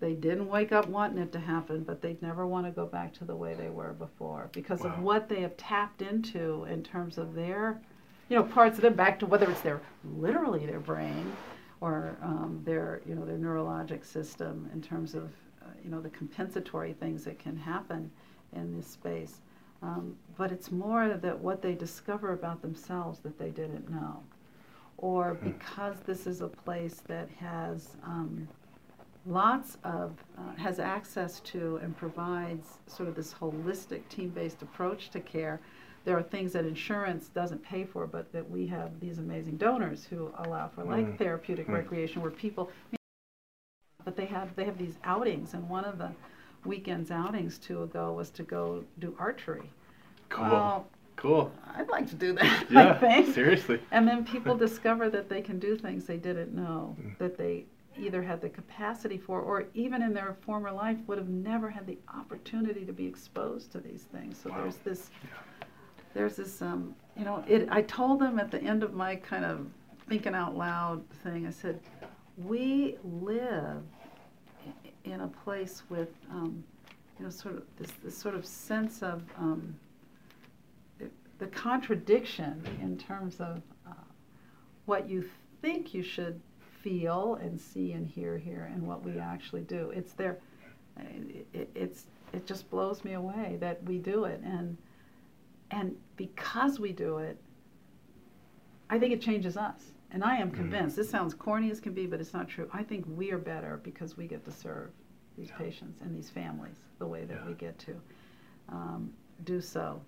they 0.00 0.14
didn't 0.14 0.48
wake 0.48 0.72
up 0.72 0.88
wanting 0.88 1.18
it 1.18 1.32
to 1.32 1.40
happen, 1.40 1.82
but 1.82 2.02
they'd 2.02 2.20
never 2.22 2.46
want 2.46 2.66
to 2.66 2.72
go 2.72 2.86
back 2.86 3.12
to 3.14 3.24
the 3.24 3.34
way 3.34 3.54
they 3.54 3.70
were 3.70 3.94
before 3.94 4.50
because 4.52 4.80
Wow. 4.82 4.90
of 4.90 4.98
what 5.00 5.28
they 5.28 5.40
have 5.40 5.56
tapped 5.56 6.02
into 6.02 6.64
in 6.70 6.82
terms 6.82 7.18
of 7.18 7.34
their, 7.34 7.80
you 8.28 8.36
know, 8.36 8.42
parts 8.42 8.76
of 8.76 8.82
them 8.82 8.94
back 8.94 9.18
to 9.20 9.26
whether 9.26 9.50
it's 9.50 9.60
their 9.60 9.80
literally 10.16 10.66
their 10.66 10.80
brain 10.80 11.32
or 11.80 12.16
um, 12.22 12.60
their, 12.64 13.00
you 13.06 13.14
know, 13.14 13.24
their 13.24 13.36
neurologic 13.36 14.04
system 14.04 14.68
in 14.72 14.80
terms 14.82 15.14
of, 15.14 15.24
uh, 15.62 15.66
you 15.84 15.90
know, 15.90 16.00
the 16.00 16.10
compensatory 16.10 16.94
things 16.94 17.24
that 17.24 17.38
can 17.38 17.56
happen 17.56 18.10
in 18.54 18.76
this 18.76 18.86
space. 18.86 19.40
Um, 19.82 20.16
but 20.38 20.50
it's 20.50 20.72
more 20.72 21.08
that 21.10 21.38
what 21.38 21.60
they 21.60 21.74
discover 21.74 22.32
about 22.32 22.62
themselves 22.62 23.20
that 23.20 23.38
they 23.38 23.50
didn't 23.50 23.90
know. 23.90 24.22
Or 24.98 25.34
Hmm. 25.34 25.50
because 25.50 26.00
this 26.06 26.26
is 26.26 26.40
a 26.40 26.48
place 26.48 27.02
that 27.06 27.28
has 27.38 27.96
um, 28.02 28.48
lots 29.26 29.76
of, 29.84 30.12
uh, 30.38 30.54
has 30.56 30.78
access 30.78 31.40
to 31.40 31.76
and 31.82 31.94
provides 31.96 32.78
sort 32.86 33.08
of 33.08 33.14
this 33.14 33.34
holistic 33.34 34.08
team-based 34.08 34.62
approach 34.62 35.10
to 35.10 35.20
care, 35.20 35.60
there 36.06 36.16
are 36.16 36.22
things 36.22 36.52
that 36.52 36.64
insurance 36.64 37.28
doesn't 37.28 37.62
pay 37.64 37.84
for, 37.84 38.06
but 38.06 38.32
that 38.32 38.48
we 38.48 38.64
have 38.68 38.98
these 39.00 39.18
amazing 39.18 39.56
donors 39.56 40.06
who 40.06 40.30
allow 40.38 40.68
for, 40.68 40.84
like 40.84 41.04
Mm. 41.04 41.18
therapeutic 41.18 41.66
Mm. 41.66 41.74
recreation, 41.74 42.22
where 42.22 42.30
people, 42.30 42.70
but 44.04 44.14
they 44.16 44.26
have, 44.26 44.54
they 44.54 44.64
have 44.64 44.78
these 44.78 44.98
outings, 45.02 45.52
and 45.52 45.68
one 45.68 45.84
of 45.84 45.98
the 45.98 46.12
weekend's 46.64 47.10
outings 47.10 47.58
two 47.58 47.82
ago 47.82 48.12
was 48.12 48.30
to 48.30 48.44
go 48.44 48.84
do 49.00 49.16
archery. 49.18 49.68
Cool. 50.28 50.44
Well, 50.44 50.86
cool. 51.16 51.52
I'd 51.74 51.88
like 51.88 52.08
to 52.10 52.14
do 52.14 52.32
that, 52.34 52.66
Yeah. 52.70 53.24
Seriously. 53.32 53.80
And 53.90 54.06
then 54.06 54.24
people 54.24 54.54
discover 54.66 55.10
that 55.10 55.28
they 55.28 55.42
can 55.42 55.58
do 55.58 55.76
things 55.76 56.06
they 56.06 56.18
didn't 56.18 56.54
know, 56.54 56.96
Mm. 57.00 57.18
that 57.18 57.36
they 57.36 57.64
either 57.98 58.22
had 58.22 58.40
the 58.40 58.48
capacity 58.50 59.18
for, 59.18 59.40
or 59.40 59.64
even 59.74 60.02
in 60.02 60.12
their 60.14 60.34
former 60.42 60.70
life 60.70 60.98
would 61.08 61.18
have 61.18 61.30
never 61.30 61.68
had 61.70 61.84
the 61.86 61.98
opportunity 62.14 62.84
to 62.84 62.92
be 62.92 63.06
exposed 63.06 63.72
to 63.72 63.80
these 63.80 64.04
things. 64.04 64.36
So 64.38 64.50
Wow. 64.50 64.58
there's 64.62 64.76
this, 64.78 65.10
Yeah. 65.24 65.30
There's 66.16 66.36
this, 66.36 66.62
um, 66.62 66.94
you 67.16 67.24
know, 67.24 67.44
it. 67.46 67.68
I 67.70 67.82
told 67.82 68.20
them 68.20 68.38
at 68.38 68.50
the 68.50 68.60
end 68.60 68.82
of 68.82 68.94
my 68.94 69.16
kind 69.16 69.44
of 69.44 69.66
thinking 70.08 70.34
out 70.34 70.56
loud 70.56 71.06
thing. 71.22 71.46
I 71.46 71.50
said, 71.50 71.78
we 72.38 72.96
live 73.04 73.82
in 75.04 75.20
a 75.20 75.28
place 75.28 75.82
with, 75.90 76.08
um, 76.30 76.64
you 77.18 77.24
know, 77.24 77.30
sort 77.30 77.56
of 77.56 77.64
this, 77.78 77.90
this 78.02 78.16
sort 78.16 78.34
of 78.34 78.46
sense 78.46 79.02
of 79.02 79.22
um, 79.36 79.78
the- 80.98 81.10
the 81.38 81.46
contradiction 81.48 82.62
in 82.80 82.96
terms 82.96 83.38
of 83.40 83.60
uh, 83.86 83.92
what 84.86 85.08
you 85.08 85.28
think 85.60 85.92
you 85.92 86.02
should 86.02 86.40
feel 86.80 87.38
and 87.42 87.60
see 87.60 87.92
and 87.92 88.06
hear 88.06 88.38
here 88.38 88.70
and 88.72 88.86
what 88.86 89.04
we 89.04 89.18
actually 89.18 89.62
do. 89.62 89.90
It's 89.90 90.14
there. 90.14 90.38
It, 90.98 91.46
it, 91.52 91.70
it's 91.74 92.06
it 92.32 92.46
just 92.46 92.70
blows 92.70 93.04
me 93.04 93.12
away 93.12 93.58
that 93.60 93.82
we 93.84 93.98
do 93.98 94.24
it 94.24 94.40
and 94.42 94.76
and 95.70 95.96
because 96.16 96.78
we 96.80 96.92
do 96.92 97.18
it, 97.18 97.38
I 98.88 98.98
think 98.98 99.12
it 99.12 99.20
changes 99.20 99.56
us. 99.56 99.92
And 100.12 100.22
I 100.22 100.36
am 100.36 100.50
Mhm. 100.50 100.54
convinced. 100.54 100.96
This 100.96 101.10
sounds 101.10 101.34
corny 101.34 101.70
as 101.70 101.80
can 101.80 101.92
be, 101.92 102.06
but 102.06 102.20
it's 102.20 102.32
not 102.32 102.48
true. 102.48 102.70
I 102.72 102.84
think 102.84 103.04
we 103.16 103.32
are 103.32 103.38
better 103.38 103.78
because 103.82 104.16
we 104.16 104.26
get 104.28 104.44
to 104.44 104.52
serve 104.52 104.92
these 105.36 105.48
Yeah. 105.50 105.56
patients 105.58 106.00
and 106.00 106.14
these 106.14 106.30
families 106.30 106.80
the 106.98 107.06
way 107.06 107.24
that 107.24 107.34
Yeah. 107.40 107.46
we 107.46 107.54
get 107.54 107.78
to 107.80 108.00
um, 108.68 109.12
do 109.44 109.60
so. 109.60 110.00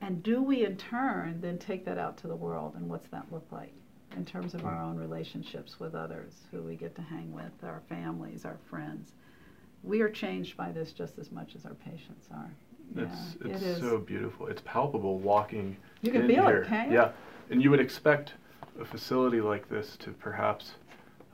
And 0.00 0.22
do 0.22 0.42
we, 0.42 0.64
in 0.64 0.76
turn, 0.76 1.40
then 1.40 1.58
take 1.58 1.84
that 1.86 1.98
out 1.98 2.16
to 2.18 2.28
the 2.28 2.36
world? 2.36 2.74
And 2.76 2.88
what's 2.88 3.08
that 3.08 3.30
look 3.32 3.50
like 3.52 3.72
in 4.16 4.24
terms 4.24 4.54
of 4.54 4.64
our 4.64 4.80
own 4.80 4.96
relationships 4.96 5.80
with 5.80 5.94
others 5.94 6.46
who 6.50 6.62
we 6.62 6.76
get 6.76 6.94
to 6.96 7.02
hang 7.02 7.32
with, 7.32 7.62
our 7.64 7.80
families, 7.88 8.44
our 8.44 8.58
friends? 8.58 9.14
We 9.82 10.00
are 10.00 10.08
changed 10.08 10.56
by 10.56 10.72
this 10.72 10.92
just 10.92 11.18
as 11.18 11.30
much 11.32 11.54
as 11.56 11.66
our 11.66 11.74
patients 11.74 12.28
are. 12.30 12.50
It's 12.96 13.36
Yeah, 13.44 13.52
it's 13.52 13.62
it 13.62 13.80
so 13.80 13.98
beautiful. 13.98 14.46
It's 14.46 14.62
palpable 14.64 15.18
walking 15.18 15.76
You 16.02 16.12
can 16.12 16.22
in 16.22 16.28
feel 16.28 16.46
it, 16.46 16.50
here. 16.50 16.64
can't 16.64 16.90
you? 16.90 16.96
Yeah, 16.96 17.10
and 17.50 17.62
you 17.62 17.70
would 17.70 17.80
expect 17.80 18.34
a 18.80 18.84
facility 18.84 19.40
like 19.40 19.68
this 19.68 19.96
to 19.98 20.10
perhaps 20.10 20.72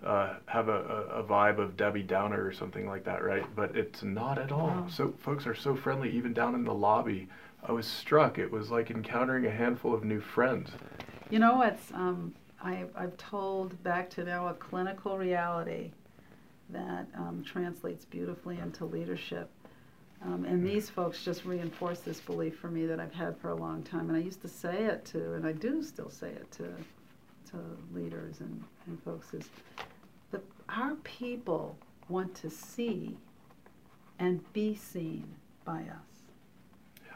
uh, 0.04 0.34
have 0.46 0.68
a, 0.68 0.72
a, 0.72 1.20
a, 1.20 1.22
vibe 1.22 1.58
of 1.58 1.76
Debbie 1.76 2.02
Downer 2.02 2.42
or 2.42 2.52
something 2.52 2.86
like 2.86 3.04
that, 3.04 3.22
right? 3.22 3.44
But 3.54 3.76
it's 3.76 4.02
not 4.02 4.38
at 4.38 4.50
all. 4.50 4.68
Wow. 4.68 4.86
So 4.88 5.12
folks 5.18 5.46
are 5.46 5.54
so 5.54 5.76
friendly, 5.76 6.10
even 6.10 6.32
down 6.32 6.54
in 6.54 6.64
the 6.64 6.72
lobby. 6.72 7.28
I 7.62 7.72
was 7.72 7.86
struck. 7.86 8.38
It 8.38 8.50
was 8.50 8.70
like 8.70 8.90
encountering 8.90 9.44
a 9.46 9.50
handful 9.50 9.92
of 9.92 10.02
new 10.02 10.20
friends. 10.20 10.70
You 11.28 11.38
know, 11.38 11.60
it's 11.62 11.92
um, 11.92 12.34
I, 12.62 12.84
I've 12.96 13.16
told 13.18 13.80
back 13.82 14.08
to 14.10 14.24
now 14.24 14.48
a 14.48 14.54
clinical 14.54 15.18
reality 15.18 15.90
that 16.70 17.06
um, 17.16 17.42
translates 17.44 18.04
beautifully 18.04 18.58
into 18.58 18.84
leadership. 18.86 19.50
Um, 20.22 20.44
and 20.44 20.66
these 20.66 20.90
folks 20.90 21.24
just 21.24 21.44
reinforce 21.44 22.00
this 22.00 22.20
belief 22.20 22.58
for 22.58 22.68
me 22.68 22.84
that 22.86 23.00
I've 23.00 23.14
had 23.14 23.38
for 23.38 23.50
a 23.50 23.54
long 23.54 23.82
time. 23.82 24.10
And 24.10 24.16
I 24.16 24.20
used 24.20 24.42
to 24.42 24.48
say 24.48 24.84
it 24.84 25.04
to, 25.06 25.34
and 25.34 25.46
I 25.46 25.52
do 25.52 25.82
still 25.82 26.10
say 26.10 26.28
it 26.28 26.50
to, 26.52 26.68
to 27.52 27.56
leaders 27.94 28.40
and, 28.40 28.62
and 28.86 29.02
folks 29.02 29.32
is 29.32 29.48
that 30.30 30.42
our 30.68 30.94
people 30.96 31.78
want 32.08 32.34
to 32.34 32.50
see 32.50 33.16
and 34.18 34.52
be 34.52 34.74
seen 34.74 35.26
by 35.64 35.80
us. 35.80 36.22
Yeah. 37.06 37.12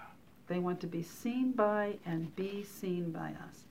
They 0.46 0.58
want 0.58 0.80
to 0.80 0.86
be 0.86 1.02
seen 1.02 1.52
by 1.52 1.98
and 2.06 2.34
be 2.34 2.64
seen 2.64 3.10
by 3.10 3.34
us. 3.48 3.64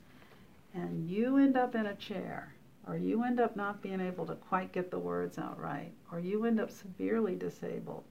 And 0.75 1.09
you 1.09 1.37
end 1.37 1.57
up 1.57 1.75
in 1.75 1.87
a 1.87 1.95
chair, 1.95 2.53
or 2.87 2.97
you 2.97 3.23
end 3.23 3.39
up 3.39 3.55
not 3.55 3.81
being 3.81 4.01
able 4.01 4.25
to 4.25 4.35
quite 4.35 4.71
get 4.71 4.91
the 4.91 4.99
words 4.99 5.37
out 5.37 5.59
right, 5.59 5.91
or 6.11 6.19
you 6.19 6.45
end 6.45 6.59
up 6.59 6.71
severely 6.71 7.35
disabled. 7.35 8.03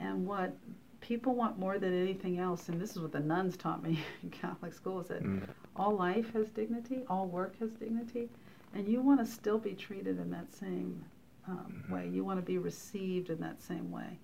And 0.00 0.26
what 0.26 0.56
people 1.00 1.34
want 1.34 1.58
more 1.58 1.78
than 1.78 1.94
anything 1.94 2.38
else, 2.38 2.68
and 2.68 2.80
this 2.80 2.90
is 2.90 2.98
what 2.98 3.12
the 3.12 3.20
nuns 3.20 3.56
taught 3.56 3.82
me 3.82 3.98
in 4.22 4.30
Catholic 4.30 4.72
school, 4.72 5.00
is 5.00 5.08
that 5.08 5.22
mm. 5.22 5.42
all 5.76 5.94
life 5.94 6.32
has 6.32 6.48
dignity, 6.48 7.04
all 7.08 7.26
work 7.26 7.58
has 7.60 7.70
dignity, 7.70 8.28
and 8.74 8.88
you 8.88 9.00
want 9.00 9.20
to 9.20 9.26
still 9.26 9.58
be 9.58 9.72
treated 9.72 10.18
in 10.18 10.30
that 10.30 10.52
same 10.52 11.04
um, 11.48 11.82
mm-hmm. 11.82 11.94
way. 11.94 12.08
You 12.08 12.24
want 12.24 12.38
to 12.38 12.44
be 12.44 12.58
received 12.58 13.30
in 13.30 13.40
that 13.40 13.62
same 13.62 13.90
way. 13.90 14.18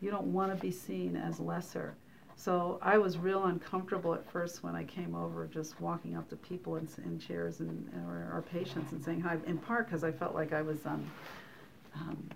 You 0.00 0.10
don't 0.10 0.26
want 0.26 0.54
to 0.54 0.60
be 0.60 0.70
seen 0.70 1.16
as 1.16 1.40
lesser. 1.40 1.96
So 2.36 2.78
I 2.82 2.98
was 2.98 3.16
real 3.16 3.46
uncomfortable 3.46 4.14
at 4.14 4.30
first 4.30 4.62
when 4.62 4.76
I 4.76 4.84
came 4.84 5.14
over, 5.14 5.46
just 5.46 5.80
walking 5.80 6.16
up 6.16 6.28
to 6.28 6.36
people 6.36 6.76
in, 6.76 6.86
in 7.04 7.18
chairs 7.18 7.60
and 7.60 7.90
or 8.06 8.28
our 8.30 8.42
patients 8.42 8.92
and 8.92 9.02
saying 9.02 9.22
hi. 9.22 9.38
In 9.46 9.56
part 9.56 9.86
because 9.86 10.04
I 10.04 10.12
felt 10.12 10.34
like 10.34 10.52
I 10.52 10.60
was 10.60 10.84
um, 10.84 11.10
um, 11.94 12.28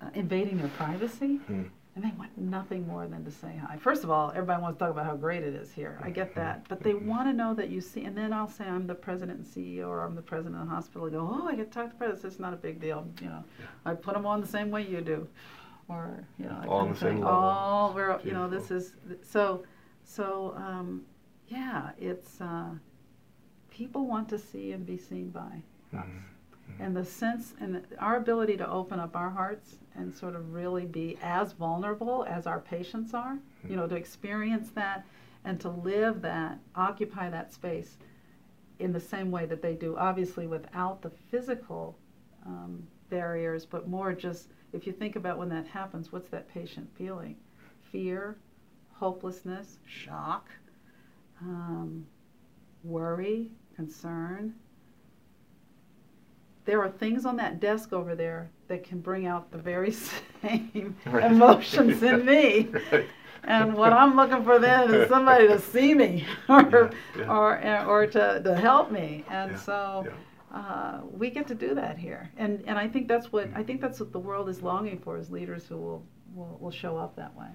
uh, 0.00 0.10
invading 0.14 0.58
their 0.58 0.68
privacy. 0.68 1.40
Mm. 1.50 1.68
And 1.96 2.04
they 2.04 2.10
want 2.18 2.36
nothing 2.36 2.88
more 2.88 3.06
than 3.06 3.24
to 3.24 3.30
say 3.30 3.60
hi. 3.64 3.76
First 3.76 4.02
of 4.02 4.10
all, 4.10 4.30
everybody 4.30 4.60
wants 4.60 4.78
to 4.78 4.84
talk 4.84 4.90
about 4.90 5.06
how 5.06 5.14
great 5.14 5.44
it 5.44 5.54
is 5.54 5.72
here. 5.72 6.00
I 6.02 6.10
get 6.10 6.34
that. 6.34 6.68
But 6.68 6.82
they 6.82 6.92
mm-hmm. 6.92 7.06
want 7.06 7.28
to 7.28 7.32
know 7.32 7.54
that 7.54 7.68
you 7.70 7.80
see, 7.80 8.04
and 8.04 8.18
then 8.18 8.32
I'll 8.32 8.48
say 8.48 8.64
I'm 8.64 8.88
the 8.88 8.96
president 8.96 9.38
and 9.38 9.46
CEO 9.46 9.86
or 9.86 10.02
I'm 10.02 10.16
the 10.16 10.22
president 10.22 10.60
of 10.60 10.68
the 10.68 10.74
hospital. 10.74 11.04
They 11.04 11.12
go, 11.12 11.30
oh, 11.32 11.46
I 11.46 11.54
get 11.54 11.70
to 11.70 11.78
talk 11.78 11.86
to 11.86 11.92
the 11.92 11.98
president. 11.98 12.32
It's 12.32 12.40
not 12.40 12.52
a 12.52 12.56
big 12.56 12.80
deal. 12.80 13.06
You 13.20 13.28
know, 13.28 13.44
I 13.84 13.94
put 13.94 14.14
them 14.14 14.26
on 14.26 14.40
the 14.40 14.46
same 14.46 14.72
way 14.72 14.82
you 14.82 15.02
do. 15.02 15.28
Or, 15.86 16.24
you 16.38 16.46
know, 16.46 16.64
all 16.66 16.86
the 16.86 16.96
same 16.96 17.20
level. 17.20 17.28
All, 17.28 17.92
we're, 17.94 18.18
you 18.24 18.32
know, 18.32 18.48
this 18.48 18.70
is, 18.70 18.96
so, 19.22 19.64
so, 20.02 20.54
um, 20.56 21.02
yeah, 21.48 21.90
it's, 21.98 22.40
uh, 22.40 22.70
people 23.70 24.06
want 24.06 24.28
to 24.30 24.38
see 24.38 24.72
and 24.72 24.84
be 24.84 24.96
seen 24.96 25.28
by 25.28 25.40
us. 25.40 26.00
Mm-hmm. 26.00 26.82
And 26.82 26.96
the 26.96 27.04
sense 27.04 27.54
and 27.60 27.82
our 27.98 28.16
ability 28.16 28.56
to 28.56 28.68
open 28.68 28.98
up 28.98 29.14
our 29.14 29.30
hearts 29.30 29.76
and 29.96 30.14
sort 30.14 30.34
of 30.34 30.52
really 30.52 30.86
be 30.86 31.18
as 31.22 31.52
vulnerable 31.52 32.26
as 32.28 32.46
our 32.46 32.60
patients 32.60 33.14
are, 33.14 33.34
mm-hmm. 33.34 33.70
you 33.70 33.76
know, 33.76 33.86
to 33.86 33.94
experience 33.94 34.70
that 34.70 35.06
and 35.44 35.60
to 35.60 35.68
live 35.68 36.22
that, 36.22 36.58
occupy 36.74 37.30
that 37.30 37.52
space 37.52 37.96
in 38.78 38.92
the 38.92 39.00
same 39.00 39.30
way 39.30 39.46
that 39.46 39.62
they 39.62 39.74
do, 39.74 39.96
obviously 39.96 40.46
without 40.46 41.00
the 41.02 41.10
physical 41.30 41.96
um, 42.46 42.82
barriers, 43.08 43.64
but 43.64 43.88
more 43.88 44.12
just 44.12 44.48
if 44.72 44.86
you 44.86 44.92
think 44.92 45.14
about 45.14 45.38
when 45.38 45.48
that 45.50 45.66
happens, 45.66 46.10
what's 46.10 46.28
that 46.30 46.48
patient 46.48 46.88
feeling? 46.96 47.36
Fear, 47.92 48.36
hopelessness, 48.92 49.78
shock, 49.84 50.48
um, 51.40 52.04
worry, 52.82 53.50
concern, 53.76 54.54
there 56.64 56.82
are 56.82 56.90
things 56.90 57.24
on 57.26 57.36
that 57.36 57.60
desk 57.60 57.92
over 57.92 58.14
there 58.14 58.50
that 58.68 58.84
can 58.84 59.00
bring 59.00 59.26
out 59.26 59.50
the 59.50 59.58
very 59.58 59.92
same 60.42 60.96
right. 61.06 61.30
emotions 61.30 62.02
in 62.02 62.24
me. 62.24 62.68
Right. 62.92 63.06
And 63.46 63.74
what 63.74 63.92
I'm 63.92 64.16
looking 64.16 64.42
for 64.42 64.58
then 64.58 64.94
is 64.94 65.06
somebody 65.10 65.48
to 65.48 65.60
see 65.60 65.92
me 65.92 66.26
or, 66.48 66.62
yeah, 66.62 66.90
yeah. 67.18 67.84
or, 67.84 67.84
or 67.84 68.06
to, 68.06 68.40
to 68.42 68.54
help 68.56 68.90
me. 68.90 69.22
And 69.28 69.50
yeah, 69.50 69.58
so 69.58 70.06
uh, 70.50 71.00
we 71.10 71.28
get 71.28 71.46
to 71.48 71.54
do 71.54 71.74
that 71.74 71.98
here. 71.98 72.30
And, 72.38 72.64
and 72.66 72.78
I 72.78 72.88
think 72.88 73.06
that's 73.06 73.32
what 73.32 73.50
I 73.54 73.62
think 73.62 73.82
that's 73.82 74.00
what 74.00 74.12
the 74.12 74.18
world 74.18 74.48
is 74.48 74.62
longing 74.62 74.98
for 74.98 75.18
is 75.18 75.30
leaders 75.30 75.66
who 75.66 75.76
will, 75.76 76.06
will, 76.34 76.56
will 76.58 76.70
show 76.70 76.96
up 76.96 77.16
that 77.16 77.36
way. 77.36 77.48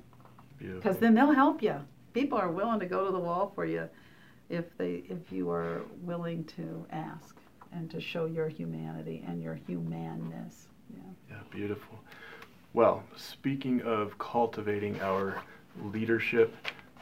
Because 0.60 0.98
then 0.98 1.16
they'll 1.16 1.32
help 1.32 1.64
you. 1.64 1.76
People 2.14 2.38
are 2.38 2.52
willing 2.52 2.80
to 2.82 2.86
go 2.86 3.06
to 3.08 3.12
the 3.12 3.20
wall 3.20 3.52
for 3.56 3.66
you 3.66 3.90
if 4.50 4.66
they 4.78 5.04
if 5.10 5.32
you 5.32 5.50
are 5.50 5.82
willing 6.02 6.44
to 6.44 6.86
ask 6.92 7.36
and 7.72 7.90
to 7.92 8.02
show 8.02 8.26
your 8.26 8.50
humanity 8.50 9.24
and 9.28 9.42
your 9.42 9.56
humanness. 9.56 10.69
Yeah. 11.30 11.38
Beautiful. 11.52 12.00
Well, 12.74 13.04
speaking 13.16 13.82
of 13.82 14.18
cultivating 14.18 15.02
our 15.02 15.42
leadership 15.84 16.56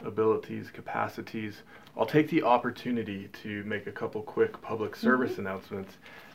abilities, 0.04 0.70
capacities, 0.72 1.62
I'll 1.96 2.06
take 2.06 2.30
the 2.30 2.42
opportunity 2.42 3.28
to 3.42 3.64
make 3.64 3.86
a 3.86 3.92
couple 3.92 4.22
quick 4.22 4.60
public 4.62 4.92
mm-hmm. 4.92 5.06
service 5.06 5.32
mm-hmm. 5.32 5.46
announcements. 5.46 5.94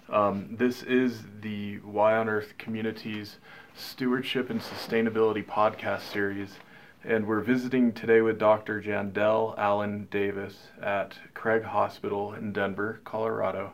Um, 0.09 0.55
this 0.57 0.83
is 0.83 1.23
the 1.41 1.79
Y 1.79 2.15
on 2.15 2.27
Earth 2.27 2.53
Community's 2.57 3.37
Stewardship 3.75 4.49
and 4.49 4.61
Sustainability 4.61 5.45
podcast 5.45 6.01
series, 6.11 6.55
and 7.03 7.25
we're 7.25 7.39
visiting 7.39 7.93
today 7.93 8.21
with 8.21 8.37
Dr. 8.37 8.81
Jandel 8.81 9.57
Allen 9.57 10.07
Davis 10.11 10.67
at 10.81 11.15
Craig 11.33 11.63
Hospital 11.63 12.33
in 12.33 12.51
Denver, 12.53 12.99
Colorado. 13.03 13.71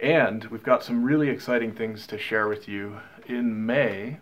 And 0.00 0.44
we've 0.46 0.62
got 0.62 0.82
some 0.82 1.04
really 1.04 1.28
exciting 1.28 1.72
things 1.72 2.06
to 2.08 2.18
share 2.18 2.48
with 2.48 2.68
you. 2.68 3.00
In 3.26 3.66
May, 3.66 4.18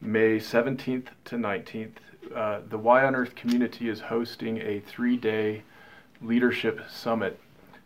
May 0.00 0.38
17th 0.38 1.08
to 1.26 1.36
19th, 1.36 1.92
uh, 2.34 2.60
the 2.68 2.78
Y 2.78 3.04
on 3.04 3.14
Earth 3.14 3.34
community 3.34 3.88
is 3.88 4.00
hosting 4.00 4.58
a 4.58 4.80
three 4.80 5.16
day 5.16 5.62
leadership 6.22 6.80
summit. 6.88 7.38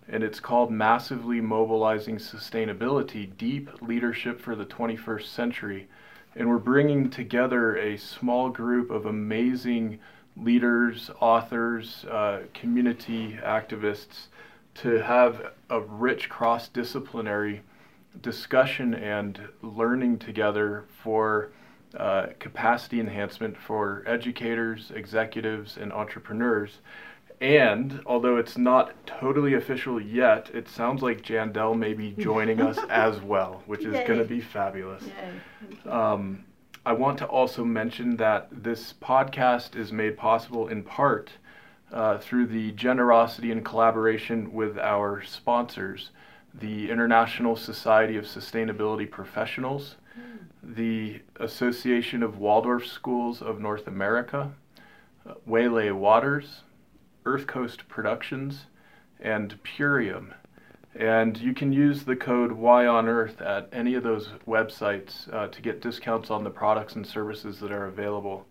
And 0.08 0.22
it's 0.22 0.40
called 0.40 0.70
Massively 0.70 1.40
Mobilizing 1.40 2.16
Sustainability 2.16 3.36
Deep 3.36 3.70
Leadership 3.82 4.40
for 4.40 4.54
the 4.54 4.64
21st 4.64 5.26
Century. 5.26 5.88
And 6.34 6.48
we're 6.48 6.58
bringing 6.58 7.10
together 7.10 7.76
a 7.76 7.96
small 7.96 8.48
group 8.48 8.90
of 8.90 9.06
amazing 9.06 9.98
leaders, 10.36 11.10
authors, 11.20 12.04
uh, 12.04 12.42
community 12.54 13.38
activists 13.42 14.28
to 14.76 15.02
have 15.02 15.52
a 15.68 15.80
rich 15.80 16.28
cross 16.28 16.68
disciplinary 16.68 17.62
discussion 18.22 18.94
and 18.94 19.40
learning 19.62 20.18
together 20.18 20.84
for 21.02 21.50
uh, 21.96 22.26
capacity 22.38 23.00
enhancement 23.00 23.56
for 23.56 24.02
educators, 24.06 24.92
executives, 24.94 25.76
and 25.76 25.92
entrepreneurs. 25.92 26.78
And 27.40 28.02
although 28.04 28.36
it's 28.36 28.58
not 28.58 28.94
totally 29.06 29.54
official 29.54 30.00
yet, 30.00 30.50
it 30.52 30.68
sounds 30.68 31.02
like 31.02 31.22
Jandel 31.22 31.78
may 31.78 31.94
be 31.94 32.12
joining 32.18 32.60
us 32.60 32.78
as 32.90 33.20
well, 33.20 33.62
which 33.66 33.84
is 33.84 33.94
going 34.06 34.18
to 34.18 34.24
be 34.24 34.40
fabulous. 34.40 35.04
Um, 35.86 36.44
I 36.84 36.92
want 36.92 37.18
to 37.18 37.26
also 37.26 37.64
mention 37.64 38.16
that 38.16 38.48
this 38.50 38.94
podcast 39.00 39.76
is 39.76 39.92
made 39.92 40.16
possible 40.16 40.68
in 40.68 40.82
part 40.82 41.30
uh, 41.92 42.18
through 42.18 42.46
the 42.46 42.72
generosity 42.72 43.52
and 43.52 43.64
collaboration 43.64 44.52
with 44.52 44.78
our 44.78 45.22
sponsors, 45.22 46.10
the 46.60 46.90
International 46.90 47.56
Society 47.56 48.16
of 48.16 48.24
Sustainability 48.24 49.10
Professionals, 49.10 49.96
the 50.62 51.20
Association 51.36 52.22
of 52.22 52.38
Waldorf 52.38 52.86
Schools 52.86 53.40
of 53.40 53.60
North 53.60 53.86
America, 53.86 54.52
uh, 55.28 55.34
Waylay 55.46 55.90
Waters, 55.90 56.62
Earth 57.24 57.46
Coast 57.46 57.88
Productions, 57.88 58.66
and 59.20 59.58
Purium. 59.62 60.34
And 60.94 61.38
you 61.38 61.54
can 61.54 61.72
use 61.72 62.04
the 62.04 62.16
code 62.16 62.52
Y 62.52 62.86
on 62.86 63.08
Earth 63.08 63.40
at 63.40 63.68
any 63.72 63.94
of 63.94 64.02
those 64.02 64.30
websites 64.46 65.32
uh, 65.32 65.48
to 65.48 65.62
get 65.62 65.80
discounts 65.80 66.30
on 66.30 66.42
the 66.42 66.50
products 66.50 66.96
and 66.96 67.06
services 67.06 67.60
that 67.60 67.70
are 67.70 67.86
available. 67.86 68.46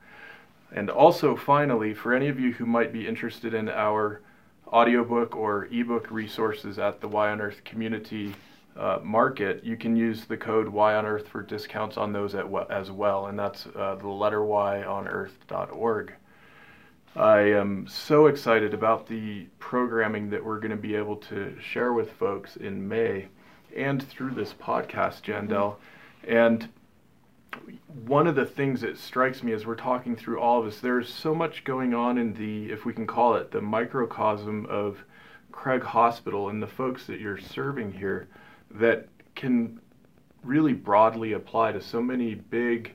And 0.72 0.90
also, 0.90 1.36
finally, 1.36 1.94
for 1.94 2.14
any 2.14 2.28
of 2.28 2.40
you 2.40 2.54
who 2.54 2.66
might 2.66 2.94
be 2.94 3.08
interested 3.08 3.54
in 3.54 3.70
our 3.70 4.22
audiobook 4.68 5.36
or 5.36 5.66
ebook 5.72 6.10
resources 6.12 6.80
at 6.80 7.02
the 7.02 7.08
Y 7.08 7.30
on 7.30 7.42
Earth 7.42 7.64
community 7.64 8.36
uh, 8.78 9.00
market, 9.04 9.64
you 9.64 9.76
can 9.76 9.96
use 9.96 10.26
the 10.26 10.38
code 10.38 10.68
Y 10.68 10.94
on 10.94 11.06
Earth 11.06 11.28
for 11.28 11.42
discounts 11.42 11.98
on 11.98 12.14
those 12.14 12.36
as 12.36 12.92
well, 12.92 13.28
and 13.28 13.38
that's 13.38 13.66
uh, 13.76 13.96
the 13.96 14.08
letter 14.08 14.44
Y 14.44 14.84
on 14.84 15.08
earth.org. 15.08 16.14
I 17.16 17.40
am 17.40 17.88
so 17.88 18.28
excited 18.28 18.76
about 18.76 19.08
the 19.08 19.48
programming 19.58 20.30
that 20.30 20.44
we're 20.44 20.60
going 20.60 20.72
to 20.72 20.78
be 20.78 20.96
able 20.96 21.16
to 21.16 21.56
share 21.60 21.94
with 21.94 22.12
folks 22.12 22.58
in 22.58 22.88
May. 22.88 23.28
and 23.76 24.04
through 24.04 24.32
this 24.32 24.54
podcast, 24.54 25.24
Jandel. 25.24 25.78
And 26.28 26.70
one 28.06 28.28
of 28.28 28.36
the 28.36 28.46
things 28.46 28.82
that 28.82 28.98
strikes 28.98 29.44
me 29.44 29.52
as 29.54 29.66
we're 29.66 29.76
talking 29.76 30.16
through 30.16 30.40
all 30.40 30.60
of 30.60 30.66
this, 30.66 30.80
there's 30.80 31.14
so 31.14 31.34
much 31.34 31.64
going 31.64 31.94
on 31.94 32.18
in 32.18 32.34
the, 32.34 32.72
if 32.72 32.86
we 32.86 32.94
can 32.94 33.08
call 33.08 33.36
it, 33.36 33.52
the 33.52 33.62
microcosm 33.62 34.66
of 34.68 35.04
Craig 35.52 35.84
Hospital 35.84 36.50
and 36.50 36.62
the 36.62 36.68
folks 36.68 37.06
that 37.08 37.20
you're 37.20 37.38
serving 37.38 37.92
here 37.92 38.28
that 38.72 39.08
can 39.36 39.80
really 40.44 40.74
broadly 40.74 41.34
apply 41.34 41.72
to 41.72 41.82
so 41.82 42.02
many 42.02 42.36
big 42.36 42.94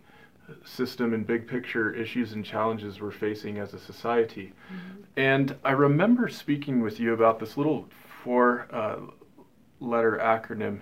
system 0.64 1.14
and 1.14 1.26
big 1.26 1.46
picture 1.46 1.92
issues 1.94 2.32
and 2.32 2.44
challenges 2.44 3.00
we're 3.00 3.10
facing 3.10 3.58
as 3.58 3.74
a 3.74 3.78
society. 3.78 4.52
Mm-hmm. 4.72 5.02
And 5.16 5.56
I 5.64 5.72
remember 5.72 6.28
speaking 6.28 6.80
with 6.80 7.00
you 7.00 7.12
about 7.12 7.38
this 7.38 7.56
little 7.56 7.88
four 8.22 8.68
uh, 8.70 8.96
letter 9.80 10.18
acronym 10.22 10.80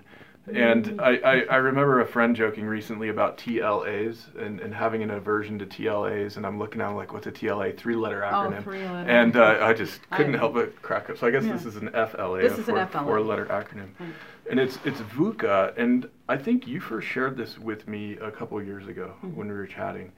and 0.55 0.85
mm-hmm. 0.85 1.01
I, 1.01 1.21
I, 1.21 1.41
I, 1.51 1.57
remember 1.57 2.01
a 2.01 2.07
friend 2.07 2.35
joking 2.35 2.65
recently 2.65 3.09
about 3.09 3.39
TLAs 3.39 4.35
and, 4.37 4.61
and 4.61 4.75
having 4.75 5.03
an 5.03 5.11
aversion 5.11 5.59
to 5.59 5.67
TLAs. 5.67 6.37
And 6.37 6.47
I'm 6.47 6.59
looking 6.59 6.81
at 6.81 6.89
them 6.89 6.97
like, 6.97 7.13
what's 7.13 7.27
a 7.27 7.33
TLA? 7.33 7.77
Three 7.77 7.95
letter 7.95 8.25
oh, 8.25 8.29
acronym. 8.29 8.59
Oh, 8.59 8.63
three 8.63 8.83
letter. 8.83 9.11
And 9.11 9.37
uh, 9.37 9.59
I 9.61 9.73
just 9.73 10.01
couldn't 10.11 10.35
I, 10.35 10.39
help 10.39 10.55
but 10.55 10.81
crack 10.83 11.11
up. 11.11 11.19
So 11.19 11.27
I 11.27 11.31
guess 11.31 11.45
yeah. 11.45 11.53
this 11.53 11.67
is 11.67 11.77
an 11.77 11.91
FLA, 11.91 12.41
this 12.43 12.59
a 12.59 12.63
four, 12.63 12.87
four 12.87 13.21
letter 13.21 13.47
acronym. 13.47 13.91
Right. 13.99 14.15
And 14.51 14.59
it's, 14.59 14.79
it's 14.85 15.01
VUCA. 15.01 15.75
And 15.77 16.09
I 16.29 16.37
think 16.37 16.67
you 16.67 16.81
first 16.81 17.07
shared 17.07 17.37
this 17.37 17.59
with 17.59 17.87
me 17.87 18.17
a 18.19 18.31
couple 18.31 18.63
years 18.63 18.87
ago 18.87 19.15
mm-hmm. 19.19 19.37
when 19.37 19.49
we 19.49 19.55
were 19.55 19.67
chatting. 19.67 20.13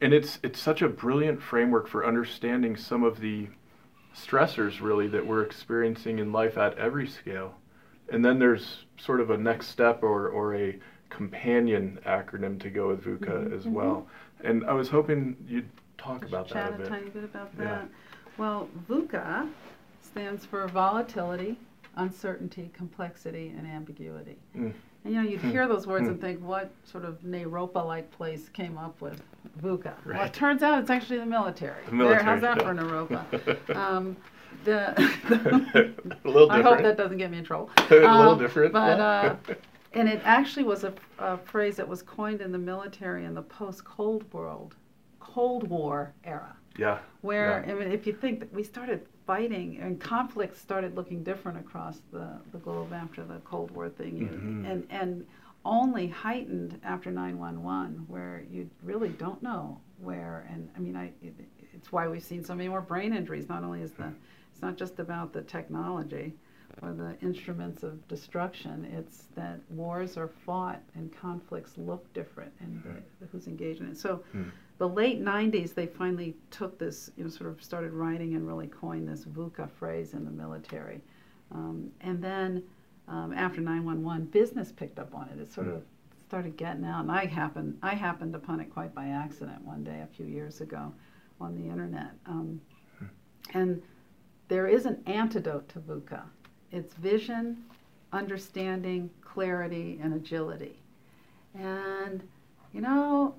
And 0.00 0.12
it's, 0.12 0.38
it's 0.42 0.60
such 0.60 0.82
a 0.82 0.88
brilliant 0.88 1.42
framework 1.42 1.88
for 1.88 2.06
understanding 2.06 2.76
some 2.76 3.02
of 3.02 3.20
the 3.20 3.48
stressors, 4.14 4.80
really, 4.80 5.08
that 5.08 5.26
we're 5.26 5.42
experiencing 5.42 6.18
in 6.18 6.32
life 6.32 6.56
at 6.56 6.76
every 6.78 7.06
scale 7.06 7.54
and 8.10 8.24
then 8.24 8.38
there's 8.38 8.84
sort 8.98 9.20
of 9.20 9.30
a 9.30 9.36
next 9.36 9.68
step 9.68 10.02
or, 10.02 10.28
or 10.28 10.54
a 10.54 10.78
companion 11.10 11.98
acronym 12.06 12.60
to 12.60 12.70
go 12.70 12.88
with 12.88 13.04
VUCA 13.04 13.20
mm-hmm, 13.20 13.54
as 13.54 13.62
mm-hmm. 13.62 13.72
well. 13.72 14.06
And 14.42 14.64
I 14.66 14.72
was 14.72 14.88
hoping 14.88 15.36
you'd 15.48 15.68
talk 15.98 16.24
about 16.24 16.48
that 16.50 16.74
a 16.74 16.76
bit. 16.76 16.88
Chat 16.88 16.96
a 16.96 17.00
tiny 17.00 17.10
bit 17.10 17.24
about 17.24 17.56
that. 17.58 17.64
Yeah. 17.64 17.84
Well, 18.38 18.68
VUCA 18.88 19.48
stands 20.02 20.44
for 20.44 20.66
volatility, 20.68 21.58
uncertainty, 21.96 22.70
complexity, 22.74 23.54
and 23.56 23.66
ambiguity. 23.66 24.36
Mm. 24.56 24.72
And 25.04 25.14
you 25.14 25.22
know, 25.22 25.28
you'd 25.28 25.40
hmm. 25.40 25.50
hear 25.50 25.68
those 25.68 25.86
words 25.86 26.06
mm. 26.06 26.10
and 26.10 26.20
think, 26.20 26.42
what 26.44 26.70
sort 26.84 27.04
of 27.04 27.20
Naropa-like 27.20 28.10
place 28.10 28.48
came 28.48 28.76
up 28.76 29.00
with 29.00 29.22
VUCA? 29.62 29.94
Right. 30.04 30.18
Well, 30.18 30.24
it 30.24 30.32
turns 30.32 30.62
out 30.62 30.80
it's 30.80 30.90
actually 30.90 31.18
the 31.20 31.26
military. 31.26 31.84
The 31.86 31.92
military 31.92 32.24
there, 32.24 32.24
how's 32.24 32.40
that 32.40 32.60
yeah. 32.60 32.64
for 32.64 32.74
Naropa? 32.74 33.76
um, 33.76 34.16
the, 34.66 34.90
a 36.24 36.28
little 36.28 36.48
different. 36.48 36.50
I 36.50 36.62
hope 36.62 36.82
that 36.82 36.96
doesn't 36.96 37.16
get 37.16 37.30
me 37.30 37.38
in 37.38 37.44
trouble. 37.44 37.70
a 37.90 37.94
little 37.94 38.10
um, 38.10 38.38
different. 38.38 38.72
But 38.72 39.00
uh, 39.00 39.36
and 39.94 40.08
it 40.08 40.20
actually 40.24 40.64
was 40.64 40.84
a, 40.84 40.92
a, 41.18 41.38
phrase 41.38 41.76
that 41.76 41.88
was 41.88 42.02
coined 42.02 42.42
in 42.42 42.52
the 42.52 42.58
military 42.58 43.24
in 43.24 43.32
the 43.32 43.42
post-Cold 43.42 44.30
World, 44.32 44.76
Cold 45.20 45.68
War 45.68 46.12
era. 46.24 46.54
Yeah. 46.76 46.98
Where 47.22 47.64
yeah. 47.66 47.72
I 47.72 47.78
mean, 47.78 47.90
if 47.90 48.06
you 48.06 48.12
think 48.12 48.40
that 48.40 48.52
we 48.52 48.62
started 48.62 49.06
fighting 49.26 49.78
and 49.80 49.98
conflicts 49.98 50.60
started 50.60 50.94
looking 50.94 51.24
different 51.24 51.58
across 51.58 52.00
the, 52.12 52.28
the 52.52 52.58
globe 52.58 52.92
after 52.92 53.24
the 53.24 53.36
Cold 53.44 53.70
War 53.70 53.88
thing, 53.88 54.28
mm-hmm. 54.28 54.66
and 54.66 54.86
and 54.90 55.26
only 55.64 56.06
heightened 56.06 56.78
after 56.84 57.10
911, 57.10 58.04
where 58.06 58.44
you 58.50 58.70
really 58.84 59.08
don't 59.08 59.42
know 59.42 59.80
where. 60.00 60.46
And 60.50 60.68
I 60.76 60.78
mean, 60.78 60.96
I 60.96 61.06
it, 61.22 61.34
it's 61.72 61.90
why 61.90 62.06
we've 62.08 62.22
seen 62.22 62.44
so 62.44 62.54
many 62.54 62.68
more 62.68 62.80
brain 62.80 63.14
injuries. 63.14 63.48
Not 63.48 63.64
only 63.64 63.82
is 63.82 63.92
the 63.92 64.12
it's 64.56 64.62
not 64.62 64.78
just 64.78 65.00
about 65.00 65.34
the 65.34 65.42
technology 65.42 66.32
or 66.80 66.94
the 66.94 67.14
instruments 67.20 67.82
of 67.82 68.08
destruction. 68.08 68.86
It's 68.90 69.24
that 69.34 69.60
wars 69.68 70.16
are 70.16 70.28
fought 70.28 70.80
and 70.94 71.14
conflicts 71.14 71.76
look 71.76 72.10
different 72.14 72.50
and 72.60 72.82
who's 73.30 73.48
engaged 73.48 73.82
in 73.82 73.88
it. 73.88 73.98
So 73.98 74.24
mm. 74.34 74.50
the 74.78 74.88
late 74.88 75.22
90s, 75.22 75.74
they 75.74 75.86
finally 75.86 76.34
took 76.50 76.78
this, 76.78 77.10
you 77.18 77.24
know, 77.24 77.28
sort 77.28 77.50
of 77.50 77.62
started 77.62 77.92
writing 77.92 78.34
and 78.34 78.48
really 78.48 78.66
coined 78.66 79.06
this 79.06 79.26
VUCA 79.26 79.70
phrase 79.72 80.14
in 80.14 80.24
the 80.24 80.30
military. 80.30 81.02
Um, 81.52 81.90
and 82.00 82.24
then 82.24 82.62
um, 83.08 83.34
after 83.34 83.60
911, 83.60 84.28
business 84.28 84.72
picked 84.72 84.98
up 84.98 85.14
on 85.14 85.28
it. 85.28 85.38
It 85.38 85.52
sort 85.52 85.66
mm. 85.66 85.76
of 85.76 85.82
started 86.26 86.56
getting 86.56 86.86
out. 86.86 87.02
And 87.02 87.12
I 87.12 87.26
happened, 87.26 87.76
I 87.82 87.94
happened 87.94 88.34
upon 88.34 88.60
it 88.60 88.72
quite 88.72 88.94
by 88.94 89.08
accident 89.08 89.60
one 89.66 89.84
day 89.84 90.00
a 90.02 90.06
few 90.16 90.24
years 90.24 90.62
ago 90.62 90.94
on 91.42 91.54
the 91.54 91.70
internet. 91.70 92.12
Um, 92.24 92.58
hmm. 92.98 93.04
and 93.52 93.82
there 94.48 94.66
is 94.66 94.86
an 94.86 95.02
antidote 95.06 95.68
to 95.70 95.80
VUCA. 95.80 96.22
It's 96.72 96.94
vision, 96.94 97.64
understanding, 98.12 99.10
clarity, 99.20 99.98
and 100.02 100.14
agility. 100.14 100.78
And, 101.54 102.22
you 102.72 102.80
know, 102.80 103.34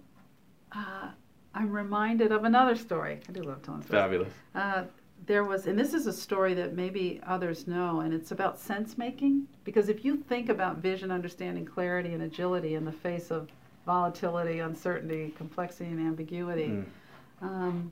uh, 0.71 1.09
I'm 1.53 1.71
reminded 1.71 2.31
of 2.31 2.43
another 2.43 2.75
story. 2.75 3.19
I 3.27 3.31
do 3.31 3.41
love 3.43 3.61
telling 3.63 3.81
stories. 3.81 4.01
Fabulous. 4.01 4.33
Uh, 4.53 4.83
there 5.25 5.43
was, 5.43 5.67
and 5.67 5.77
this 5.77 5.93
is 5.93 6.07
a 6.07 6.13
story 6.13 6.53
that 6.53 6.75
maybe 6.75 7.19
others 7.25 7.67
know, 7.67 8.01
and 8.01 8.13
it's 8.13 8.31
about 8.31 8.59
sense 8.59 8.97
making. 8.97 9.47
Because 9.63 9.89
if 9.89 10.05
you 10.05 10.17
think 10.17 10.49
about 10.49 10.77
vision, 10.77 11.11
understanding, 11.11 11.65
clarity, 11.65 12.13
and 12.13 12.23
agility 12.23 12.75
in 12.75 12.85
the 12.85 12.91
face 12.91 13.31
of 13.31 13.49
volatility, 13.85 14.59
uncertainty, 14.59 15.33
complexity, 15.37 15.89
and 15.89 15.99
ambiguity, 15.99 16.67
mm. 16.67 16.85
um, 17.41 17.91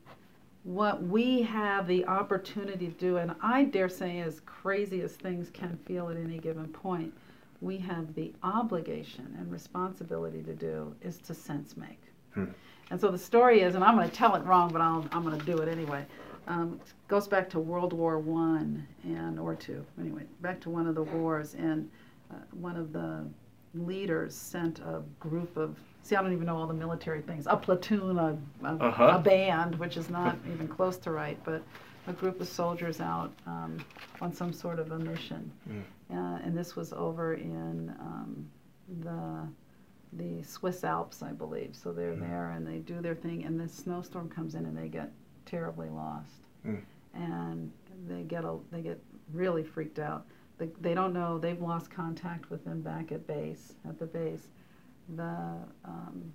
what 0.66 1.04
we 1.04 1.44
have 1.44 1.86
the 1.86 2.04
opportunity 2.08 2.88
to 2.88 2.94
do, 2.94 3.18
and 3.18 3.36
I 3.42 3.66
dare 3.66 3.88
say, 3.88 4.20
as 4.20 4.42
crazy 4.48 5.02
as 5.02 5.14
things 5.14 5.52
can 5.52 5.78
feel 5.86 6.10
at 6.10 6.18
any 6.18 6.40
given 6.40 6.68
point, 6.68 7.14
we 7.62 7.78
have 7.78 8.16
the 8.16 8.34
obligation 8.42 9.36
and 9.38 9.52
responsibility 9.52 10.42
to 10.42 10.54
do 10.56 10.94
is 11.04 11.20
to 11.20 11.36
sense 11.36 11.78
make. 11.78 12.02
Hmm. 12.34 12.46
And 12.90 13.00
so 13.00 13.12
the 13.12 13.18
story 13.18 13.62
is, 13.62 13.76
and 13.76 13.84
I'm 13.84 13.96
going 13.96 14.10
to 14.10 14.16
tell 14.16 14.36
it 14.36 14.44
wrong, 14.44 14.72
but 14.72 14.82
i 14.82 14.88
am 14.88 15.24
going 15.24 15.40
to 15.40 15.46
do 15.46 15.60
it 15.60 15.68
anyway. 15.68 16.04
Um, 16.48 16.80
it 16.84 16.94
goes 17.08 17.28
back 17.28 17.48
to 17.52 17.60
World 17.60 17.94
War 17.94 18.18
One 18.18 18.88
and 19.04 19.40
or 19.40 19.54
two. 19.56 19.86
Anyway, 20.00 20.24
back 20.42 20.60
to 20.62 20.72
one 20.72 20.88
of 20.88 20.96
the 20.96 21.04
wars, 21.04 21.54
and 21.54 21.90
uh, 22.32 22.38
one 22.52 22.76
of 22.76 22.92
the 22.92 23.24
leaders 23.76 24.34
sent 24.34 24.80
a 24.80 25.04
group 25.20 25.58
of 25.58 25.78
see, 26.06 26.16
I 26.16 26.22
don't 26.22 26.34
even 26.34 26.46
know 26.46 26.58
all 26.58 26.68
the 26.68 26.74
military 26.74 27.22
things. 27.22 27.48
A 27.48 27.58
platoon, 27.58 28.20
a, 28.20 28.38
a, 28.64 28.68
uh-huh. 28.68 29.16
a 29.16 29.20
band, 29.20 29.76
which 29.80 29.98
is 29.98 30.10
not 30.10 30.38
even 30.54 30.68
close 30.68 30.98
to 30.98 31.12
right, 31.12 31.38
but 31.44 31.64
a 32.08 32.14
group 32.14 32.40
of 32.40 32.48
soldiers 32.48 33.02
out 33.02 33.34
um, 33.48 33.84
on 34.22 34.32
some 34.32 34.54
sort 34.54 34.78
of 34.78 34.92
a 34.92 35.00
mission. 35.00 35.52
Mm. 35.68 35.82
Uh, 36.12 36.40
and 36.44 36.56
this 36.56 36.76
was 36.76 36.94
over 36.94 37.34
in 37.34 37.90
um, 38.00 38.48
the 39.02 39.48
the 40.14 40.44
Swiss 40.44 40.84
Alps, 40.84 41.24
I 41.24 41.32
believe. 41.32 41.76
So 41.76 41.92
they're 41.92 42.14
mm. 42.14 42.20
there 42.20 42.52
and 42.52 42.66
they 42.66 42.78
do 42.78 43.02
their 43.02 43.16
thing, 43.16 43.44
and 43.44 43.60
this 43.60 43.74
snowstorm 43.74 44.30
comes 44.30 44.54
in 44.54 44.66
and 44.66 44.78
they 44.78 44.88
get 44.88 45.12
terribly 45.46 45.90
lost, 45.90 46.46
mm. 46.66 46.80
and 47.16 47.72
they 48.08 48.22
get 48.22 48.46
a, 48.46 48.58
they 48.72 48.82
get 48.82 49.00
really 49.34 49.64
freaked 49.64 49.98
out. 49.98 50.28
They, 50.60 50.70
they 50.80 50.94
don't 50.94 51.12
know 51.12 51.40
they've 51.40 51.60
lost 51.60 51.90
contact 51.90 52.50
with 52.52 52.64
them 52.64 52.82
back 52.82 53.12
at 53.12 53.26
base 53.28 53.74
at 53.90 54.00
the 54.00 54.06
base 54.06 54.48
the 55.16 55.58
um, 55.84 56.34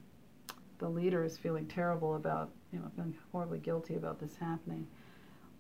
the 0.79 0.89
leader 0.89 1.25
is 1.25 1.37
feeling 1.37 1.67
terrible 1.67 2.17
about 2.17 2.51
you 2.73 2.79
know 2.79 2.91
feeling 2.97 3.17
horribly 3.33 3.59
guilty 3.59 3.97
about 3.97 4.21
this 4.21 4.37
happening. 4.37 4.87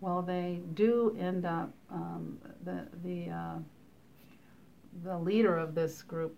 Well, 0.00 0.22
they 0.22 0.60
do 0.74 1.16
end 1.20 1.44
up 1.44 1.70
um, 1.90 2.38
the 2.64 2.86
the 3.04 3.30
uh, 3.30 3.58
the 5.04 5.18
leader 5.18 5.56
of 5.56 5.74
this 5.74 6.02
group 6.02 6.36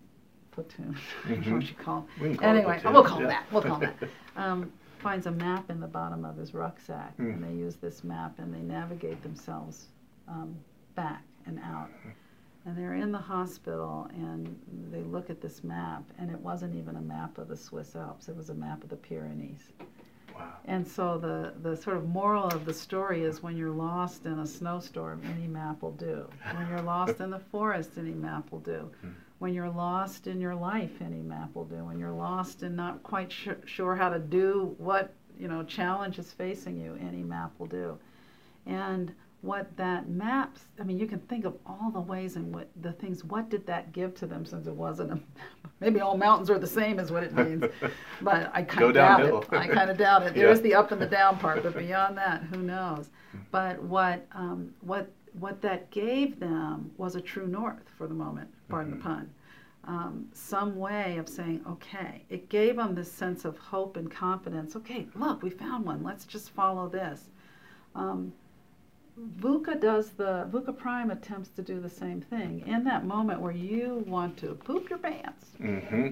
platoon. 0.51 0.95
Mm-hmm. 1.23 1.53
what 1.53 1.69
you 1.69 1.75
call. 1.75 2.07
We 2.21 2.35
call 2.35 2.49
anyway, 2.49 2.81
we'll 2.83 3.03
call 3.03 3.21
yeah. 3.21 3.27
that. 3.27 3.45
We'll 3.51 3.61
call 3.63 3.79
that. 3.79 3.95
Um, 4.35 4.71
finds 5.03 5.27
a 5.27 5.31
map 5.31 5.69
in 5.69 5.79
the 5.79 5.87
bottom 5.87 6.25
of 6.25 6.37
his 6.37 6.55
rucksack, 6.55 7.15
mm. 7.17 7.33
and 7.33 7.43
they 7.43 7.53
use 7.53 7.75
this 7.75 8.03
map 8.03 8.39
and 8.39 8.53
they 8.53 8.61
navigate 8.61 9.21
themselves 9.21 9.87
um, 10.27 10.55
back 10.95 11.23
and 11.45 11.59
out. 11.59 11.89
And 12.65 12.77
they're 12.77 12.93
in 12.93 13.11
the 13.11 13.17
hospital 13.17 14.07
and 14.13 14.57
they 14.91 15.01
look 15.01 15.29
at 15.29 15.41
this 15.41 15.63
map 15.63 16.03
and 16.17 16.31
it 16.31 16.39
wasn't 16.39 16.75
even 16.75 16.95
a 16.95 17.01
map 17.01 17.37
of 17.37 17.47
the 17.49 17.57
Swiss 17.57 17.95
Alps 17.95 18.29
it 18.29 18.35
was 18.35 18.49
a 18.49 18.53
map 18.53 18.83
of 18.83 18.89
the 18.89 18.95
Pyrenees. 18.95 19.69
Wow. 20.33 20.53
and 20.65 20.87
so 20.87 21.19
the 21.19 21.53
the 21.61 21.77
sort 21.77 21.95
of 21.95 22.07
moral 22.09 22.47
of 22.47 22.65
the 22.65 22.73
story 22.73 23.23
is 23.23 23.43
when 23.43 23.55
you're 23.55 23.69
lost 23.69 24.25
in 24.25 24.39
a 24.39 24.47
snowstorm 24.47 25.21
any 25.35 25.47
map 25.47 25.83
will 25.83 25.91
do. 25.91 26.27
When 26.55 26.67
you're 26.69 26.81
lost 26.81 27.19
in 27.19 27.29
the 27.29 27.37
forest 27.39 27.91
any 27.97 28.13
map 28.13 28.51
will 28.51 28.59
do. 28.61 28.89
Hmm. 29.01 29.09
when 29.39 29.53
you're 29.53 29.69
lost 29.69 30.25
in 30.27 30.39
your 30.39 30.55
life 30.55 31.01
any 31.01 31.21
map 31.21 31.53
will 31.53 31.65
do. 31.65 31.83
When 31.83 31.99
you're 31.99 32.11
lost 32.11 32.63
and 32.63 32.75
not 32.75 33.03
quite 33.03 33.31
sure 33.65 33.95
how 33.95 34.09
to 34.09 34.19
do 34.19 34.73
what 34.77 35.13
you 35.37 35.47
know 35.47 35.63
challenge 35.63 36.17
is 36.17 36.31
facing 36.31 36.79
you 36.79 36.97
any 37.01 37.23
map 37.23 37.51
will 37.59 37.67
do. 37.67 37.97
And 38.65 39.13
what 39.43 39.75
that 39.75 40.09
maps 40.09 40.61
i 40.79 40.83
mean 40.83 40.97
you 40.97 41.05
can 41.05 41.19
think 41.19 41.43
of 41.43 41.53
all 41.65 41.91
the 41.91 41.99
ways 41.99 42.37
and 42.37 42.55
what 42.55 42.67
the 42.81 42.93
things 42.93 43.23
what 43.25 43.49
did 43.49 43.65
that 43.67 43.91
give 43.91 44.15
to 44.15 44.25
them 44.25 44.45
since 44.45 44.67
it 44.67 44.73
wasn't 44.73 45.11
a 45.11 45.19
maybe 45.81 45.99
all 45.99 46.17
mountains 46.17 46.49
are 46.49 46.57
the 46.57 46.65
same 46.65 46.97
is 46.97 47.11
what 47.11 47.23
it 47.23 47.33
means 47.33 47.63
but 48.21 48.49
i 48.53 48.63
kind 48.63 48.85
of 48.87 48.93
doubt 48.93 49.21
it 49.21 49.45
i 49.51 49.67
kind 49.67 49.89
of 49.89 49.97
doubt 49.97 50.23
it 50.23 50.33
there's 50.33 50.59
yeah. 50.59 50.63
the 50.63 50.73
up 50.73 50.91
and 50.91 51.01
the 51.01 51.05
down 51.05 51.37
part 51.37 51.61
but 51.61 51.77
beyond 51.77 52.17
that 52.17 52.41
who 52.43 52.57
knows 52.57 53.09
but 53.51 53.81
what 53.83 54.25
um, 54.33 54.73
what 54.81 55.11
what 55.39 55.61
that 55.61 55.89
gave 55.91 56.39
them 56.39 56.89
was 56.97 57.15
a 57.15 57.21
true 57.21 57.47
north 57.47 57.89
for 57.97 58.07
the 58.07 58.13
moment 58.13 58.49
pardon 58.69 58.93
Mhm. 58.93 58.97
the 58.97 59.03
pun, 59.03 59.29
um, 59.85 60.29
some 60.31 60.77
way 60.77 61.17
of 61.17 61.27
saying, 61.27 61.61
okay, 61.69 62.23
it 62.29 62.47
gave 62.47 62.77
them 62.77 62.95
this 62.95 63.11
sense 63.11 63.43
of 63.43 63.57
hope 63.57 63.97
and 63.97 64.09
confidence. 64.09 64.75
Okay, 64.77 65.07
look, 65.15 65.43
we 65.43 65.49
found 65.49 65.85
one. 65.85 66.03
Let's 66.03 66.25
just 66.25 66.51
follow 66.51 66.87
this. 66.87 67.29
Um, 67.93 68.31
VUCA 69.39 69.79
does 69.79 70.09
the 70.11 70.47
VUCA 70.51 70.75
Prime 70.77 71.11
attempts 71.11 71.49
to 71.49 71.61
do 71.61 71.79
the 71.79 71.89
same 71.89 72.19
thing. 72.21 72.63
In 72.65 72.83
that 72.85 73.05
moment 73.05 73.39
where 73.41 73.51
you 73.51 74.03
want 74.07 74.37
to 74.37 74.55
poop 74.55 74.89
your 74.89 74.99
pants, 74.99 75.47
Mm-hmm. 75.61 76.09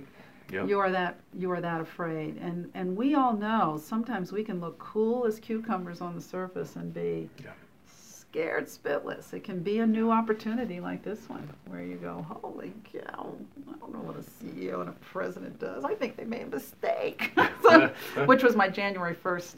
Yep. 0.51 0.67
you 0.67 0.79
are 0.79 0.91
that 0.91 1.15
you 1.33 1.49
are 1.51 1.61
that 1.61 1.79
afraid. 1.79 2.37
And 2.37 2.69
and 2.73 2.95
we 2.97 3.15
all 3.15 3.33
know 3.33 3.79
sometimes 3.81 4.31
we 4.33 4.43
can 4.43 4.59
look 4.59 4.77
cool 4.79 5.25
as 5.25 5.39
cucumbers 5.39 6.01
on 6.01 6.13
the 6.13 6.21
surface 6.21 6.75
and 6.75 6.93
be 6.93 7.29
Yeah. 7.41 7.51
scared 7.87 8.65
spitless. 8.67 9.33
It 9.33 9.43
can 9.45 9.63
be 9.63 9.79
a 9.79 9.87
new 9.87 10.11
opportunity 10.11 10.79
like 10.81 11.03
this 11.03 11.29
one 11.29 11.47
where 11.67 11.81
you 11.83 11.95
go, 11.95 12.25
holy 12.29 12.73
cow, 12.83 13.33
I 13.69 13.77
don't 13.79 13.93
know 13.93 13.99
what 14.01 14.17
a 14.17 14.23
CEO 14.23 14.81
and 14.81 14.89
a 14.89 14.93
president 14.93 15.57
does. 15.57 15.85
I 15.85 15.95
think 15.95 16.17
they 16.17 16.25
made 16.25 16.43
a 16.43 16.47
mistake. 16.47 17.31
so, 17.63 17.89
which 18.25 18.43
was 18.43 18.55
my 18.57 18.67
January 18.67 19.15
1st 19.15 19.55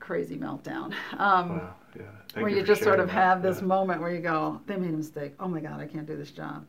crazy 0.00 0.36
meltdown. 0.36 0.92
Um, 1.18 1.48
Wow. 1.58 1.74
Yeah. 1.96 2.02
Thank 2.32 2.44
where 2.44 2.48
you, 2.48 2.60
for 2.60 2.66
just 2.66 2.82
sort 2.82 3.00
of 3.00 3.08
that. 3.08 3.12
have 3.12 3.42
this 3.42 3.60
Yeah. 3.60 3.66
moment 3.66 4.00
where 4.00 4.10
you 4.12 4.20
go, 4.20 4.60
they 4.66 4.76
made 4.76 4.94
a 4.94 4.96
mistake. 4.96 5.34
Oh 5.38 5.48
my 5.48 5.60
God, 5.60 5.80
I 5.80 5.86
can't 5.86 6.06
do 6.06 6.16
this 6.16 6.30
job. 6.30 6.64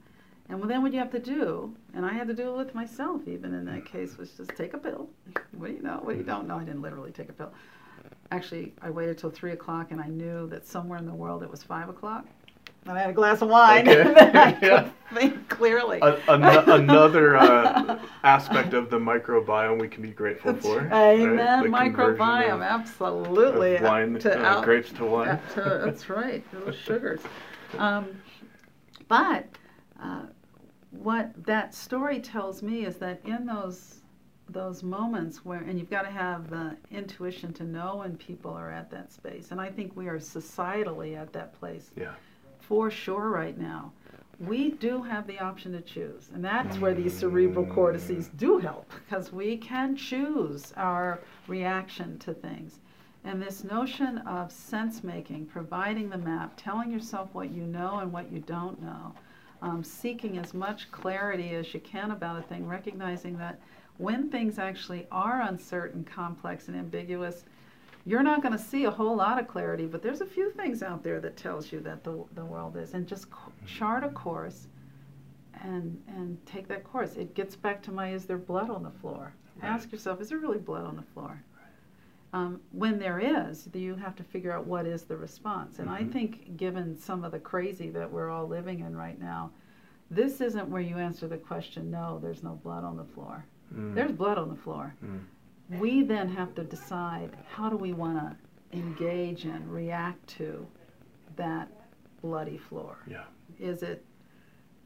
And 0.49 0.59
well, 0.59 0.67
then 0.67 0.82
what 0.84 0.91
you 0.93 0.99
have 0.99 1.11
to 1.11 1.19
do, 1.19 1.74
and 1.93 2.05
I 2.05 2.11
had 2.13 2.28
to 2.28 2.34
do 2.34 2.49
it 2.49 2.57
with 2.57 2.76
myself 2.76 3.28
even 3.28 3.53
in 3.53 3.65
that 3.65 3.86
case, 3.86 4.17
was 4.17 4.32
just 4.32 4.51
take 4.51 4.74
a 4.74 4.78
pill. 4.78 5.09
What 5.57 5.67
do 5.67 5.74
you 5.74 5.82
know? 5.82 5.99
What 6.01 6.13
do 6.13 6.17
you 6.17 6.24
don't 6.26 6.47
know? 6.47 6.57
I 6.57 6.63
didn't 6.63 6.82
literally 6.82 7.11
take 7.11 7.30
a 7.30 7.34
pill. 7.34 7.53
Actually, 8.32 8.74
I 8.82 8.89
waited 8.89 9.17
till 9.17 9.30
three 9.30 9.51
o'clock, 9.51 9.91
and 9.91 10.01
I 10.01 10.07
knew 10.07 10.47
that 10.47 10.67
somewhere 10.67 10.97
in 10.99 11.05
the 11.05 11.13
world 11.13 11.43
it 11.43 11.49
was 11.49 11.63
five 11.63 11.88
o'clock. 11.89 12.26
I 12.88 12.99
had 12.99 13.09
a 13.09 13.13
glass 13.13 13.41
of 13.41 13.49
wine, 13.49 13.88
Okay. 13.88 14.01
and 14.27 14.38
I 14.38 14.57
Yeah. 14.61 14.89
think 15.13 15.47
clearly. 15.47 15.99
A- 16.01 16.19
ano- 16.29 16.63
another 16.75 17.38
uh, 17.38 17.99
aspect 18.23 18.73
of 18.73 18.89
the 18.89 18.99
microbiome 18.99 19.79
we 19.79 19.88
can 19.88 20.01
be 20.01 20.09
grateful 20.09 20.53
for. 20.55 20.79
Amen. 20.93 21.63
Conversion 21.63 21.71
Microbiome, 21.95 22.53
of- 22.55 22.61
absolutely. 22.61 23.75
of 23.77 23.84
wine, 23.84 24.19
To 24.19 24.39
uh, 24.41 24.45
out- 24.45 24.63
grapes 24.65 24.91
to 24.93 25.05
wine. 25.05 25.27
That's, 25.27 25.57
uh, 25.57 25.81
that's 25.86 26.09
right, 26.09 26.43
those 26.51 26.75
sugars. 26.75 27.21
Um, 27.77 28.07
but 29.07 29.47
uh, 30.01 30.23
what 30.91 31.31
that 31.45 31.73
story 31.73 32.19
tells 32.19 32.61
me 32.61 32.86
is 32.86 32.97
that 32.97 33.21
in 33.25 33.45
those 33.45 33.99
those 34.49 34.84
moments 34.84 35.45
where, 35.45 35.59
and 35.61 35.79
you've 35.79 35.89
got 35.89 36.01
to 36.03 36.11
have 36.11 36.49
the 36.49 36.75
intuition 36.91 37.53
to 37.53 37.63
know 37.63 37.95
when 37.97 38.15
people 38.17 38.51
are 38.51 38.69
at 38.69 38.91
that 38.91 39.11
space, 39.11 39.51
and 39.51 39.59
I 39.59 39.69
think 39.69 39.95
we 39.95 40.07
are 40.09 40.19
societally 40.19 41.17
at 41.17 41.31
that 41.34 41.57
place 41.59 41.89
Yeah. 41.95 42.11
For 42.68 42.89
sure 42.89 43.30
right 43.30 43.57
now. 43.57 43.91
We 44.39 44.72
do 44.72 45.01
have 45.03 45.28
the 45.28 45.39
option 45.39 45.72
to 45.74 45.82
choose, 45.82 46.30
and 46.34 46.43
that's 46.43 46.78
where 46.80 46.93
these 46.93 47.18
cerebral 47.18 47.66
cortices 47.66 48.30
do 48.36 48.57
help 48.57 48.91
because 49.07 49.32
we 49.32 49.57
can 49.57 49.95
choose 49.95 50.74
our 50.76 51.22
reaction 51.47 52.18
to 52.20 52.34
things. 52.34 52.80
And 53.26 53.41
this 53.41 53.64
notion 53.64 54.18
of 54.20 54.51
sense 54.51 55.03
making, 55.03 55.45
providing 55.45 56.09
the 56.09 56.18
map, 56.18 56.53
telling 56.57 56.91
yourself 56.91 57.30
what 57.32 57.51
you 57.51 57.64
know 57.64 57.99
and 57.99 58.11
what 58.11 58.32
you 58.32 58.39
don't 58.39 58.82
know, 58.82 59.14
um, 59.61 59.82
seeking 59.82 60.38
as 60.38 60.53
much 60.53 60.91
clarity 60.91 61.51
as 61.55 61.74
you 61.74 61.80
can 61.80 62.11
about 62.11 62.39
a 62.39 62.41
thing, 62.41 62.68
recognizing 62.68 63.38
that 63.38 63.61
when 63.97 64.30
things 64.30 64.59
actually 64.59 65.07
are 65.09 65.41
uncertain, 65.41 66.03
complex, 66.03 66.68
and 66.68 66.76
ambiguous, 66.76 67.45
you're 68.06 68.24
not 68.24 68.41
going 68.41 68.51
to 68.51 68.64
see 68.64 68.84
a 68.86 68.91
whole 68.91 69.16
lot 69.16 69.39
of 69.39 69.47
clarity, 69.47 69.86
but 69.86 70.01
there's 70.01 70.22
a 70.22 70.26
few 70.26 70.51
things 70.51 70.84
out 70.84 71.04
there 71.04 71.20
that 71.22 71.38
tells 71.38 71.72
you 71.72 71.80
that 71.82 72.04
the, 72.04 72.24
the 72.36 72.43
world 72.43 72.76
is. 72.78 72.93
And 72.93 73.08
just 73.08 73.28
chart 73.66 74.04
a 74.04 74.10
course 74.10 74.68
and, 75.62 76.01
and 76.08 76.38
take 76.45 76.68
that 76.68 76.84
course. 76.84 77.16
It 77.16 77.34
gets 77.34 77.56
back 77.56 77.82
to 77.84 77.91
my 77.91 78.12
is 78.14 78.26
there 78.26 78.38
blood 78.38 78.70
on 78.70 78.84
the 78.84 78.91
floor? 78.91 79.34
Right. 79.62 79.70
Ask 79.70 79.91
yourself, 79.91 80.20
is 80.20 80.30
there 80.30 80.38
really 80.39 80.58
blood 80.58 80.86
on 80.86 80.95
the 80.97 81.04
floor? 81.14 81.41
Um, 82.34 82.60
when 82.72 82.97
there 82.97 83.20
is, 83.20 83.70
you 83.74 83.95
have 83.95 84.16
to 84.16 84.24
figure 84.24 84.51
out 84.51 84.66
what 84.66 84.88
is 84.88 85.04
the 85.04 85.16
response. 85.16 85.78
And 85.78 85.88
I 85.89 86.01
Mhm. 86.01 86.12
think, 86.12 86.58
given 86.58 86.97
some 86.97 87.24
of 87.24 87.32
the 87.32 87.39
crazy 87.39 87.89
that 87.91 88.12
we're 88.12 88.30
all 88.30 88.47
living 88.47 88.80
in 88.80 88.95
right 88.97 89.20
now, 89.20 89.51
this 90.10 90.41
isn't 90.41 90.68
where 90.68 90.82
you 90.82 90.97
answer 90.97 91.28
the 91.28 91.38
question, 91.38 91.91
no, 91.91 92.20
there's 92.20 92.41
no 92.43 92.56
blood 92.64 92.84
on 92.84 92.97
the 92.97 93.04
floor. 93.04 93.45
Mm. 93.74 93.93
There's 93.93 94.12
blood 94.12 94.38
on 94.39 94.49
the 94.49 94.56
floor. 94.56 94.95
Mm. 95.06 95.20
We 95.80 96.03
then 96.03 96.30
have 96.30 96.53
to 96.55 96.63
decide 96.63 97.32
how 97.49 97.69
do 97.69 97.78
we 97.78 97.93
want 97.93 98.17
to 98.17 98.78
engage 98.78 99.45
and 99.45 99.71
react 99.71 100.26
to 100.38 100.65
that 101.36 101.69
bloody 102.21 102.57
floor. 102.57 102.97
Yeah. 103.07 103.24
Is 103.59 103.84
it 103.84 104.03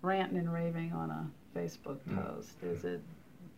ranting 0.02 0.38
and 0.38 0.52
raving 0.52 0.92
on 0.94 1.10
a 1.10 1.30
Facebook 1.56 1.98
Mm. 2.08 2.24
post? 2.24 2.62
Is 2.64 2.84
it, 2.84 3.02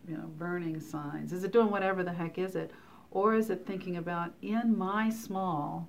you 0.08 0.16
know, 0.16 0.26
burning 0.38 0.80
signs? 0.80 1.32
Is 1.32 1.44
it 1.44 1.52
doing 1.52 1.70
whatever 1.70 2.02
the 2.02 2.12
heck 2.12 2.38
is 2.38 2.56
it? 2.56 2.70
Or 3.10 3.34
is 3.34 3.50
it 3.50 3.66
thinking 3.66 3.96
about 3.96 4.32
in 4.42 4.76
my 4.76 5.10
small 5.10 5.88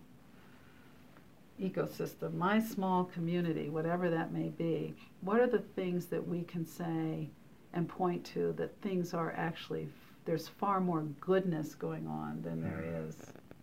ecosystem, 1.62 2.34
my 2.34 2.60
small 2.60 3.06
community, 3.06 3.70
whatever 3.70 4.10
that 4.10 4.32
may 4.34 4.50
be, 4.50 4.96
what 5.22 5.40
are 5.40 5.48
the 5.48 5.60
things 5.60 6.08
that 6.08 6.28
we 6.28 6.42
can 6.44 6.66
say 6.66 7.30
and 7.74 7.88
point 7.88 8.24
to 8.26 8.54
that 8.54 8.76
things 8.82 9.14
are 9.14 9.32
actually, 9.38 9.88
there's 10.26 10.48
far 10.48 10.80
more 10.80 11.02
goodness 11.20 11.76
going 11.76 12.08
on 12.08 12.42
than 12.42 12.62
there 12.62 12.84
is 13.08 13.16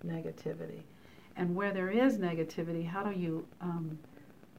negativity? 0.05 0.83
And 1.37 1.55
where 1.55 1.73
there 1.73 1.91
is 1.91 2.19
negativity, 2.19 2.87
how 2.87 3.05
do 3.05 3.19
you 3.19 3.47
um, 3.61 3.99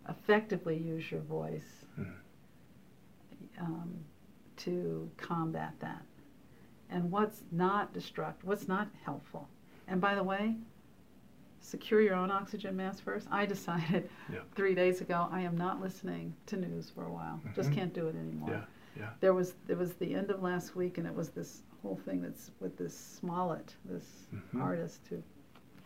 effectively 0.08 0.78
use 0.78 1.12
your 1.12 1.22
voice 1.22 1.86
Mhm. 2.00 2.14
um, 3.60 3.94
to 4.58 5.10
combat 5.18 5.74
that? 5.80 6.04
And 6.90 7.12
what's 7.12 7.44
not 7.52 7.94
destructive, 7.94 8.48
what's 8.48 8.68
not 8.68 8.88
helpful? 9.04 9.48
And 9.88 10.00
by 10.02 10.16
the 10.16 10.24
way, 10.24 10.56
secure 11.62 12.02
your 12.02 12.16
own 12.16 12.32
oxygen 12.32 12.76
mask 12.76 13.04
first. 13.04 13.28
I 13.30 13.46
decided 13.56 14.10
Yeah. 14.32 14.40
three 14.56 14.74
days 14.74 15.02
ago 15.02 15.28
I 15.32 15.42
am 15.42 15.58
not 15.58 15.82
listening 15.82 16.34
to 16.48 16.58
news 16.58 16.90
for 16.90 17.06
a 17.06 17.12
while. 17.12 17.42
Just 17.54 17.70
Mhm. 17.72 17.76
can't 17.76 17.94
do 17.94 18.08
it 18.08 18.16
anymore. 18.16 18.50
Yeah. 18.52 18.66
Yeah. 18.98 19.10
There 19.20 19.34
was 19.34 19.54
there 19.68 19.78
was 19.78 19.94
the 19.96 20.16
end 20.16 20.32
of 20.32 20.42
last 20.42 20.76
week, 20.76 20.98
and 20.98 21.06
it 21.06 21.14
was 21.14 21.30
this 21.30 21.62
whole 21.84 21.96
thing 22.06 22.22
that's 22.22 22.52
with 22.60 22.78
this 22.78 22.96
Smollett, 22.98 23.76
this 23.86 24.28
Mhm. 24.34 24.62
artist 24.62 25.02
who, 25.10 25.24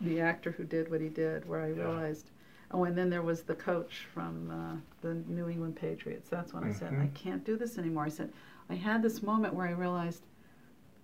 the 0.00 0.20
actor 0.20 0.50
who 0.52 0.64
did 0.64 0.90
what 0.90 1.00
he 1.00 1.08
did, 1.08 1.46
where 1.48 1.60
I 1.62 1.68
Yeah. 1.68 1.84
realized. 1.86 2.30
Oh, 2.70 2.84
and 2.84 2.96
then 2.98 3.10
there 3.10 3.22
was 3.22 3.42
the 3.42 3.54
coach 3.54 4.06
from 4.12 4.50
uh, 4.50 4.76
the 5.02 5.14
New 5.14 5.48
England 5.48 5.76
Patriots. 5.76 6.28
That's 6.28 6.52
when 6.52 6.64
I 6.64 6.72
said 6.72 6.92
I 6.94 7.06
Mhm. 7.06 7.14
can't 7.14 7.44
do 7.44 7.56
this 7.56 7.78
anymore. 7.78 8.04
I 8.04 8.08
said 8.08 8.32
I 8.68 8.74
had 8.74 9.02
this 9.02 9.22
moment 9.22 9.54
where 9.54 9.66
I 9.68 9.72
realized 9.72 10.24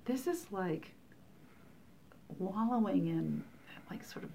this 0.07 0.27
is 0.27 0.51
like 0.51 0.93
wallowing 2.39 3.07
in, 3.07 3.45
like 3.91 4.03
sort 4.05 4.25
of 4.25 4.31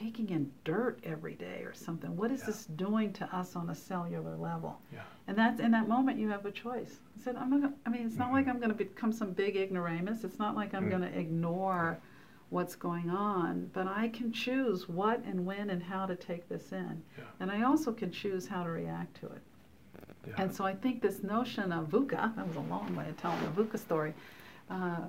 taking 0.00 0.30
in 0.30 0.50
dirt 0.64 0.98
every 1.04 1.34
day 1.34 1.62
or 1.64 1.74
something. 1.74 2.16
What 2.16 2.30
is 2.30 2.40
Yeah. 2.40 2.46
this 2.46 2.66
doing 2.66 3.12
to 3.14 3.36
us 3.36 3.54
on 3.54 3.68
a 3.70 3.74
cellular 3.74 4.36
level? 4.36 4.80
Yeah. 4.92 5.02
And 5.26 5.36
that's 5.36 5.60
in 5.60 5.70
that 5.72 5.88
moment 5.88 6.18
you 6.18 6.28
have 6.28 6.46
a 6.46 6.50
choice. 6.50 7.00
I 7.18 7.22
said, 7.22 7.36
I'm. 7.36 7.50
Gonna, 7.50 7.72
I 7.86 7.90
mean, 7.90 8.06
it's 8.06 8.16
not 8.16 8.32
like 8.32 8.48
I'm 8.48 8.58
going 8.58 8.70
to 8.70 8.74
become 8.76 9.12
some 9.12 9.32
big 9.32 9.56
ignoramus. 9.56 10.24
It's 10.24 10.38
not 10.38 10.56
like 10.56 10.74
I'm 10.74 10.86
Mm. 10.86 10.90
going 10.90 11.02
to 11.02 11.18
ignore 11.18 11.98
what's 12.48 12.74
going 12.74 13.10
on, 13.10 13.70
but 13.72 13.86
I 13.86 14.08
can 14.08 14.32
choose 14.32 14.88
what 14.88 15.22
and 15.24 15.46
when 15.46 15.70
and 15.70 15.82
how 15.82 16.04
to 16.06 16.16
take 16.16 16.48
this 16.48 16.72
in, 16.72 17.00
Yeah. 17.16 17.24
and 17.38 17.48
I 17.50 17.62
also 17.62 17.92
can 17.92 18.10
choose 18.10 18.48
how 18.48 18.64
to 18.64 18.70
react 18.70 19.14
to 19.20 19.26
it. 19.26 19.42
Yeah. 20.26 20.34
And 20.38 20.52
so 20.52 20.64
I 20.64 20.74
think 20.74 21.00
this 21.00 21.22
notion 21.22 21.70
of 21.70 21.88
VUCA, 21.90 22.34
that 22.34 22.46
was 22.48 22.56
a 22.56 22.60
long 22.62 22.96
way 22.96 23.08
of 23.08 23.16
telling 23.18 23.38
the 23.42 23.62
VUCA 23.62 23.78
story, 23.78 24.14
uh, 24.68 25.02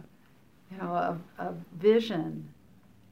you 0.69 0.77
know, 0.77 0.95
of, 0.95 1.19
of 1.39 1.55
vision, 1.79 2.47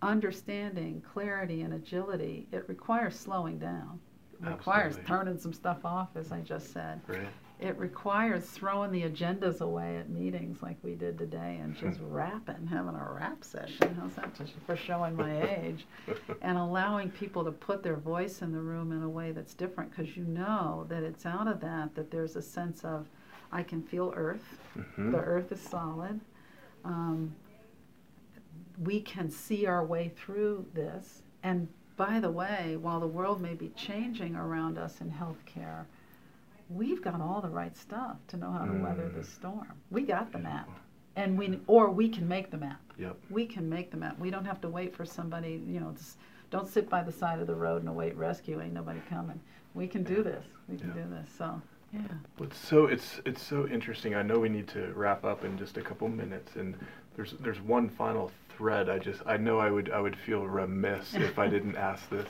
understanding, 0.01 1.01
clarity, 1.13 1.61
and 1.61 1.73
agility, 1.73 2.47
it 2.51 2.67
requires 2.67 3.15
slowing 3.19 3.59
down. 3.59 3.99
It 4.41 4.47
requires 4.47 4.95
Absolutely. 4.97 5.07
turning 5.07 5.37
some 5.37 5.53
stuff 5.53 5.83
off, 5.83 6.09
as 6.15 6.31
I 6.31 6.39
just 6.41 6.71
said. 6.71 7.01
Right. 7.07 7.27
It 7.59 7.77
requires 7.77 8.45
throwing 8.45 8.89
the 8.93 9.01
agendas 9.01 9.59
away 9.59 9.97
at 9.97 10.09
meetings 10.09 10.61
like 10.61 10.77
we 10.81 10.95
did 10.95 11.17
today 11.17 11.59
and 11.61 11.75
just 11.75 11.99
rapping, 12.03 12.65
having 12.67 12.95
a 12.95 13.11
rap 13.11 13.43
session. 13.43 13.97
How's 13.99 14.13
that 14.13 14.33
just 14.33 14.53
for 14.65 14.77
showing 14.77 15.17
my 15.17 15.57
age? 15.57 15.85
and 16.41 16.57
allowing 16.57 17.09
people 17.11 17.43
to 17.43 17.51
put 17.51 17.83
their 17.83 17.97
voice 17.97 18.41
in 18.41 18.53
the 18.53 18.59
room 18.61 18.93
in 18.93 19.03
a 19.03 19.09
way 19.09 19.33
that's 19.33 19.53
different 19.53 19.91
because 19.93 20.15
you 20.15 20.23
know 20.23 20.85
that 20.87 21.03
it's 21.03 21.25
out 21.25 21.49
of 21.49 21.59
that 21.59 21.93
that 21.95 22.09
there's 22.09 22.37
a 22.37 22.41
sense 22.41 22.85
of 22.85 23.07
I 23.51 23.63
can 23.63 23.81
feel 23.83 24.13
earth. 24.15 24.57
Mhm. 24.77 25.11
The 25.11 25.17
earth 25.17 25.51
is 25.51 25.59
solid. 25.59 26.17
Um, 26.85 27.35
we 28.83 29.01
can 29.01 29.29
see 29.29 29.65
our 29.65 29.85
way 29.85 30.11
through 30.15 30.65
this. 30.73 31.23
And 31.43 31.67
by 31.97 32.19
the 32.19 32.31
way, 32.31 32.77
while 32.79 32.99
the 32.99 33.07
world 33.07 33.41
may 33.41 33.53
be 33.53 33.69
changing 33.69 34.35
around 34.35 34.77
us 34.77 35.01
in 35.01 35.11
healthcare, 35.11 35.85
we've 36.69 37.01
got 37.01 37.19
all 37.19 37.41
the 37.41 37.49
right 37.49 37.75
stuff 37.75 38.17
to 38.27 38.37
know 38.37 38.51
how 38.51 38.65
to 38.65 38.71
weather 38.73 39.09
Mm. 39.09 39.15
the 39.15 39.23
storm. 39.23 39.67
We 39.91 40.03
got 40.03 40.31
the 40.31 40.39
map. 40.39 40.69
And 41.15 41.37
we 41.37 41.59
or 41.67 41.89
we 41.89 42.07
can 42.07 42.27
make 42.27 42.51
the 42.51 42.57
map. 42.57 42.79
Yep. 42.97 43.17
We 43.29 43.45
can 43.45 43.67
make 43.67 43.91
the 43.91 43.97
map. 43.97 44.17
We 44.19 44.29
don't 44.29 44.45
have 44.45 44.61
to 44.61 44.69
wait 44.69 44.95
for 44.95 45.03
somebody, 45.05 45.61
you 45.67 45.79
know, 45.81 45.91
just 45.97 46.17
don't 46.51 46.67
sit 46.67 46.89
by 46.89 47.03
the 47.03 47.11
side 47.11 47.39
of 47.39 47.47
the 47.47 47.55
road 47.55 47.81
and 47.81 47.89
await 47.89 48.15
rescue. 48.15 48.61
Ain't 48.61 48.73
nobody 48.73 49.01
coming. 49.09 49.39
We 49.73 49.87
can 49.87 50.03
do 50.03 50.23
this. 50.23 50.45
We 50.69 50.77
can 50.77 50.89
Yeah. 50.89 51.03
do 51.03 51.09
this. 51.09 51.29
So 51.31 51.61
Yeah. 51.91 52.01
It's 52.39 52.57
so 52.57 52.85
it's 52.85 53.19
it's 53.25 53.41
so 53.41 53.67
interesting. 53.67 54.13
I 54.15 54.21
know 54.21 54.39
we 54.39 54.47
need 54.49 54.67
to 54.69 54.93
wrap 54.93 55.25
up 55.25 55.43
in 55.43 55.57
just 55.57 55.77
a 55.77 55.81
couple 55.81 56.07
minutes, 56.07 56.55
and 56.55 56.75
there's 57.15 57.33
there's 57.39 57.59
one 57.59 57.89
final 57.89 58.31
thread. 58.59 58.89
I 58.89 58.99
just 58.99 59.21
I 59.25 59.37
know 59.37 59.57
I 59.57 59.71
would 59.71 59.89
I 59.89 60.01
would 60.01 60.17
feel 60.17 60.45
remiss 60.45 61.15
if 61.15 61.39
I 61.39 61.47
didn't 61.47 61.75
ask 61.89 62.07
this. 62.09 62.27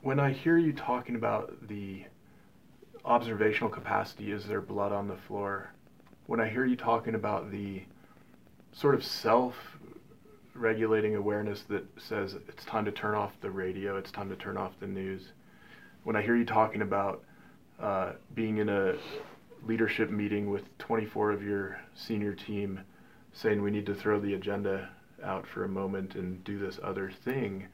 When 0.00 0.18
I 0.18 0.32
hear 0.32 0.56
you 0.56 0.72
talking 0.72 1.16
about 1.16 1.68
the 1.68 2.04
observational 3.04 3.68
capacity, 3.68 4.32
is 4.32 4.46
there 4.46 4.62
blood 4.62 4.90
on 4.90 5.06
the 5.06 5.16
floor? 5.28 5.70
When 6.26 6.40
I 6.40 6.48
hear 6.48 6.64
you 6.64 6.76
talking 6.76 7.14
about 7.14 7.50
the 7.50 7.82
sort 8.72 8.94
of 8.94 9.04
self 9.04 9.54
regulating 10.54 11.14
awareness 11.14 11.62
that 11.68 11.84
says 12.00 12.34
it's 12.48 12.64
time 12.64 12.86
to 12.86 12.92
turn 12.92 13.14
off 13.14 13.32
the 13.42 13.50
radio, 13.50 13.98
it's 13.98 14.10
time 14.10 14.30
to 14.30 14.36
turn 14.36 14.56
off 14.56 14.72
the 14.80 14.86
news. 14.86 15.32
When 16.04 16.16
I 16.16 16.22
hear 16.22 16.36
you 16.36 16.46
talking 16.46 16.80
about 16.80 17.22
uh, 17.78 18.12
being 18.34 18.58
in 18.58 18.70
a 18.70 18.94
leadership 19.66 20.10
meeting 20.10 20.50
with 20.50 20.62
24 20.78 21.32
of 21.32 21.42
your 21.42 21.78
senior 21.94 22.32
team 22.32 22.80
saying 23.34 23.62
we 23.62 23.70
need 23.70 23.86
to 23.86 23.94
throw 23.94 24.18
the 24.18 24.34
agenda 24.34 24.88
out 25.22 25.46
for 25.46 25.64
a 25.64 25.68
moment 25.68 26.14
and 26.14 26.42
do 26.44 26.58
this 26.58 26.78
other 26.82 27.10
thing, 27.10 27.66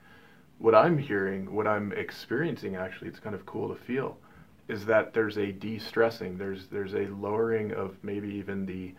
what 0.59 0.75
I'm 0.75 0.99
hearing, 0.99 1.55
what 1.55 1.67
I'm 1.67 1.93
experiencing 1.93 2.77
actually, 2.77 3.09
it's 3.09 3.21
kind 3.21 3.35
of 3.35 3.47
cool 3.47 3.69
to 3.69 3.75
feel, 3.75 4.19
is 4.67 4.85
that 4.87 5.15
there's 5.15 5.39
a 5.39 5.53
de-stressing, 5.53 6.37
there's 6.37 6.67
there's 6.67 6.95
a 6.95 7.07
lowering 7.07 7.73
of 7.73 7.97
maybe 8.03 8.29
even 8.29 8.67
the 8.67 8.95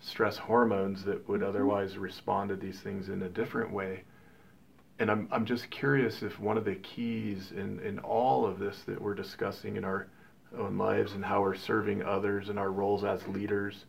stress 0.00 0.36
hormones 0.36 1.04
that 1.04 1.26
would 1.28 1.40
mm-hmm. 1.40 1.48
otherwise 1.48 1.96
respond 1.96 2.48
to 2.48 2.56
these 2.56 2.80
things 2.80 3.08
in 3.08 3.22
a 3.22 3.28
different 3.28 3.72
way. 3.72 4.02
And 4.98 5.10
I'm 5.10 5.28
I'm 5.30 5.44
just 5.44 5.70
curious 5.70 6.22
if 6.22 6.40
one 6.40 6.56
of 6.56 6.64
the 6.64 6.76
keys 6.76 7.52
in, 7.52 7.80
in 7.80 7.98
all 8.00 8.46
of 8.46 8.58
this 8.58 8.82
that 8.86 9.00
we're 9.00 9.14
discussing 9.14 9.76
in 9.76 9.84
our 9.84 10.08
own 10.58 10.76
lives 10.76 11.12
and 11.12 11.24
how 11.24 11.40
we're 11.40 11.54
serving 11.54 12.02
others 12.02 12.48
and 12.48 12.58
our 12.58 12.70
roles 12.70 13.04
as 13.04 13.26
leaders 13.28 13.84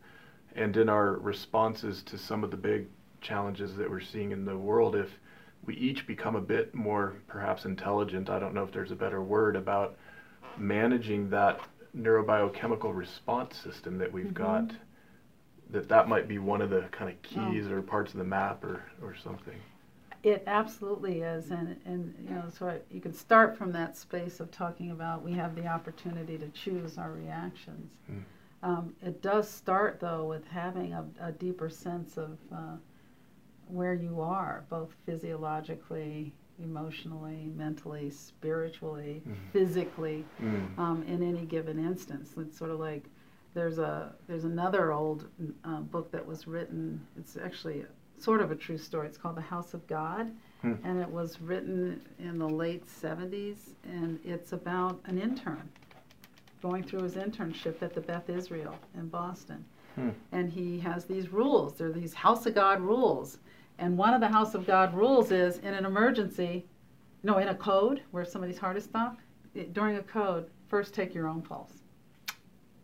and 0.54 0.76
in 0.76 0.88
our 0.88 1.14
responses 1.14 2.02
to 2.04 2.16
some 2.16 2.44
of 2.44 2.50
the 2.50 2.56
big 2.56 2.86
challenges 3.24 3.74
that 3.76 3.90
we're 3.90 4.00
seeing 4.00 4.30
in 4.30 4.44
the 4.44 4.56
world 4.56 4.94
if 4.94 5.08
we 5.66 5.74
each 5.74 6.06
become 6.06 6.36
a 6.36 6.40
bit 6.40 6.74
more 6.74 7.16
perhaps 7.26 7.64
intelligent 7.64 8.30
i 8.30 8.38
don't 8.38 8.54
know 8.54 8.62
if 8.62 8.72
there's 8.72 8.92
a 8.92 8.96
better 8.96 9.22
word 9.22 9.56
about 9.56 9.96
managing 10.56 11.28
that 11.30 11.60
neurobiochemical 11.96 12.94
response 12.94 13.56
system 13.56 13.98
that 13.98 14.12
we've 14.12 14.26
mm-hmm. 14.26 14.42
got 14.42 14.70
that 15.70 15.88
that 15.88 16.08
might 16.08 16.28
be 16.28 16.38
one 16.38 16.60
of 16.60 16.70
the 16.70 16.82
kind 16.92 17.10
of 17.10 17.20
keys 17.22 17.66
oh. 17.68 17.72
or 17.72 17.82
parts 17.82 18.12
of 18.12 18.18
the 18.18 18.24
map 18.24 18.62
or, 18.62 18.84
or 19.02 19.16
something 19.24 19.58
it 20.24 20.42
absolutely 20.46 21.20
is, 21.20 21.50
and 21.50 21.76
and 21.84 22.14
you 22.26 22.34
know, 22.34 22.44
so 22.50 22.80
you 22.90 23.00
can 23.00 23.12
start 23.12 23.58
from 23.58 23.72
that 23.72 23.94
space 23.96 24.40
of 24.40 24.50
talking 24.50 24.90
about 24.90 25.22
we 25.22 25.32
have 25.32 25.54
the 25.54 25.66
opportunity 25.66 26.38
to 26.38 26.48
choose 26.48 26.96
our 26.96 27.12
reactions. 27.12 27.92
Mm. 28.10 28.22
Um, 28.62 28.94
it 29.02 29.20
does 29.20 29.48
start 29.48 30.00
though 30.00 30.24
with 30.24 30.46
having 30.48 30.94
a, 30.94 31.04
a 31.20 31.32
deeper 31.32 31.68
sense 31.68 32.16
of 32.16 32.38
uh, 32.50 32.76
where 33.68 33.94
you 33.94 34.20
are, 34.20 34.64
both 34.68 34.90
physiologically, 35.06 36.32
emotionally, 36.62 37.50
mentally, 37.56 38.10
spiritually, 38.10 39.22
mm. 39.26 39.34
physically, 39.52 40.24
mm. 40.40 40.78
Um, 40.78 41.02
in 41.08 41.22
any 41.22 41.44
given 41.46 41.78
instance. 41.78 42.34
It's 42.36 42.56
sort 42.56 42.70
of 42.70 42.78
like 42.78 43.04
there's 43.54 43.78
a 43.78 44.14
there's 44.26 44.44
another 44.44 44.92
old 44.92 45.28
uh, 45.64 45.80
book 45.80 46.10
that 46.12 46.24
was 46.24 46.46
written. 46.46 47.04
It's 47.18 47.36
actually 47.36 47.84
sort 48.18 48.40
of 48.40 48.50
a 48.50 48.56
true 48.56 48.78
story. 48.78 49.06
It's 49.08 49.18
called 49.18 49.36
The 49.36 49.42
House 49.42 49.74
of 49.74 49.86
God, 49.86 50.30
hmm. 50.62 50.74
and 50.84 51.00
it 51.00 51.08
was 51.08 51.40
written 51.40 52.00
in 52.18 52.38
the 52.38 52.48
late 52.48 52.84
70s, 52.86 53.56
and 53.84 54.18
it's 54.24 54.52
about 54.52 55.00
an 55.06 55.20
intern 55.20 55.68
going 56.62 56.82
through 56.82 57.02
his 57.02 57.14
internship 57.14 57.82
at 57.82 57.94
the 57.94 58.00
Beth 58.00 58.30
Israel 58.30 58.74
in 58.94 59.08
Boston. 59.08 59.64
Hmm. 59.96 60.10
And 60.32 60.50
he 60.50 60.80
has 60.80 61.04
these 61.04 61.28
rules. 61.28 61.74
There 61.74 61.88
are 61.88 61.92
these 61.92 62.14
House 62.14 62.46
of 62.46 62.54
God 62.54 62.80
rules. 62.80 63.38
And 63.78 63.98
one 63.98 64.14
of 64.14 64.20
the 64.20 64.28
House 64.28 64.54
of 64.54 64.66
God 64.66 64.94
rules 64.94 65.30
is 65.30 65.58
in 65.58 65.74
an 65.74 65.84
emergency, 65.84 66.64
no, 67.22 67.38
in 67.38 67.48
a 67.48 67.54
code 67.54 68.02
where 68.12 68.24
somebody's 68.24 68.58
heart 68.58 68.76
is 68.76 68.84
stopped, 68.84 69.20
during 69.72 69.96
a 69.96 70.02
code, 70.02 70.48
first 70.68 70.94
take 70.94 71.14
your 71.14 71.28
own 71.28 71.42
pulse. 71.42 71.82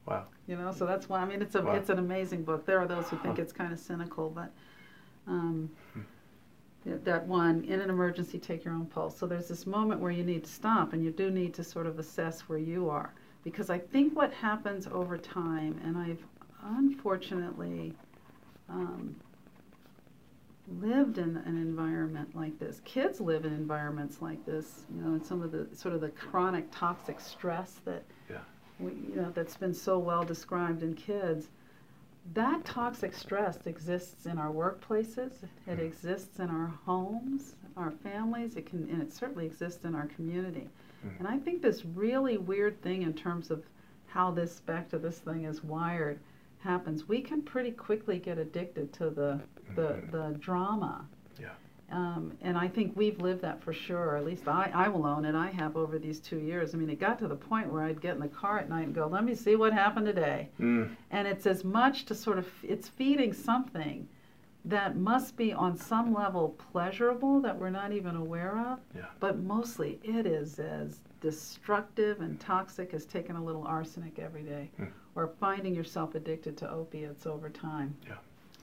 Wow. 0.07 0.27
You 0.47 0.57
know, 0.57 0.73
so 0.73 0.87
that's 0.87 1.09
why 1.09 1.21
I 1.21 1.25
mean 1.25 1.43
it's 1.43 1.55
a 1.55 1.63
wow. 1.63 1.73
it's 1.73 1.91
an 1.91 1.99
amazing 1.99 2.43
book. 2.43 2.67
There 2.67 2.81
are 2.81 2.87
those 2.87 3.09
who 3.09 3.17
think 3.19 3.39
it's 3.39 3.53
kind 3.53 3.73
of 3.73 3.79
cynical, 3.79 4.31
but 4.31 4.53
um, 5.29 5.71
that 6.85 7.27
one, 7.27 7.63
in 7.65 7.81
an 7.81 7.91
emergency, 7.91 8.39
take 8.39 8.65
your 8.65 8.75
own 8.75 8.87
pulse. 8.87 9.17
So 9.17 9.27
there's 9.27 9.49
this 9.49 9.67
moment 9.67 10.01
where 10.01 10.11
you 10.11 10.25
need 10.25 10.45
to 10.45 10.51
stop 10.51 10.93
and 10.93 11.05
you 11.05 11.11
do 11.11 11.31
need 11.31 11.55
to 11.55 11.65
sort 11.65 11.87
of 11.87 11.99
assess 11.99 12.43
where 12.43 12.59
you 12.59 12.89
are. 12.89 13.13
Because 13.45 13.71
I 13.71 13.79
think 13.79 14.17
what 14.17 14.33
happens 14.33 14.87
over 14.87 15.17
time, 15.17 15.81
and 15.85 15.97
I've 15.97 16.23
unfortunately 16.63 17.95
um, 18.69 19.15
lived 20.79 21.19
in 21.19 21.37
an 21.39 21.57
environment 21.57 22.35
like 22.35 22.59
this. 22.59 22.81
Kids 22.85 23.21
live 23.21 23.45
in 23.45 23.53
environments 23.53 24.23
like 24.23 24.45
this, 24.47 24.85
you 24.95 25.03
know, 25.03 25.15
and 25.15 25.25
some 25.25 25.43
of 25.43 25.53
the 25.53 25.69
sort 25.75 25.95
of 25.95 26.01
the 26.01 26.11
chronic 26.11 26.67
toxic 26.71 27.21
stress 27.21 27.81
that, 27.85 28.05
yeah. 28.29 28.39
we, 28.79 28.93
you 28.93 29.17
know, 29.17 29.31
that's 29.35 29.57
been 29.57 29.75
so 29.75 29.99
well 29.99 30.23
described 30.23 30.83
in 30.83 30.95
kids 30.95 31.49
that 32.35 32.65
toxic 32.65 33.15
stress 33.15 33.59
exists 33.67 34.27
in 34.27 34.39
our 34.39 34.51
workplaces, 34.53 35.43
it 35.67 35.79
mm. 35.79 35.81
exists 35.81 36.39
in 36.39 36.49
our 36.49 36.73
homes, 36.85 37.55
our 37.77 37.91
families, 37.91 38.57
it 38.57 38.67
can, 38.67 38.89
and 38.91 39.03
it 39.03 39.13
certainly 39.13 39.47
exists 39.47 39.85
in 39.85 39.95
our 39.95 40.07
community. 40.07 40.69
Mm. 41.05 41.19
And 41.21 41.29
I 41.29 41.39
think 41.39 41.63
this 41.63 41.85
really 41.85 42.39
weird 42.39 42.81
thing 42.83 43.03
in 43.03 43.15
terms 43.15 43.51
of 43.51 43.65
how 44.07 44.31
this 44.31 44.61
back 44.61 44.89
to 44.91 44.99
this 44.99 45.19
thing 45.19 45.45
is 45.45 45.65
wired 45.65 46.21
happens. 46.59 47.09
We 47.09 47.21
can 47.21 47.43
pretty 47.43 47.71
quickly 47.71 48.19
get 48.19 48.39
addicted 48.39 48.93
to 48.95 49.11
the 49.11 49.41
the, 49.75 49.83
mm-hmm. 49.83 50.11
the 50.11 50.39
drama 50.39 51.07
um, 51.93 52.37
and 52.41 52.57
I 52.57 52.69
think 52.69 52.93
we've 52.95 53.21
lived 53.21 53.43
that 53.43 53.63
for 53.63 53.73
sure. 53.73 54.17
At 54.17 54.25
least 54.25 54.47
I, 54.47 54.71
I 54.73 54.89
will 54.89 55.07
own 55.07 55.25
it. 55.25 55.35
I 55.35 55.51
have 55.51 55.77
over 55.77 55.99
these 55.99 56.21
two 56.21 56.39
years. 56.39 56.75
I 56.75 56.79
mean, 56.79 56.89
it 56.89 57.01
got 57.01 57.19
to 57.19 57.29
the 57.29 57.37
point 57.37 57.73
where 57.73 57.83
I'd 57.83 58.01
get 58.01 58.15
in 58.15 58.21
the 58.21 58.29
car 58.29 58.59
at 58.59 58.69
night 58.69 58.87
and 58.87 58.95
go, 58.95 59.09
"Let 59.09 59.25
me 59.25 59.35
see 59.35 59.57
what 59.57 59.73
happened 59.73 60.07
today." 60.07 60.51
Mm. 60.61 60.95
And 61.11 61.27
it's 61.27 61.47
as 61.47 61.65
much 61.65 62.05
to 62.07 62.15
sort 62.15 62.39
of 62.39 62.47
it's 62.63 62.89
feeding 62.89 63.33
something 63.33 64.09
that 64.65 64.97
must 64.97 65.37
be 65.37 65.53
on 65.53 65.77
some 65.77 66.15
level 66.15 66.51
pleasurable 66.71 67.41
that 67.41 67.59
we're 67.59 67.71
not 67.71 67.93
even 67.93 68.15
aware 68.15 68.59
of. 68.59 68.79
Yeah. 68.95 69.07
But 69.19 69.41
mostly 69.41 69.99
it 70.05 70.27
is 70.27 70.59
as 70.61 71.01
destructive 71.21 72.21
and 72.21 72.39
toxic 72.39 72.95
as 72.95 73.05
taking 73.05 73.37
a 73.37 73.43
little 73.43 73.65
arsenic 73.65 74.19
every 74.19 74.43
day, 74.43 74.71
mm. 74.79 74.91
or 75.17 75.33
finding 75.41 75.75
yourself 75.75 76.15
addicted 76.15 76.57
to 76.59 76.71
opiates 76.71 77.27
over 77.27 77.49
time. 77.49 77.97
Yeah 78.07 78.15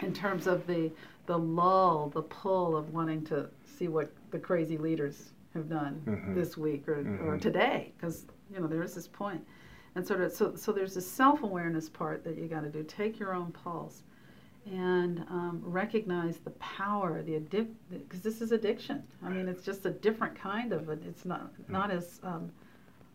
in 0.02 0.14
terms 0.14 0.48
of 0.48 0.66
the 0.68 0.92
the 1.26 1.38
lull, 1.38 2.10
the 2.10 2.22
pull 2.22 2.76
of 2.76 2.94
wanting 2.94 3.24
to 3.26 3.50
see 3.66 3.90
what 3.90 4.12
the 4.32 4.40
crazy 4.40 4.78
leaders 4.78 5.32
have 5.54 5.70
done 5.70 6.02
mm-hmm. 6.06 6.34
this 6.34 6.58
week 6.58 6.88
or, 6.88 7.04
mm-hmm. 7.04 7.28
or 7.28 7.38
today, 7.38 7.92
because 7.98 8.26
you 8.52 8.60
know 8.60 8.68
there 8.68 8.84
is 8.84 8.96
this 8.96 9.08
point, 9.08 9.46
and 9.96 10.06
sort 10.06 10.22
of 10.22 10.32
so 10.32 10.56
so 10.56 10.72
there's 10.72 10.94
this 10.94 11.10
self 11.10 11.44
awareness 11.44 11.90
part 11.90 12.24
that 12.24 12.38
you 12.38 12.48
got 12.48 12.62
to 12.62 12.70
do. 12.70 12.84
Take 12.84 13.20
your 13.20 13.34
own 13.34 13.52
pulse, 13.52 14.04
and 14.66 15.20
um, 15.30 15.62
recognize 15.64 16.38
the 16.38 16.52
power, 16.52 17.22
the 17.22 17.36
addict, 17.36 17.76
because 17.90 18.22
this 18.22 18.42
is 18.42 18.52
addiction. 18.52 19.04
I 19.24 19.30
mean, 19.30 19.48
it's 19.48 19.64
just 19.64 19.86
a 19.86 19.92
different 19.92 20.36
kind 20.36 20.72
of 20.72 20.90
it. 20.90 21.04
It's 21.06 21.26
not 21.26 21.52
not 21.68 21.92
as 21.92 22.20
um, 22.24 22.52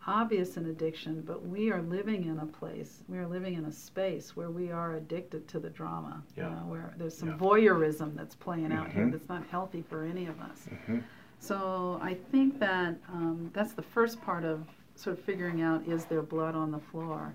obvious 0.07 0.57
in 0.57 0.66
addiction, 0.66 1.22
but 1.26 1.46
we 1.46 1.70
are 1.70 1.82
living 1.82 2.24
in 2.26 2.38
a 2.40 2.46
place, 2.46 3.03
we 3.09 3.18
are 3.18 3.26
living 3.26 3.55
in 3.55 3.66
a 3.66 3.72
space 3.72 4.36
where 4.36 4.50
we 4.50 4.70
are 4.70 4.96
addicted 4.96 5.46
to 5.48 5.59
the 5.59 5.70
drama. 5.70 6.22
Yeah. 6.36 6.48
You 6.48 6.50
know, 6.50 6.62
where 6.62 6.94
there's 6.96 7.16
some 7.16 7.30
yeah. 7.30 7.36
voyeurism 7.38 8.16
that's 8.16 8.34
playing 8.34 8.68
mm-hmm. 8.68 8.78
out 8.78 8.90
here 8.90 9.03
mm-hmm. 9.03 9.12
that's 9.12 9.28
not 9.28 9.46
healthy 9.46 9.84
for 9.88 10.05
any 10.05 10.26
of 10.26 10.40
us. 10.40 10.66
Mm-hmm. 10.68 10.98
So 11.38 11.98
I 12.03 12.14
think 12.30 12.59
that 12.61 12.96
um, 13.12 13.50
that's 13.53 13.72
the 13.72 13.82
first 13.82 14.20
part 14.22 14.44
of 14.44 14.64
sort 14.94 15.18
of 15.18 15.24
figuring 15.24 15.62
out 15.62 15.86
is 15.86 16.05
there 16.05 16.22
blood 16.22 16.55
on 16.55 16.70
the 16.70 16.78
floor, 16.78 17.34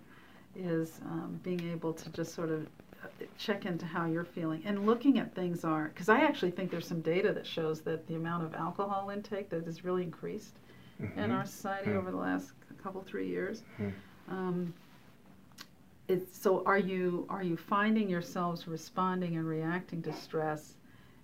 is 0.56 1.00
um, 1.06 1.40
being 1.44 1.70
able 1.72 1.94
to 1.94 2.10
just 2.12 2.34
sort 2.34 2.50
of 2.50 2.68
uh, 3.04 3.08
check 3.38 3.66
into 3.66 3.86
how 3.86 4.06
you're 4.06 4.24
feeling 4.24 4.62
and 4.66 4.86
looking 4.86 5.20
at 5.20 5.34
things 5.36 5.64
are 5.64 5.90
because 5.90 6.10
I 6.10 6.22
actually 6.22 6.52
think 6.52 6.72
there's 6.72 6.88
some 6.88 7.02
data 7.02 7.32
that 7.34 7.46
shows 7.46 7.82
that 7.82 8.08
the 8.08 8.16
amount 8.16 8.44
of 8.44 8.56
alcohol 8.56 9.12
intake 9.12 9.50
that 9.50 9.66
has 9.66 9.84
really 9.84 10.04
increased 10.04 10.54
mm-hmm. 11.02 11.20
in 11.20 11.32
our 11.32 11.46
society 11.46 11.90
mm-hmm. 11.90 12.00
over 12.00 12.12
the 12.12 12.18
last 12.18 12.52
couple 12.84 13.02
three 13.02 13.28
years. 13.28 13.64
Mm-hmm. 13.80 14.34
Um, 14.34 14.74
it's, 16.08 16.38
so 16.38 16.64
are 16.66 16.78
you 16.78 17.26
are 17.30 17.44
you 17.44 17.58
finding 17.58 18.10
yourselves 18.10 18.68
responding 18.68 19.36
and 19.36 19.48
reacting 19.48 20.02
to 20.04 20.14
stress 20.14 20.76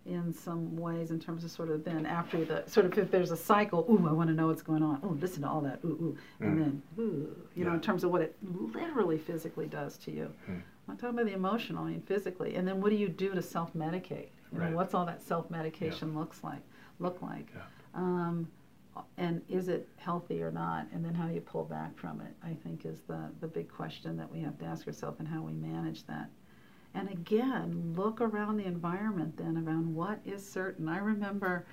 in 0.06 0.34
some 0.34 0.76
ways 0.76 1.12
in 1.12 1.20
terms 1.20 1.46
of 1.46 1.52
sort 1.52 1.70
of 1.70 1.86
then 1.86 2.06
after 2.06 2.44
the 2.44 2.64
sort 2.68 2.86
of 2.86 2.98
if 2.98 3.10
there's 3.10 3.32
a 3.32 3.38
cycle, 3.38 3.86
ooh, 3.90 4.08
I 4.08 4.12
want 4.12 4.28
to 4.30 4.34
know 4.34 4.48
what's 4.48 4.62
going 4.62 4.84
on. 4.84 5.00
Oh, 5.02 5.18
listen 5.22 5.44
to 5.44 5.48
all 5.48 5.62
that, 5.62 5.80
ooh, 5.86 5.88
ooh, 5.88 6.18
mm. 6.42 6.48
and 6.48 6.62
then 6.62 6.82
ooh, 7.00 7.02
you 7.02 7.48
yeah. 7.56 7.66
know, 7.66 7.74
in 7.74 7.82
terms 7.82 8.04
of 8.04 8.12
what 8.12 8.22
it 8.22 8.36
literally 8.74 9.18
physically 9.18 9.68
does 9.68 9.98
to 10.00 10.12
you. 10.12 10.30
Mm. 10.50 10.62
I'm 10.90 10.98
talking 10.98 11.16
about 11.16 11.28
the 11.28 11.34
emotional, 11.34 11.86
I 11.86 11.92
mean 11.92 12.02
physically. 12.02 12.56
And 12.56 12.68
then 12.68 12.82
what 12.82 12.90
do 12.90 12.98
you 12.98 13.08
do 13.08 13.34
to 13.34 13.42
self-medicate? 13.42 14.28
You 14.52 14.60
right. 14.60 14.70
know, 14.70 14.76
what's 14.76 14.94
all 14.94 15.06
that 15.06 15.24
self-medication 15.24 16.12
yeah. 16.12 16.20
looks 16.20 16.44
like? 16.44 16.60
Look 17.00 17.22
like. 17.22 17.48
Yeah. 17.56 17.62
Um, 17.96 18.50
and 19.18 19.42
is 19.50 19.68
it 19.68 19.88
healthy 19.98 20.42
or 20.42 20.52
not? 20.52 20.88
And 20.94 21.04
then 21.04 21.14
how 21.14 21.28
do 21.28 21.34
you 21.34 21.42
pull 21.42 21.64
back 21.64 21.98
from 21.98 22.22
it? 22.22 22.34
I 22.44 22.54
think 22.54 22.86
is 22.86 23.02
the 23.08 23.32
the 23.42 23.48
big 23.48 23.70
question 23.70 24.18
that 24.18 24.32
we 24.32 24.40
have 24.42 24.58
to 24.60 24.66
ask 24.66 24.88
ourselves 24.88 25.20
and 25.20 25.28
how 25.28 25.42
we 25.42 25.54
manage 25.54 26.06
that. 26.08 26.30
And 26.96 27.10
again, 27.10 27.94
look 27.96 28.22
around 28.22 28.58
the 28.58 28.66
environment 28.66 29.38
then 29.38 29.58
around 29.58 29.94
what 29.94 30.20
is 30.26 30.48
certain. 30.48 30.88
I 30.88 31.00
remember 31.00 31.66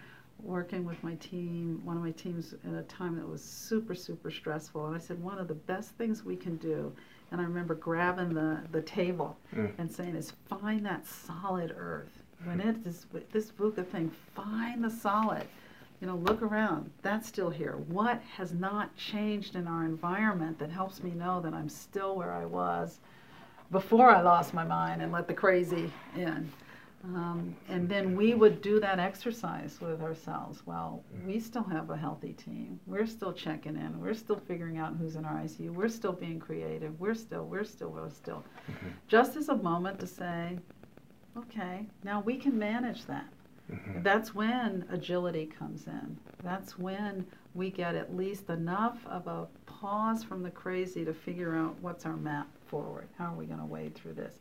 working 0.43 0.85
with 0.85 1.03
my 1.03 1.15
team, 1.17 1.81
one 1.85 1.97
of 1.97 2.03
my 2.03 2.13
teams 2.13 2.55
at 2.67 2.75
a 2.75 2.83
time 2.83 3.17
that 3.17 3.29
was 3.29 3.43
super, 3.43 3.95
super 3.95 4.31
stressful. 4.31 4.87
And 4.87 4.97
I 4.97 4.99
said, 4.99 5.23
one 5.23 5.39
of 5.39 5.49
the 5.49 5.55
best 5.55 5.91
things 5.91 6.25
we 6.25 6.37
can 6.37 6.57
do, 6.57 6.93
and 7.31 7.41
I 7.41 7.45
remember 7.45 7.75
grabbing 7.75 8.33
the, 8.33 8.61
the 8.73 8.83
table 8.83 9.37
mm. 9.55 9.71
and 9.79 9.91
saying, 9.91 10.17
is 10.17 10.33
find 10.49 10.85
that 10.87 11.07
solid 11.07 11.75
earth. 11.77 12.23
When 12.45 12.61
it 12.61 12.77
is 12.87 13.07
this 13.33 13.51
VUCA 13.51 13.87
thing, 13.87 14.11
find 14.35 14.83
the 14.83 14.91
solid. 14.91 15.47
You 16.01 16.07
know, 16.07 16.17
look 16.17 16.41
around. 16.41 16.91
That's 17.03 17.29
still 17.29 17.51
here. 17.51 17.77
What 17.89 18.23
has 18.37 18.53
not 18.53 18.97
changed 18.97 19.55
in 19.55 19.67
our 19.67 19.85
environment 19.85 20.59
that 20.59 20.71
helps 20.71 21.03
me 21.03 21.11
know 21.11 21.41
that 21.43 21.53
I'm 21.53 21.69
still 21.69 22.17
where 22.17 22.33
I 22.33 22.47
was 22.47 23.01
before 23.71 24.11
I 24.11 24.23
lost 24.23 24.55
my 24.55 24.65
mind 24.65 25.03
and 25.03 25.13
let 25.13 25.29
the 25.29 25.35
crazy 25.35 25.93
in? 26.17 26.51
Um, 27.03 27.57
and 27.69 27.89
then 27.89 28.15
we 28.15 28.35
would 28.35 28.61
do 28.61 28.79
that 28.81 28.99
exercise 28.99 29.79
with 29.81 30.03
ourselves. 30.03 30.63
Well, 30.67 31.03
we 31.27 31.41
still 31.41 31.63
have 31.65 31.89
a 31.89 31.97
healthy 31.97 32.35
team. 32.35 32.79
We're 32.87 33.07
still 33.07 33.33
checking 33.33 33.77
in. 33.77 34.01
We're 34.01 34.15
still 34.15 34.41
figuring 34.47 34.77
out 34.77 34.97
who's 34.99 35.17
in 35.17 35.25
our 35.25 35.37
ICU. 35.37 35.71
We're 35.71 35.89
still 35.89 36.13
being 36.13 36.39
creative. 36.39 36.99
We're 37.01 37.15
still, 37.15 37.47
we're 37.47 37.65
still, 37.65 37.89
we're 37.89 38.11
still. 38.11 38.45
Mm-hmm. 38.71 38.89
Just 39.09 39.37
as 39.37 39.49
a 39.49 39.57
moment 39.57 39.99
to 40.01 40.07
say, 40.07 40.59
okay, 41.37 41.87
now 42.05 42.21
we 42.21 42.37
can 42.37 42.59
manage 42.59 43.07
that. 43.07 43.27
Mm-hmm. 43.71 44.03
That's 44.03 44.35
when 44.35 44.85
agility 44.91 45.47
comes 45.47 45.87
in. 45.87 46.17
That's 46.43 46.79
when 46.79 47.27
we 47.55 47.71
get 47.71 47.95
at 47.95 48.17
least 48.17 48.49
enough 48.51 48.99
of 49.07 49.27
a 49.27 49.47
pause 49.67 50.23
from 50.23 50.43
the 50.43 50.51
crazy 50.51 51.05
to 51.05 51.15
figure 51.15 51.57
out 51.57 51.77
what's 51.81 52.07
our 52.07 52.17
map 52.17 52.49
forward. 52.67 53.09
How 53.19 53.33
are 53.33 53.37
we 53.37 53.47
going 53.47 53.61
to 53.61 53.67
wade 53.67 53.95
through 53.95 54.15
this? 54.15 54.35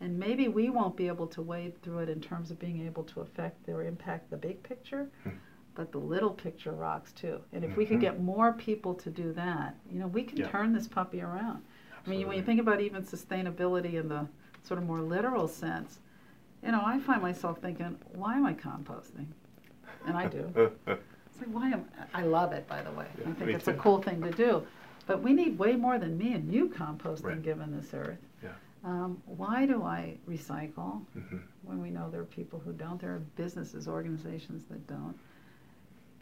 And 0.00 0.18
maybe 0.18 0.48
we 0.48 0.70
won't 0.70 0.96
be 0.96 1.08
able 1.08 1.26
to 1.28 1.42
wade 1.42 1.80
through 1.82 2.00
it 2.00 2.08
in 2.08 2.20
terms 2.20 2.50
of 2.50 2.58
being 2.58 2.86
able 2.86 3.04
to 3.04 3.20
affect 3.20 3.68
or 3.68 3.84
impact 3.84 4.30
the 4.30 4.36
big 4.36 4.62
picture, 4.62 5.10
hmm. 5.24 5.30
but 5.74 5.92
the 5.92 5.98
little 5.98 6.30
picture 6.30 6.72
rocks 6.72 7.12
too. 7.12 7.40
And 7.52 7.62
if 7.62 7.70
mm-hmm. 7.70 7.78
we 7.78 7.86
could 7.86 7.96
mm-hmm. 7.96 8.16
get 8.16 8.22
more 8.22 8.54
people 8.54 8.94
to 8.94 9.10
do 9.10 9.32
that, 9.34 9.74
you 9.90 9.98
know, 9.98 10.06
we 10.06 10.22
can 10.22 10.38
yeah. 10.38 10.48
turn 10.48 10.72
this 10.72 10.88
puppy 10.88 11.20
around. 11.20 11.62
Absolutely. 11.98 12.14
I 12.14 12.18
mean, 12.18 12.28
when 12.28 12.36
you 12.38 12.42
think 12.42 12.60
about 12.60 12.80
even 12.80 13.02
sustainability 13.02 13.94
in 13.94 14.08
the 14.08 14.26
sort 14.62 14.78
of 14.78 14.86
more 14.86 15.00
literal 15.00 15.48
sense, 15.48 15.98
you 16.64 16.72
know, 16.72 16.82
I 16.84 16.98
find 17.00 17.22
myself 17.22 17.58
thinking, 17.60 17.96
why 18.12 18.36
am 18.36 18.46
I 18.46 18.54
composting? 18.54 19.26
And 20.06 20.16
I 20.16 20.26
do. 20.26 20.50
it's 20.86 21.38
like, 21.38 21.48
why 21.50 21.70
am 21.70 21.84
I 22.14 22.22
love 22.22 22.52
it, 22.52 22.66
by 22.68 22.82
the 22.82 22.90
way. 22.92 23.06
Yeah, 23.18 23.30
I 23.30 23.32
think 23.34 23.50
it's 23.50 23.64
too. 23.64 23.72
a 23.72 23.74
cool 23.74 24.02
thing 24.02 24.20
to 24.22 24.30
do. 24.30 24.66
But 25.06 25.22
we 25.22 25.32
need 25.32 25.58
way 25.58 25.74
more 25.74 25.98
than 25.98 26.16
me 26.16 26.34
and 26.34 26.52
you 26.52 26.68
composting 26.68 27.24
right. 27.24 27.42
given 27.42 27.76
this 27.76 27.92
earth. 27.94 28.18
Yeah. 28.42 28.50
Um, 28.84 29.22
why 29.26 29.66
do 29.66 29.82
I 29.82 30.16
recycle 30.28 31.02
mm-hmm. 31.16 31.38
when 31.62 31.82
we 31.82 31.90
know 31.90 32.08
there 32.10 32.20
are 32.20 32.26
people 32.26 32.60
who 32.64 32.72
don't? 32.72 33.00
There 33.00 33.14
are 33.14 33.22
businesses, 33.36 33.88
organizations 33.88 34.64
that 34.70 34.86
don't. 34.86 35.18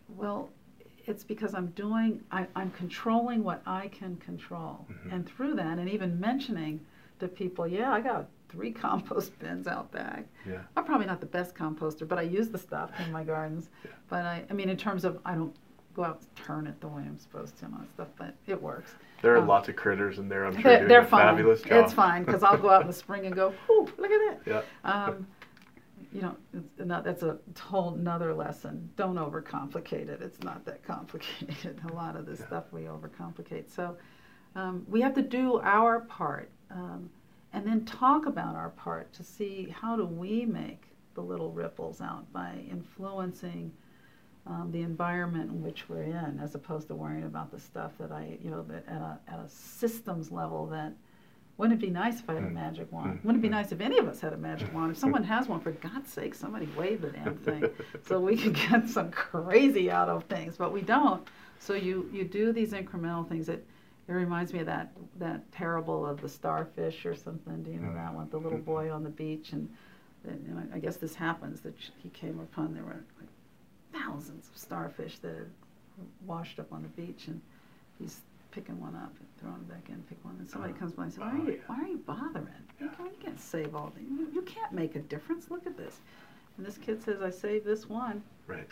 Well, 0.09 0.51
it's 1.07 1.25
because 1.25 1.55
I'm 1.55 1.69
doing, 1.69 2.23
I, 2.31 2.47
am 2.57 2.71
controlling 2.71 3.43
what 3.43 3.63
I 3.67 3.89
can 3.89 4.17
control. 4.17 4.87
Mm-hmm. 4.91 5.11
And 5.11 5.29
through 5.29 5.55
that, 5.55 5.79
and 5.79 5.89
even 5.89 6.19
mentioning 6.19 6.81
to 7.21 7.29
people, 7.29 7.67
yeah, 7.67 7.93
I 7.93 8.01
got 8.01 8.29
three 8.49 8.73
compost 8.85 9.39
bins 9.39 9.67
out 9.67 9.91
back. 9.93 10.27
Yeah. 10.49 10.61
I'm 10.77 10.85
probably 10.85 11.07
not 11.07 11.21
the 11.21 11.27
best 11.27 11.55
composter, 11.55 12.07
but 12.07 12.19
I 12.19 12.23
use 12.23 12.49
the 12.49 12.59
stuff 12.59 12.91
in 13.05 13.13
my 13.13 13.25
gardens. 13.25 13.71
Yeah. 13.85 13.91
But 14.09 14.25
I, 14.25 14.45
I 14.51 14.53
mean, 14.53 14.69
in 14.69 14.77
terms 14.77 15.05
of, 15.05 15.19
I 15.25 15.35
don't 15.35 15.55
go 15.95 16.05
out 16.05 16.21
and 16.21 16.37
turn 16.47 16.67
it 16.67 16.81
the 16.81 16.89
way 16.89 17.03
I'm 17.03 17.19
supposed 17.19 17.59
to 17.59 17.67
and 17.67 17.75
all 17.75 17.81
that 17.81 17.93
stuff, 17.93 18.09
but 18.17 18.35
it 18.47 18.61
works. 18.61 18.93
There 19.21 19.35
are 19.35 19.39
um, 19.39 19.49
lots 19.49 19.69
of 19.69 19.77
critters 19.77 20.19
in 20.19 20.29
there. 20.29 20.47
I'm 20.47 20.55
sure 20.55 20.63
they're, 20.63 20.79
doing 20.79 20.89
they're 20.89 21.01
a 21.01 21.07
fine. 21.07 21.23
fabulous 21.23 21.63
job. 21.63 21.85
It's 21.85 21.93
fine 21.93 22.25
because 22.25 22.43
I'll 22.43 22.57
go 22.57 22.71
out 22.71 22.83
in 22.83 22.87
the 22.87 22.93
spring 22.93 23.27
and 23.27 23.35
go, 23.35 23.53
"Ooh, 23.69 23.89
look 23.99 24.11
at 24.11 24.45
that." 24.45 24.51
Yeah. 24.51 24.63
Um, 24.85 25.27
you 26.13 26.23
know, 26.23 26.37
not, 26.79 27.05
that's 27.05 27.23
a 27.23 27.39
whole 27.61 27.95
another 27.95 28.33
lesson. 28.33 28.89
Don't 28.97 29.17
overcomplicate 29.17 30.09
it. 30.09 30.23
It's 30.23 30.43
not 30.43 30.65
that 30.65 30.83
complicated. 30.87 31.81
a 31.91 31.93
lot 31.93 32.17
of 32.17 32.27
this 32.27 32.41
yeah. 32.41 32.47
stuff 32.47 32.65
we 32.73 32.83
overcomplicate. 32.83 33.71
So 33.75 33.97
um, 34.55 34.87
we 34.89 35.01
have 35.01 35.15
to 35.15 35.23
do 35.23 35.61
our 35.61 36.01
part, 36.01 36.51
um, 36.71 37.11
and 37.53 37.67
then 37.67 37.85
talk 37.85 38.27
about 38.27 38.55
our 38.55 38.71
part 38.71 39.13
to 39.15 39.23
see 39.23 39.75
how 39.81 39.97
do 39.97 40.05
we 40.05 40.45
make 40.45 40.85
the 41.15 41.21
little 41.21 41.51
ripples 41.51 42.01
out 42.01 42.31
by 42.33 42.55
influencing 42.71 43.73
um, 44.47 44.71
the 44.73 44.81
environment 44.81 45.51
in 45.51 45.63
which 45.63 45.89
we're 45.89 46.03
in, 46.03 46.41
as 46.43 46.55
opposed 46.55 46.89
to 46.89 46.95
worrying 46.95 47.25
about 47.25 47.51
the 47.51 47.59
stuff 47.59 47.93
that 47.99 48.13
I, 48.13 48.39
you 48.43 48.51
know, 48.51 48.63
that 48.69 48.87
at 48.89 49.01
a, 49.01 49.19
at 49.29 49.39
a 49.41 49.49
systems 49.49 50.31
level 50.31 50.67
that 50.69 50.93
wouldn't 51.59 51.83
it 51.83 51.85
be 51.85 51.91
nice 51.91 52.21
if 52.21 52.31
I 52.31 52.35
had 52.35 52.45
a 52.45 52.47
mm. 52.47 52.53
magic 52.53 52.91
wand? 52.93 53.19
Mm. 53.19 53.25
Wouldn't 53.25 53.45
it 53.45 53.49
be 53.49 53.51
nice 53.51 53.73
if 53.73 53.81
any 53.81 53.99
of 53.99 54.07
us 54.07 54.21
had 54.21 54.33
a 54.33 54.37
magic 54.37 54.73
wand? 54.73 54.93
If 54.93 54.97
someone 54.99 55.25
has 55.25 55.49
one, 55.49 55.61
for 55.61 55.73
God's 55.73 56.11
sake, 56.11 56.35
somebody 56.35 56.69
wave 56.77 57.03
the 57.03 57.11
damn 57.11 57.37
thing 57.37 57.69
so 58.07 58.21
we 58.21 58.37
can 58.37 58.53
get 58.53 58.89
some 58.89 59.11
crazy 59.11 59.91
out 59.91 60.09
of 60.09 60.25
things, 60.25 60.57
but 60.57 60.73
we 60.73 60.83
don't. 60.83 61.27
So 61.59 61.75
you, 61.75 62.09
you 62.13 62.23
do 62.23 62.53
these 62.53 62.73
incremental 62.73 63.29
things. 63.29 63.49
It, 63.49 63.67
it 64.09 64.13
reminds 64.13 64.53
me 64.53 64.61
of 64.61 64.67
that, 64.67 64.91
that 65.19 65.51
parable 65.53 66.07
of 66.07 66.21
the 66.21 66.29
starfish 66.29 67.05
or 67.05 67.15
something. 67.15 67.63
Do 67.63 67.71
you 67.71 67.79
know 67.79 67.93
that 67.95 68.15
one? 68.15 68.29
The 68.31 68.39
little 68.39 68.59
boy 68.59 68.91
on 68.91 69.05
the 69.05 69.11
beach. 69.11 69.53
And, 69.53 69.69
and 70.25 70.71
I 70.75 70.79
guess 70.79 70.97
this 70.97 71.15
happens 71.15 71.61
that 71.61 71.75
he 72.03 72.09
came 72.11 72.41
upon, 72.41 72.75
there 72.75 72.85
were 72.85 73.05
like 73.21 73.29
thousands 73.93 74.49
of 74.49 74.59
starfish 74.59 75.19
that 75.19 75.35
had 75.35 75.51
washed 76.27 76.59
up 76.59 76.73
on 76.73 76.83
the 76.83 76.89
beach, 76.89 77.29
and 77.29 77.41
he's 77.99 78.21
picking 78.51 78.81
one 78.81 78.95
up 78.97 79.13
and 79.19 79.29
throwing 79.41 79.57
it 79.57 79.69
back 79.69 79.89
in, 79.89 80.03
pick 80.09 80.23
one, 80.25 80.37
and 80.39 80.49
somebody 80.49 80.73
comes 80.73 80.93
by 80.93 81.05
and 81.05 81.13
says, 81.13 81.21
why, 81.21 81.31
are 81.31 81.37
you, 81.37 81.61
why 81.67 81.81
are 81.81 81.87
you 81.87 81.99
bothering? 81.99 82.47
You, 82.81 82.91
can't, 82.97 83.13
you 83.13 83.19
can't 83.25 83.41
save 83.41 83.75
all 83.75 83.93
these. 83.97 84.09
You, 84.09 84.29
you 84.33 84.43
can't 84.43 84.73
make 84.73 84.97
a 84.97 85.01
difference. 85.01 85.51
Look 85.51 85.67
at 85.67 85.77
this. 85.77 86.01
And 86.57 86.67
this 86.67 86.79
kid 86.79 87.03
says, 87.03 87.21
I 87.21 87.31
saved 87.31 87.67
this 87.67 87.89
one. 87.89 88.23
Right. 88.47 88.67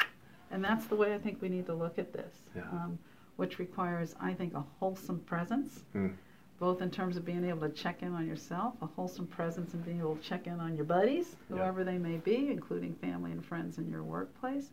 And 0.50 0.64
that's 0.64 0.86
the 0.86 0.96
way 0.96 1.14
I 1.14 1.18
think 1.18 1.42
we 1.42 1.48
need 1.48 1.66
to 1.66 1.74
look 1.74 1.98
at 1.98 2.12
this, 2.12 2.34
yeah. 2.54 2.62
um, 2.72 2.98
which 3.36 3.58
requires, 3.58 4.14
I 4.20 4.32
think, 4.32 4.54
a 4.54 4.64
wholesome 4.78 5.20
presence, 5.20 5.84
mm. 5.94 6.14
both 6.58 6.80
in 6.80 6.90
terms 6.90 7.16
of 7.16 7.24
being 7.24 7.44
able 7.44 7.68
to 7.68 7.74
check 7.74 8.02
in 8.02 8.14
on 8.14 8.26
yourself, 8.26 8.74
a 8.82 8.86
wholesome 8.86 9.26
presence 9.26 9.74
and 9.74 9.84
being 9.84 10.00
able 10.00 10.16
to 10.16 10.22
check 10.22 10.46
in 10.46 10.58
on 10.58 10.74
your 10.74 10.84
buddies, 10.84 11.36
whoever 11.48 11.80
yeah. 11.80 11.92
they 11.92 11.98
may 11.98 12.16
be, 12.16 12.48
including 12.50 12.94
family 12.94 13.32
and 13.32 13.44
friends 13.44 13.78
in 13.78 13.88
your 13.88 14.02
workplace, 14.02 14.70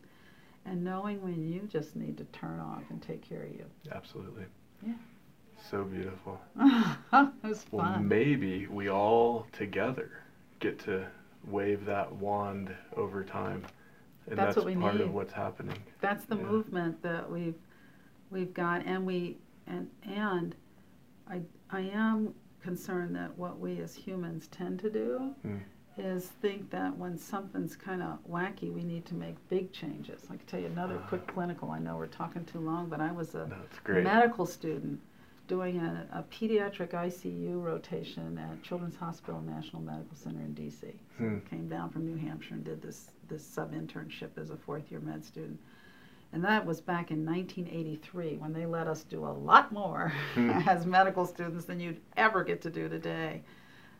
and 0.64 0.82
knowing 0.82 1.22
when 1.22 1.46
you 1.46 1.60
just 1.68 1.94
need 1.94 2.16
to 2.16 2.24
turn 2.24 2.58
off 2.58 2.82
and 2.90 3.02
take 3.02 3.26
care 3.26 3.42
of 3.42 3.52
you. 3.52 3.66
Absolutely. 3.92 4.44
Yeah. 4.86 4.94
So 5.70 5.84
beautiful. 5.84 6.40
it 6.60 7.32
was 7.42 7.62
fun. 7.64 7.70
Well, 7.70 7.98
maybe 8.00 8.66
we 8.66 8.90
all 8.90 9.46
together 9.52 10.10
get 10.60 10.78
to 10.80 11.06
wave 11.46 11.84
that 11.84 12.10
wand 12.12 12.74
over 12.96 13.22
time. 13.22 13.64
And 14.26 14.38
that's, 14.38 14.54
that's 14.54 14.56
what 14.56 14.66
we 14.66 14.76
part 14.76 14.94
need. 14.94 15.02
of 15.02 15.12
what's 15.12 15.32
happening. 15.32 15.76
That's 16.00 16.24
the 16.24 16.36
yeah. 16.36 16.42
movement 16.42 17.02
that 17.02 17.30
we've 17.30 17.54
we've 18.34 18.52
got 18.52 18.84
and 18.84 19.06
we 19.06 19.38
and 19.66 19.88
and 20.02 20.54
I 21.28 21.40
I 21.70 21.80
am 21.80 22.34
concerned 22.60 23.14
that 23.16 23.36
what 23.38 23.58
we 23.58 23.80
as 23.80 23.94
humans 23.94 24.48
tend 24.48 24.80
to 24.80 24.90
do 24.90 25.34
mm 25.46 25.60
is 25.96 26.26
think 26.42 26.70
that 26.70 26.96
when 26.96 27.16
something's 27.16 27.76
kind 27.76 28.02
of 28.02 28.18
wacky, 28.28 28.72
we 28.72 28.82
need 28.82 29.04
to 29.06 29.14
make 29.14 29.36
big 29.48 29.72
changes. 29.72 30.22
I 30.28 30.36
can 30.36 30.46
tell 30.46 30.58
you 30.58 30.66
another 30.66 30.96
uh, 30.96 31.06
quick 31.08 31.26
clinical. 31.28 31.70
I 31.70 31.78
know 31.78 31.96
we're 31.96 32.06
talking 32.06 32.44
too 32.44 32.58
long, 32.58 32.88
but 32.88 33.00
I 33.00 33.12
was 33.12 33.36
a 33.36 33.48
medical 33.86 34.44
student 34.44 35.00
doing 35.46 35.78
a, 35.78 36.06
a, 36.12 36.22
pediatric 36.34 36.88
ICU 36.88 37.62
rotation 37.62 38.38
at 38.38 38.62
Children's 38.62 38.96
Hospital 38.96 39.40
National 39.42 39.82
Medical 39.82 40.16
Center 40.16 40.40
in 40.40 40.54
D.C. 40.54 40.88
So 41.18 41.24
hmm. 41.24 41.38
came 41.48 41.68
down 41.68 41.90
from 41.90 42.04
New 42.06 42.16
Hampshire 42.16 42.54
and 42.54 42.64
did 42.64 42.82
this 42.82 43.10
this 43.28 43.46
sub 43.46 43.72
internship 43.72 44.36
as 44.36 44.50
a 44.50 44.56
fourth 44.56 44.90
year 44.90 45.00
med 45.00 45.24
student. 45.24 45.60
And 46.34 46.42
that 46.42 46.66
was 46.66 46.80
back 46.80 47.12
in 47.12 47.24
1983 47.24 48.38
when 48.38 48.52
they 48.52 48.66
let 48.66 48.88
us 48.88 49.04
do 49.04 49.24
a 49.24 49.30
lot 49.30 49.70
more 49.70 50.12
hmm. 50.34 50.50
as 50.66 50.84
medical 50.84 51.24
students 51.24 51.64
than 51.64 51.78
you'd 51.78 52.00
ever 52.16 52.42
get 52.42 52.60
to 52.62 52.70
do 52.70 52.88
today. 52.88 53.40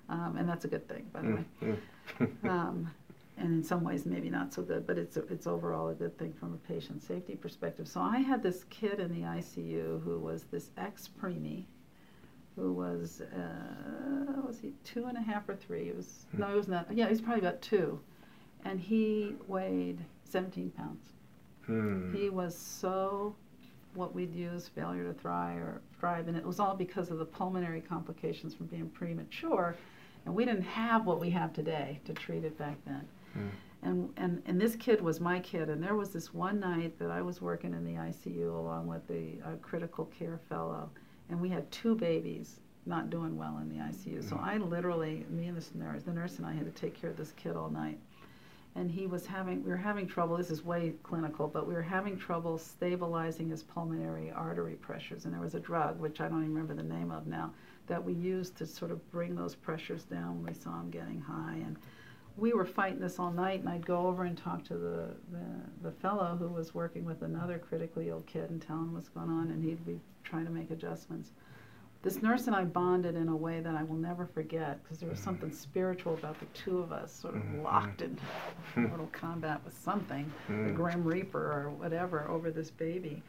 Um, 0.08 0.36
and 0.36 0.48
that's 0.48 0.64
a 0.64 0.68
good 0.68 0.88
thing, 0.88 1.06
by 1.12 1.22
the 1.22 1.28
way. 1.28 1.44
Mm-hmm. 1.62 2.48
um, 2.50 2.90
and 3.38 3.52
in 3.54 3.62
some 3.62 3.84
ways, 3.84 4.04
maybe 4.04 4.30
not 4.30 4.52
so 4.52 4.62
good, 4.62 4.84
but 4.84 4.98
it's, 4.98 5.16
it's 5.16 5.46
overall 5.46 5.88
a 5.88 5.94
good 5.94 6.18
thing 6.18 6.32
from 6.32 6.54
a 6.54 6.56
patient 6.68 7.04
safety 7.04 7.36
perspective. 7.36 7.86
So 7.86 8.00
I 8.00 8.18
had 8.18 8.42
this 8.42 8.64
kid 8.64 8.98
in 8.98 9.12
the 9.12 9.26
ICU 9.26 10.02
who 10.02 10.18
was 10.18 10.42
this 10.50 10.70
ex 10.76 11.08
preemie, 11.08 11.66
who 12.56 12.72
was, 12.72 13.20
uh, 13.20 14.42
was 14.44 14.58
he 14.58 14.72
two 14.82 15.06
and 15.06 15.16
a 15.16 15.22
half 15.22 15.48
or 15.48 15.54
three? 15.54 15.84
He 15.84 15.92
was, 15.92 16.26
no, 16.32 16.48
he 16.48 16.56
was 16.56 16.66
not, 16.66 16.92
yeah, 16.92 17.08
he's 17.08 17.20
probably 17.20 17.46
about 17.46 17.62
two. 17.62 18.00
And 18.64 18.80
he 18.80 19.36
weighed 19.46 20.04
17 20.24 20.70
pounds. 20.70 21.13
Hmm. 21.66 22.14
He 22.14 22.30
was 22.30 22.56
so 22.56 23.34
what 23.94 24.14
we'd 24.14 24.34
use, 24.34 24.68
failure 24.68 25.04
to 25.04 25.14
thrive 25.14 25.58
or 25.58 25.80
thrive, 25.98 26.26
and 26.28 26.36
it 26.36 26.44
was 26.44 26.58
all 26.58 26.74
because 26.74 27.10
of 27.10 27.18
the 27.18 27.24
pulmonary 27.24 27.80
complications 27.80 28.54
from 28.54 28.66
being 28.66 28.88
premature 28.90 29.76
and 30.26 30.34
we 30.34 30.44
didn't 30.44 30.62
have 30.62 31.06
what 31.06 31.20
we 31.20 31.30
have 31.30 31.52
today 31.52 32.00
to 32.04 32.12
treat 32.12 32.44
it 32.44 32.56
back 32.58 32.76
then. 32.86 33.06
Mm. 33.36 33.50
And, 33.82 34.12
and, 34.16 34.42
and 34.46 34.60
this 34.60 34.76
kid 34.76 35.00
was 35.00 35.20
my 35.20 35.38
kid, 35.40 35.68
and 35.68 35.82
there 35.82 35.94
was 35.94 36.10
this 36.10 36.32
one 36.32 36.58
night 36.58 36.98
that 36.98 37.10
I 37.10 37.20
was 37.20 37.42
working 37.42 37.74
in 37.74 37.84
the 37.84 37.92
ICU 37.92 38.48
along 38.56 38.86
with 38.86 39.06
the 39.06 39.32
uh, 39.44 39.56
critical 39.60 40.06
care 40.06 40.40
fellow, 40.48 40.88
and 41.28 41.38
we 41.40 41.50
had 41.50 41.70
two 41.70 41.94
babies 41.94 42.60
not 42.86 43.10
doing 43.10 43.36
well 43.36 43.58
in 43.60 43.68
the 43.68 43.76
ICU. 43.76 44.26
So 44.26 44.36
Mm. 44.36 44.42
I 44.42 44.56
literally, 44.56 45.26
me 45.28 45.46
and 45.48 45.56
this 45.56 45.74
nurse, 45.74 46.02
the 46.02 46.12
nurse 46.12 46.38
and 46.38 46.46
I 46.46 46.52
had 46.52 46.64
to 46.64 46.80
take 46.80 46.94
care 46.94 47.10
of 47.10 47.16
this 47.16 47.32
kid 47.32 47.56
all 47.56 47.70
night. 47.70 47.98
And 48.76 48.90
he 48.90 49.06
was 49.06 49.24
having, 49.24 49.62
we 49.62 49.70
were 49.70 49.76
having 49.76 50.06
trouble, 50.06 50.36
this 50.36 50.50
is 50.50 50.64
way 50.64 50.94
clinical, 51.04 51.46
but 51.46 51.66
we 51.66 51.74
were 51.74 51.82
having 51.82 52.18
trouble 52.18 52.58
stabilizing 52.58 53.50
his 53.50 53.62
pulmonary 53.62 54.32
artery 54.32 54.74
pressures. 54.74 55.24
And 55.24 55.32
there 55.32 55.40
was 55.40 55.54
a 55.54 55.60
drug, 55.60 56.00
which 56.00 56.20
I 56.20 56.28
don't 56.28 56.42
even 56.42 56.54
remember 56.54 56.74
the 56.74 56.88
name 56.88 57.12
of 57.12 57.28
now, 57.28 57.52
that 57.86 58.02
we 58.02 58.14
used 58.14 58.56
to 58.56 58.66
sort 58.66 58.90
of 58.90 59.10
bring 59.12 59.36
those 59.36 59.54
pressures 59.54 60.02
down 60.02 60.42
when 60.42 60.54
we 60.54 60.60
saw 60.60 60.80
him 60.80 60.90
getting 60.90 61.20
high. 61.20 61.58
And 61.64 61.76
we 62.36 62.52
were 62.52 62.64
fighting 62.64 62.98
this 62.98 63.20
all 63.20 63.30
night, 63.30 63.60
and 63.60 63.68
I'd 63.68 63.86
go 63.86 64.08
over 64.08 64.24
and 64.24 64.36
talk 64.36 64.64
to 64.64 64.74
the, 64.74 65.14
the, 65.30 65.88
the 65.88 65.92
fellow 65.92 66.36
who 66.36 66.48
was 66.48 66.74
working 66.74 67.04
with 67.04 67.22
another 67.22 67.58
critically 67.58 68.08
ill 68.08 68.24
kid 68.26 68.50
and 68.50 68.60
tell 68.60 68.78
him 68.78 68.94
what's 68.94 69.08
going 69.08 69.30
on, 69.30 69.50
and 69.50 69.62
he'd 69.62 69.86
be 69.86 70.00
trying 70.24 70.46
to 70.46 70.50
make 70.50 70.72
adjustments. 70.72 71.30
This 72.04 72.20
nurse 72.22 72.46
and 72.48 72.54
I 72.54 72.64
bonded 72.64 73.16
in 73.16 73.28
a 73.28 73.34
way 73.36 73.60
that 73.60 73.74
I 73.74 73.82
will 73.82 73.96
never 73.96 74.26
forget 74.26 74.82
because 74.82 74.98
there 74.98 75.08
was 75.08 75.18
something 75.18 75.50
spiritual 75.50 76.12
about 76.12 76.38
the 76.38 76.44
two 76.52 76.78
of 76.80 76.92
us, 76.92 77.10
sort 77.10 77.34
of 77.34 77.42
Mhm. 77.42 77.62
locked 77.62 78.02
in 78.02 78.18
mortal 78.76 79.08
combat 79.12 79.64
with 79.64 79.74
something, 79.78 80.30
the 80.46 80.52
Mm. 80.52 80.76
Grim 80.76 81.02
Reaper 81.02 81.50
or 81.50 81.70
whatever, 81.70 82.28
over 82.28 82.50
this 82.50 82.70
baby. 82.70 83.22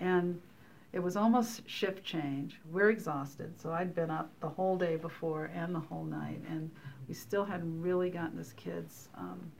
And 0.00 0.40
it 0.94 1.00
was 1.02 1.14
almost 1.14 1.68
shift 1.68 2.04
change. 2.04 2.58
We're 2.70 2.88
exhausted, 2.88 3.60
so 3.60 3.70
I'd 3.70 3.94
been 3.94 4.10
up 4.10 4.30
the 4.40 4.48
whole 4.48 4.78
day 4.78 4.96
before 4.96 5.50
and 5.54 5.74
the 5.74 5.80
whole 5.80 6.04
night, 6.04 6.40
and 6.48 6.70
we 7.08 7.12
still 7.14 7.44
hadn't 7.44 7.82
really 7.82 8.08
gotten 8.08 8.36
this 8.38 8.54
kid's 8.54 9.10
um, 9.14 9.52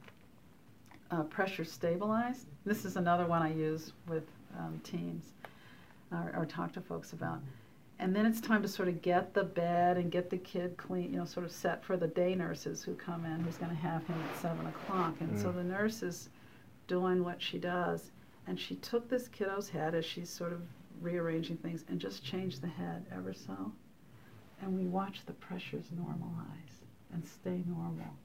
uh, 1.11 1.25
pressure 1.25 1.65
stabilized. 1.65 2.47
This 2.65 2.87
is 2.87 2.97
another 2.97 3.27
one 3.27 3.43
I 3.43 3.53
use 3.53 3.93
with 4.09 4.25
um, 4.59 4.81
teams 4.83 5.35
or, 6.11 6.33
or 6.35 6.47
talk 6.47 6.73
to 6.73 6.81
folks 6.81 7.13
about. 7.13 7.41
And 8.03 8.17
then 8.17 8.27
it's 8.27 8.41
time 8.41 8.63
to 8.63 8.69
sort 8.69 8.89
of 8.89 9.01
get 9.01 9.33
the 9.33 9.45
bed 9.45 9.97
and 9.97 10.11
get 10.11 10.29
the 10.29 10.37
kid 10.37 10.77
clean, 10.77 11.13
you 11.13 11.19
know, 11.21 11.25
sort 11.25 11.47
of 11.47 11.53
set 11.53 11.85
for 11.85 11.97
the 11.97 12.09
day 12.09 12.35
nurses 12.35 12.83
who 12.83 12.97
come 12.97 13.25
in, 13.25 13.39
who's 13.45 13.59
going 13.59 13.71
to 13.71 13.77
have 13.77 14.05
him 14.09 14.17
at 14.29 14.37
seven 14.41 14.67
o'clock. 14.67 15.15
And 15.21 15.39
so 15.39 15.51
Mm. 15.51 15.55
the 15.55 15.63
nurse 15.65 16.03
is 16.03 16.29
doing 16.89 17.23
what 17.23 17.41
she 17.41 17.59
does, 17.59 18.11
and 18.49 18.59
she 18.59 18.75
took 18.77 19.09
this 19.09 19.29
kiddo's 19.29 19.69
head 19.69 19.95
as 19.95 20.05
she's 20.05 20.29
sort 20.29 20.53
of 20.53 20.63
rearranging 21.01 21.59
things 21.59 21.85
and 21.89 22.01
just 22.01 22.25
changed 22.25 22.61
the 22.61 22.67
head 22.67 23.07
ever 23.13 23.33
so. 23.33 23.71
And 24.61 24.77
we 24.77 24.87
watched 24.87 25.27
the 25.27 25.33
pressures 25.35 25.85
normalize 25.95 26.83
and 27.13 27.25
stay 27.25 27.63
normal. 27.69 28.17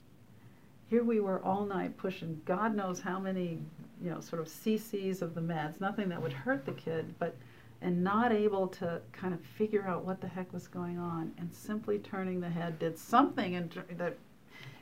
Here 0.90 1.04
we 1.04 1.20
were 1.20 1.40
all 1.44 1.68
night 1.68 1.98
pushing 1.98 2.42
God 2.46 2.76
knows 2.76 3.00
how 3.00 3.20
many, 3.20 3.60
you 4.02 4.10
know, 4.10 4.22
sort 4.22 4.42
of 4.42 4.48
cc's 4.48 5.22
of 5.22 5.36
the 5.36 5.42
meds, 5.42 5.80
nothing 5.80 6.10
that 6.10 6.20
would 6.20 6.34
hurt 6.34 6.66
the 6.66 6.72
kid, 6.72 7.14
but 7.20 7.36
and 7.82 8.04
not 8.04 8.32
able 8.32 8.68
to 8.68 9.02
kind 9.12 9.34
of 9.34 9.42
figure 9.42 9.86
out 9.88 10.04
what 10.06 10.20
the 10.22 10.28
heck 10.28 10.52
was 10.54 10.68
going 10.68 10.98
on 10.98 11.32
and 11.38 11.54
simply 11.54 12.00
turning 12.00 12.40
the 12.40 12.50
head 12.50 12.80
did 12.80 12.98
something 12.98 13.56
and 13.56 13.72
that 13.98 14.18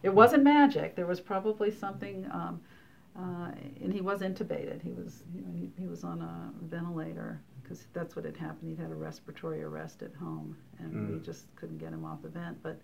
it 0.03 0.13
wasn't 0.13 0.43
magic. 0.43 0.95
There 0.95 1.05
was 1.05 1.19
probably 1.19 1.71
something 1.71 2.25
um, 2.31 2.61
uh, 3.17 3.51
and 3.81 3.93
he 3.93 4.01
was 4.01 4.21
intubated. 4.21 4.81
He 4.81 4.91
was 4.91 5.23
you 5.33 5.41
know, 5.41 5.51
he, 5.53 5.69
he 5.77 5.87
was 5.87 6.03
on 6.03 6.21
a 6.21 6.51
ventilator 6.65 7.41
because 7.61 7.85
that's 7.93 8.15
what 8.15 8.25
had 8.25 8.37
happened. 8.37 8.69
He'd 8.69 8.81
had 8.81 8.91
a 8.91 8.95
respiratory 8.95 9.63
arrest 9.63 10.01
at 10.03 10.13
home 10.15 10.55
and 10.79 11.09
we 11.09 11.15
Mm. 11.17 11.25
just 11.25 11.53
couldn't 11.55 11.77
get 11.79 11.91
him 11.93 12.05
off 12.05 12.21
the 12.21 12.29
vent. 12.29 12.61
But 12.63 12.79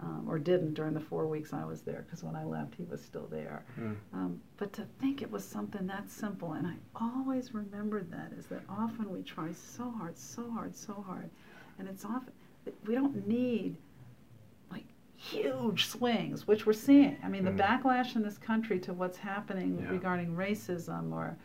um, 0.00 0.24
or 0.28 0.38
didn't 0.38 0.74
during 0.74 0.94
the 0.94 1.00
four 1.00 1.26
weeks 1.26 1.52
I 1.52 1.64
was 1.64 1.82
there 1.82 2.02
because 2.06 2.24
when 2.24 2.34
I 2.34 2.44
left 2.44 2.74
he 2.74 2.84
was 2.84 3.00
still 3.02 3.26
there 3.30 3.64
Mm. 3.78 3.96
um, 4.12 4.40
but 4.56 4.72
to 4.74 4.82
think 5.00 5.22
it 5.22 5.30
was 5.30 5.44
something 5.44 5.86
that 5.86 6.10
simple, 6.10 6.52
and 6.54 6.66
I 6.66 6.74
always 6.94 7.54
remembered 7.54 8.10
that, 8.10 8.32
is 8.38 8.46
that 8.46 8.62
often 8.68 9.10
we 9.10 9.22
try 9.22 9.52
so 9.52 9.90
hard, 9.90 10.16
so 10.18 10.50
hard, 10.50 10.74
so 10.74 10.94
hard, 11.06 11.30
and 11.78 11.88
it's 11.88 12.04
often 12.04 12.32
we 12.86 12.94
don't 12.94 13.26
need 13.26 13.76
like 14.70 14.84
huge 15.16 15.86
swings, 15.86 16.46
which 16.46 16.64
we're 16.66 16.72
seeing. 16.72 17.16
I 17.24 17.28
mean, 17.28 17.42
Mm. 17.44 17.56
the 17.56 17.62
backlash 17.62 18.14
in 18.16 18.22
this 18.22 18.38
country 18.38 18.78
to 18.80 18.92
what's 18.92 19.18
happening 19.18 19.78
Yeah. 19.80 19.90
regarding 19.90 20.34
racism 20.36 21.12
or 21.12 21.36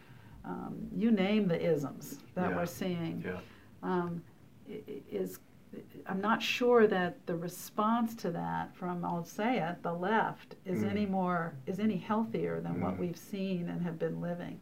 um, 0.45 0.87
you 0.95 1.11
name 1.11 1.47
the 1.47 1.59
isms 1.61 2.19
that 2.35 2.51
Yeah. 2.51 2.55
we're 2.55 2.65
seeing 2.65 3.21
Yeah. 3.25 3.39
um, 3.83 4.21
is 5.11 5.39
I'm 6.07 6.21
not 6.21 6.41
sure 6.41 6.87
that 6.87 7.25
the 7.27 7.35
response 7.35 8.15
to 8.15 8.31
that 8.31 8.73
from 8.75 9.03
I'll 9.03 9.25
say 9.25 9.59
it 9.59 9.83
the 9.83 9.93
left 9.93 10.55
is 10.65 10.83
Mm. 10.83 10.89
any 10.91 11.05
more 11.05 11.53
is 11.65 11.79
any 11.79 11.97
healthier 11.97 12.61
than 12.61 12.79
what 12.81 12.95
Mm. 12.95 12.99
we've 12.99 13.17
seen 13.17 13.67
and 13.69 13.81
have 13.81 13.99
been 13.99 14.21
living. 14.21 14.59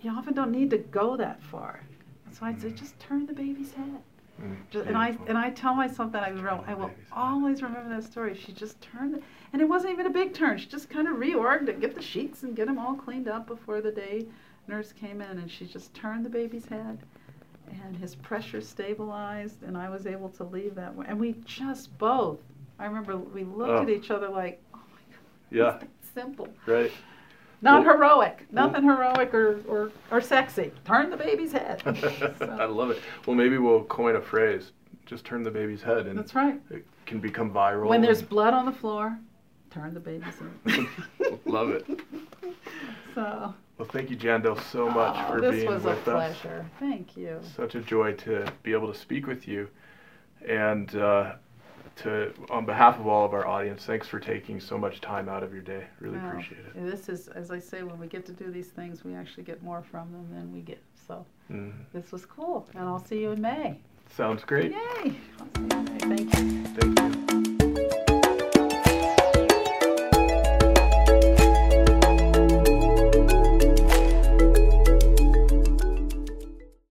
You 0.00 0.10
often 0.12 0.32
don't 0.34 0.50
need 0.52 0.70
to 0.70 0.78
go 0.78 1.16
that 1.16 1.42
far. 1.42 1.80
That's 2.24 2.40
why 2.40 2.50
I 2.50 2.54
say 2.54 2.70
Mm. 2.70 2.76
just 2.76 2.98
turn 2.98 3.26
the 3.26 3.34
baby's 3.34 3.74
head. 3.74 4.00
Mm. 4.40 4.56
Just, 4.70 4.86
and 4.86 4.96
I 4.96 5.18
and 5.26 5.36
I 5.36 5.50
tell 5.50 5.74
myself 5.74 6.12
that 6.12 6.22
I 6.22 6.32
will 6.32 6.64
I 6.66 6.72
will 6.74 6.90
always 7.12 7.62
remember 7.62 7.88
that 7.90 8.04
story. 8.04 8.34
She 8.34 8.52
just 8.52 8.80
turned 8.80 9.16
it, 9.16 9.22
and 9.52 9.60
it 9.60 9.68
wasn't 9.68 9.92
even 9.92 10.06
a 10.06 10.10
big 10.10 10.32
turn. 10.32 10.56
She 10.58 10.68
just 10.68 10.88
kind 10.88 11.08
of 11.08 11.16
reorged 11.16 11.68
it, 11.68 11.80
get 11.80 11.94
the 11.94 12.02
sheets 12.02 12.42
and 12.44 12.54
get 12.56 12.66
them 12.66 12.78
all 12.78 12.94
cleaned 12.94 13.28
up 13.28 13.46
before 13.46 13.80
the 13.80 13.90
day 13.92 14.26
nurse 14.68 14.92
came 14.92 15.20
in, 15.20 15.38
and 15.38 15.50
she 15.50 15.66
just 15.66 15.92
turned 15.94 16.24
the 16.24 16.30
baby's 16.30 16.66
head, 16.66 16.98
and 17.84 17.96
his 17.96 18.14
pressure 18.14 18.60
stabilized, 18.60 19.62
and 19.62 19.76
I 19.76 19.88
was 19.88 20.06
able 20.06 20.28
to 20.30 20.44
leave 20.44 20.74
that 20.76 20.94
way. 20.94 21.06
And 21.08 21.18
we 21.18 21.34
just 21.44 21.96
both. 21.98 22.38
I 22.78 22.86
remember 22.86 23.16
we 23.16 23.44
looked 23.44 23.70
Oh. 23.70 23.82
at 23.82 23.90
each 23.90 24.10
other 24.10 24.28
like, 24.28 24.62
oh 24.74 24.78
my 24.78 25.00
god, 25.10 25.20
Yeah. 25.50 25.80
simple. 26.14 26.48
Right. 26.66 26.92
Not 27.60 27.84
Well- 27.84 27.94
heroic, 27.94 28.46
nothing 28.52 28.84
heroic 28.84 29.34
or, 29.34 29.60
or, 29.68 29.90
or 30.12 30.20
sexy. 30.20 30.70
Turn 30.84 31.10
the 31.10 31.16
baby's 31.16 31.52
head. 31.52 31.82
I 32.40 32.64
love 32.66 32.90
it. 32.90 33.00
Well, 33.26 33.34
maybe 33.36 33.58
we'll 33.58 33.82
coin 33.84 34.14
a 34.16 34.20
phrase. 34.20 34.72
Just 35.06 35.24
turn 35.24 35.42
the 35.42 35.50
baby's 35.50 35.82
head, 35.82 36.06
and 36.06 36.18
that's 36.18 36.34
right. 36.34 36.60
it 36.70 36.86
can 37.06 37.18
become 37.18 37.50
viral. 37.50 37.88
When 37.88 38.00
there's 38.02 38.22
blood 38.22 38.52
on 38.54 38.66
the 38.66 38.72
floor, 38.72 39.18
turn 39.70 39.94
the 39.94 40.00
baby's 40.00 40.34
head. 40.66 40.86
love 41.46 41.70
it. 41.70 41.86
So, 43.14 43.52
Well, 43.78 43.88
thank 43.88 44.10
you, 44.10 44.16
Jandel, 44.16 44.60
so 44.72 44.90
much 44.90 45.14
oh, 45.16 45.32
for 45.32 45.40
being 45.40 45.66
with 45.66 45.76
us. 45.76 45.82
this 45.84 45.84
was 45.84 45.84
a 45.84 45.88
with 45.90 46.08
us. 46.08 46.36
pleasure. 46.40 46.66
Thank 46.80 47.16
you. 47.16 47.40
Such 47.56 47.74
a 47.76 47.80
joy 47.80 48.12
to 48.14 48.52
be 48.64 48.72
able 48.72 48.92
to 48.92 48.98
speak 48.98 49.26
with 49.28 49.46
you, 49.46 49.68
and 50.46 50.94
uh, 50.96 51.34
to 52.02 52.32
on 52.50 52.66
behalf 52.66 52.98
of 52.98 53.06
all 53.06 53.24
of 53.24 53.32
our 53.32 53.46
audience, 53.46 53.84
thanks 53.84 54.08
for 54.08 54.18
taking 54.18 54.58
so 54.60 54.76
much 54.76 55.00
time 55.00 55.28
out 55.28 55.44
of 55.44 55.52
your 55.52 55.62
day. 55.62 55.84
Really 56.00 56.18
appreciate 56.18 56.58
it. 56.60 56.74
This 56.90 57.08
is, 57.08 57.28
as 57.28 57.52
I 57.52 57.60
say, 57.60 57.84
when 57.84 57.98
we 58.00 58.08
get 58.08 58.26
to 58.26 58.32
do 58.32 58.50
these 58.50 58.68
things, 58.68 59.04
we 59.04 59.14
actually 59.14 59.44
get 59.44 59.62
more 59.62 59.82
from 59.82 60.10
them 60.10 60.26
than 60.32 60.52
we 60.52 60.60
get. 60.60 60.82
So 61.06 61.24
Mm. 61.50 61.72
this 61.94 62.10
was 62.12 62.26
cool, 62.26 62.68
and 62.74 62.86
I'll 62.88 62.98
see 62.98 63.20
you 63.22 63.30
in 63.30 63.40
May. 63.40 63.78
Sounds 64.14 64.42
great. 64.44 64.72
Yay! 64.72 64.78
I'll 65.38 65.48
see 65.54 65.62
you 65.62 65.98
in 66.02 66.08
May. 66.08 66.24
Thank 66.24 67.48
you. 67.48 67.57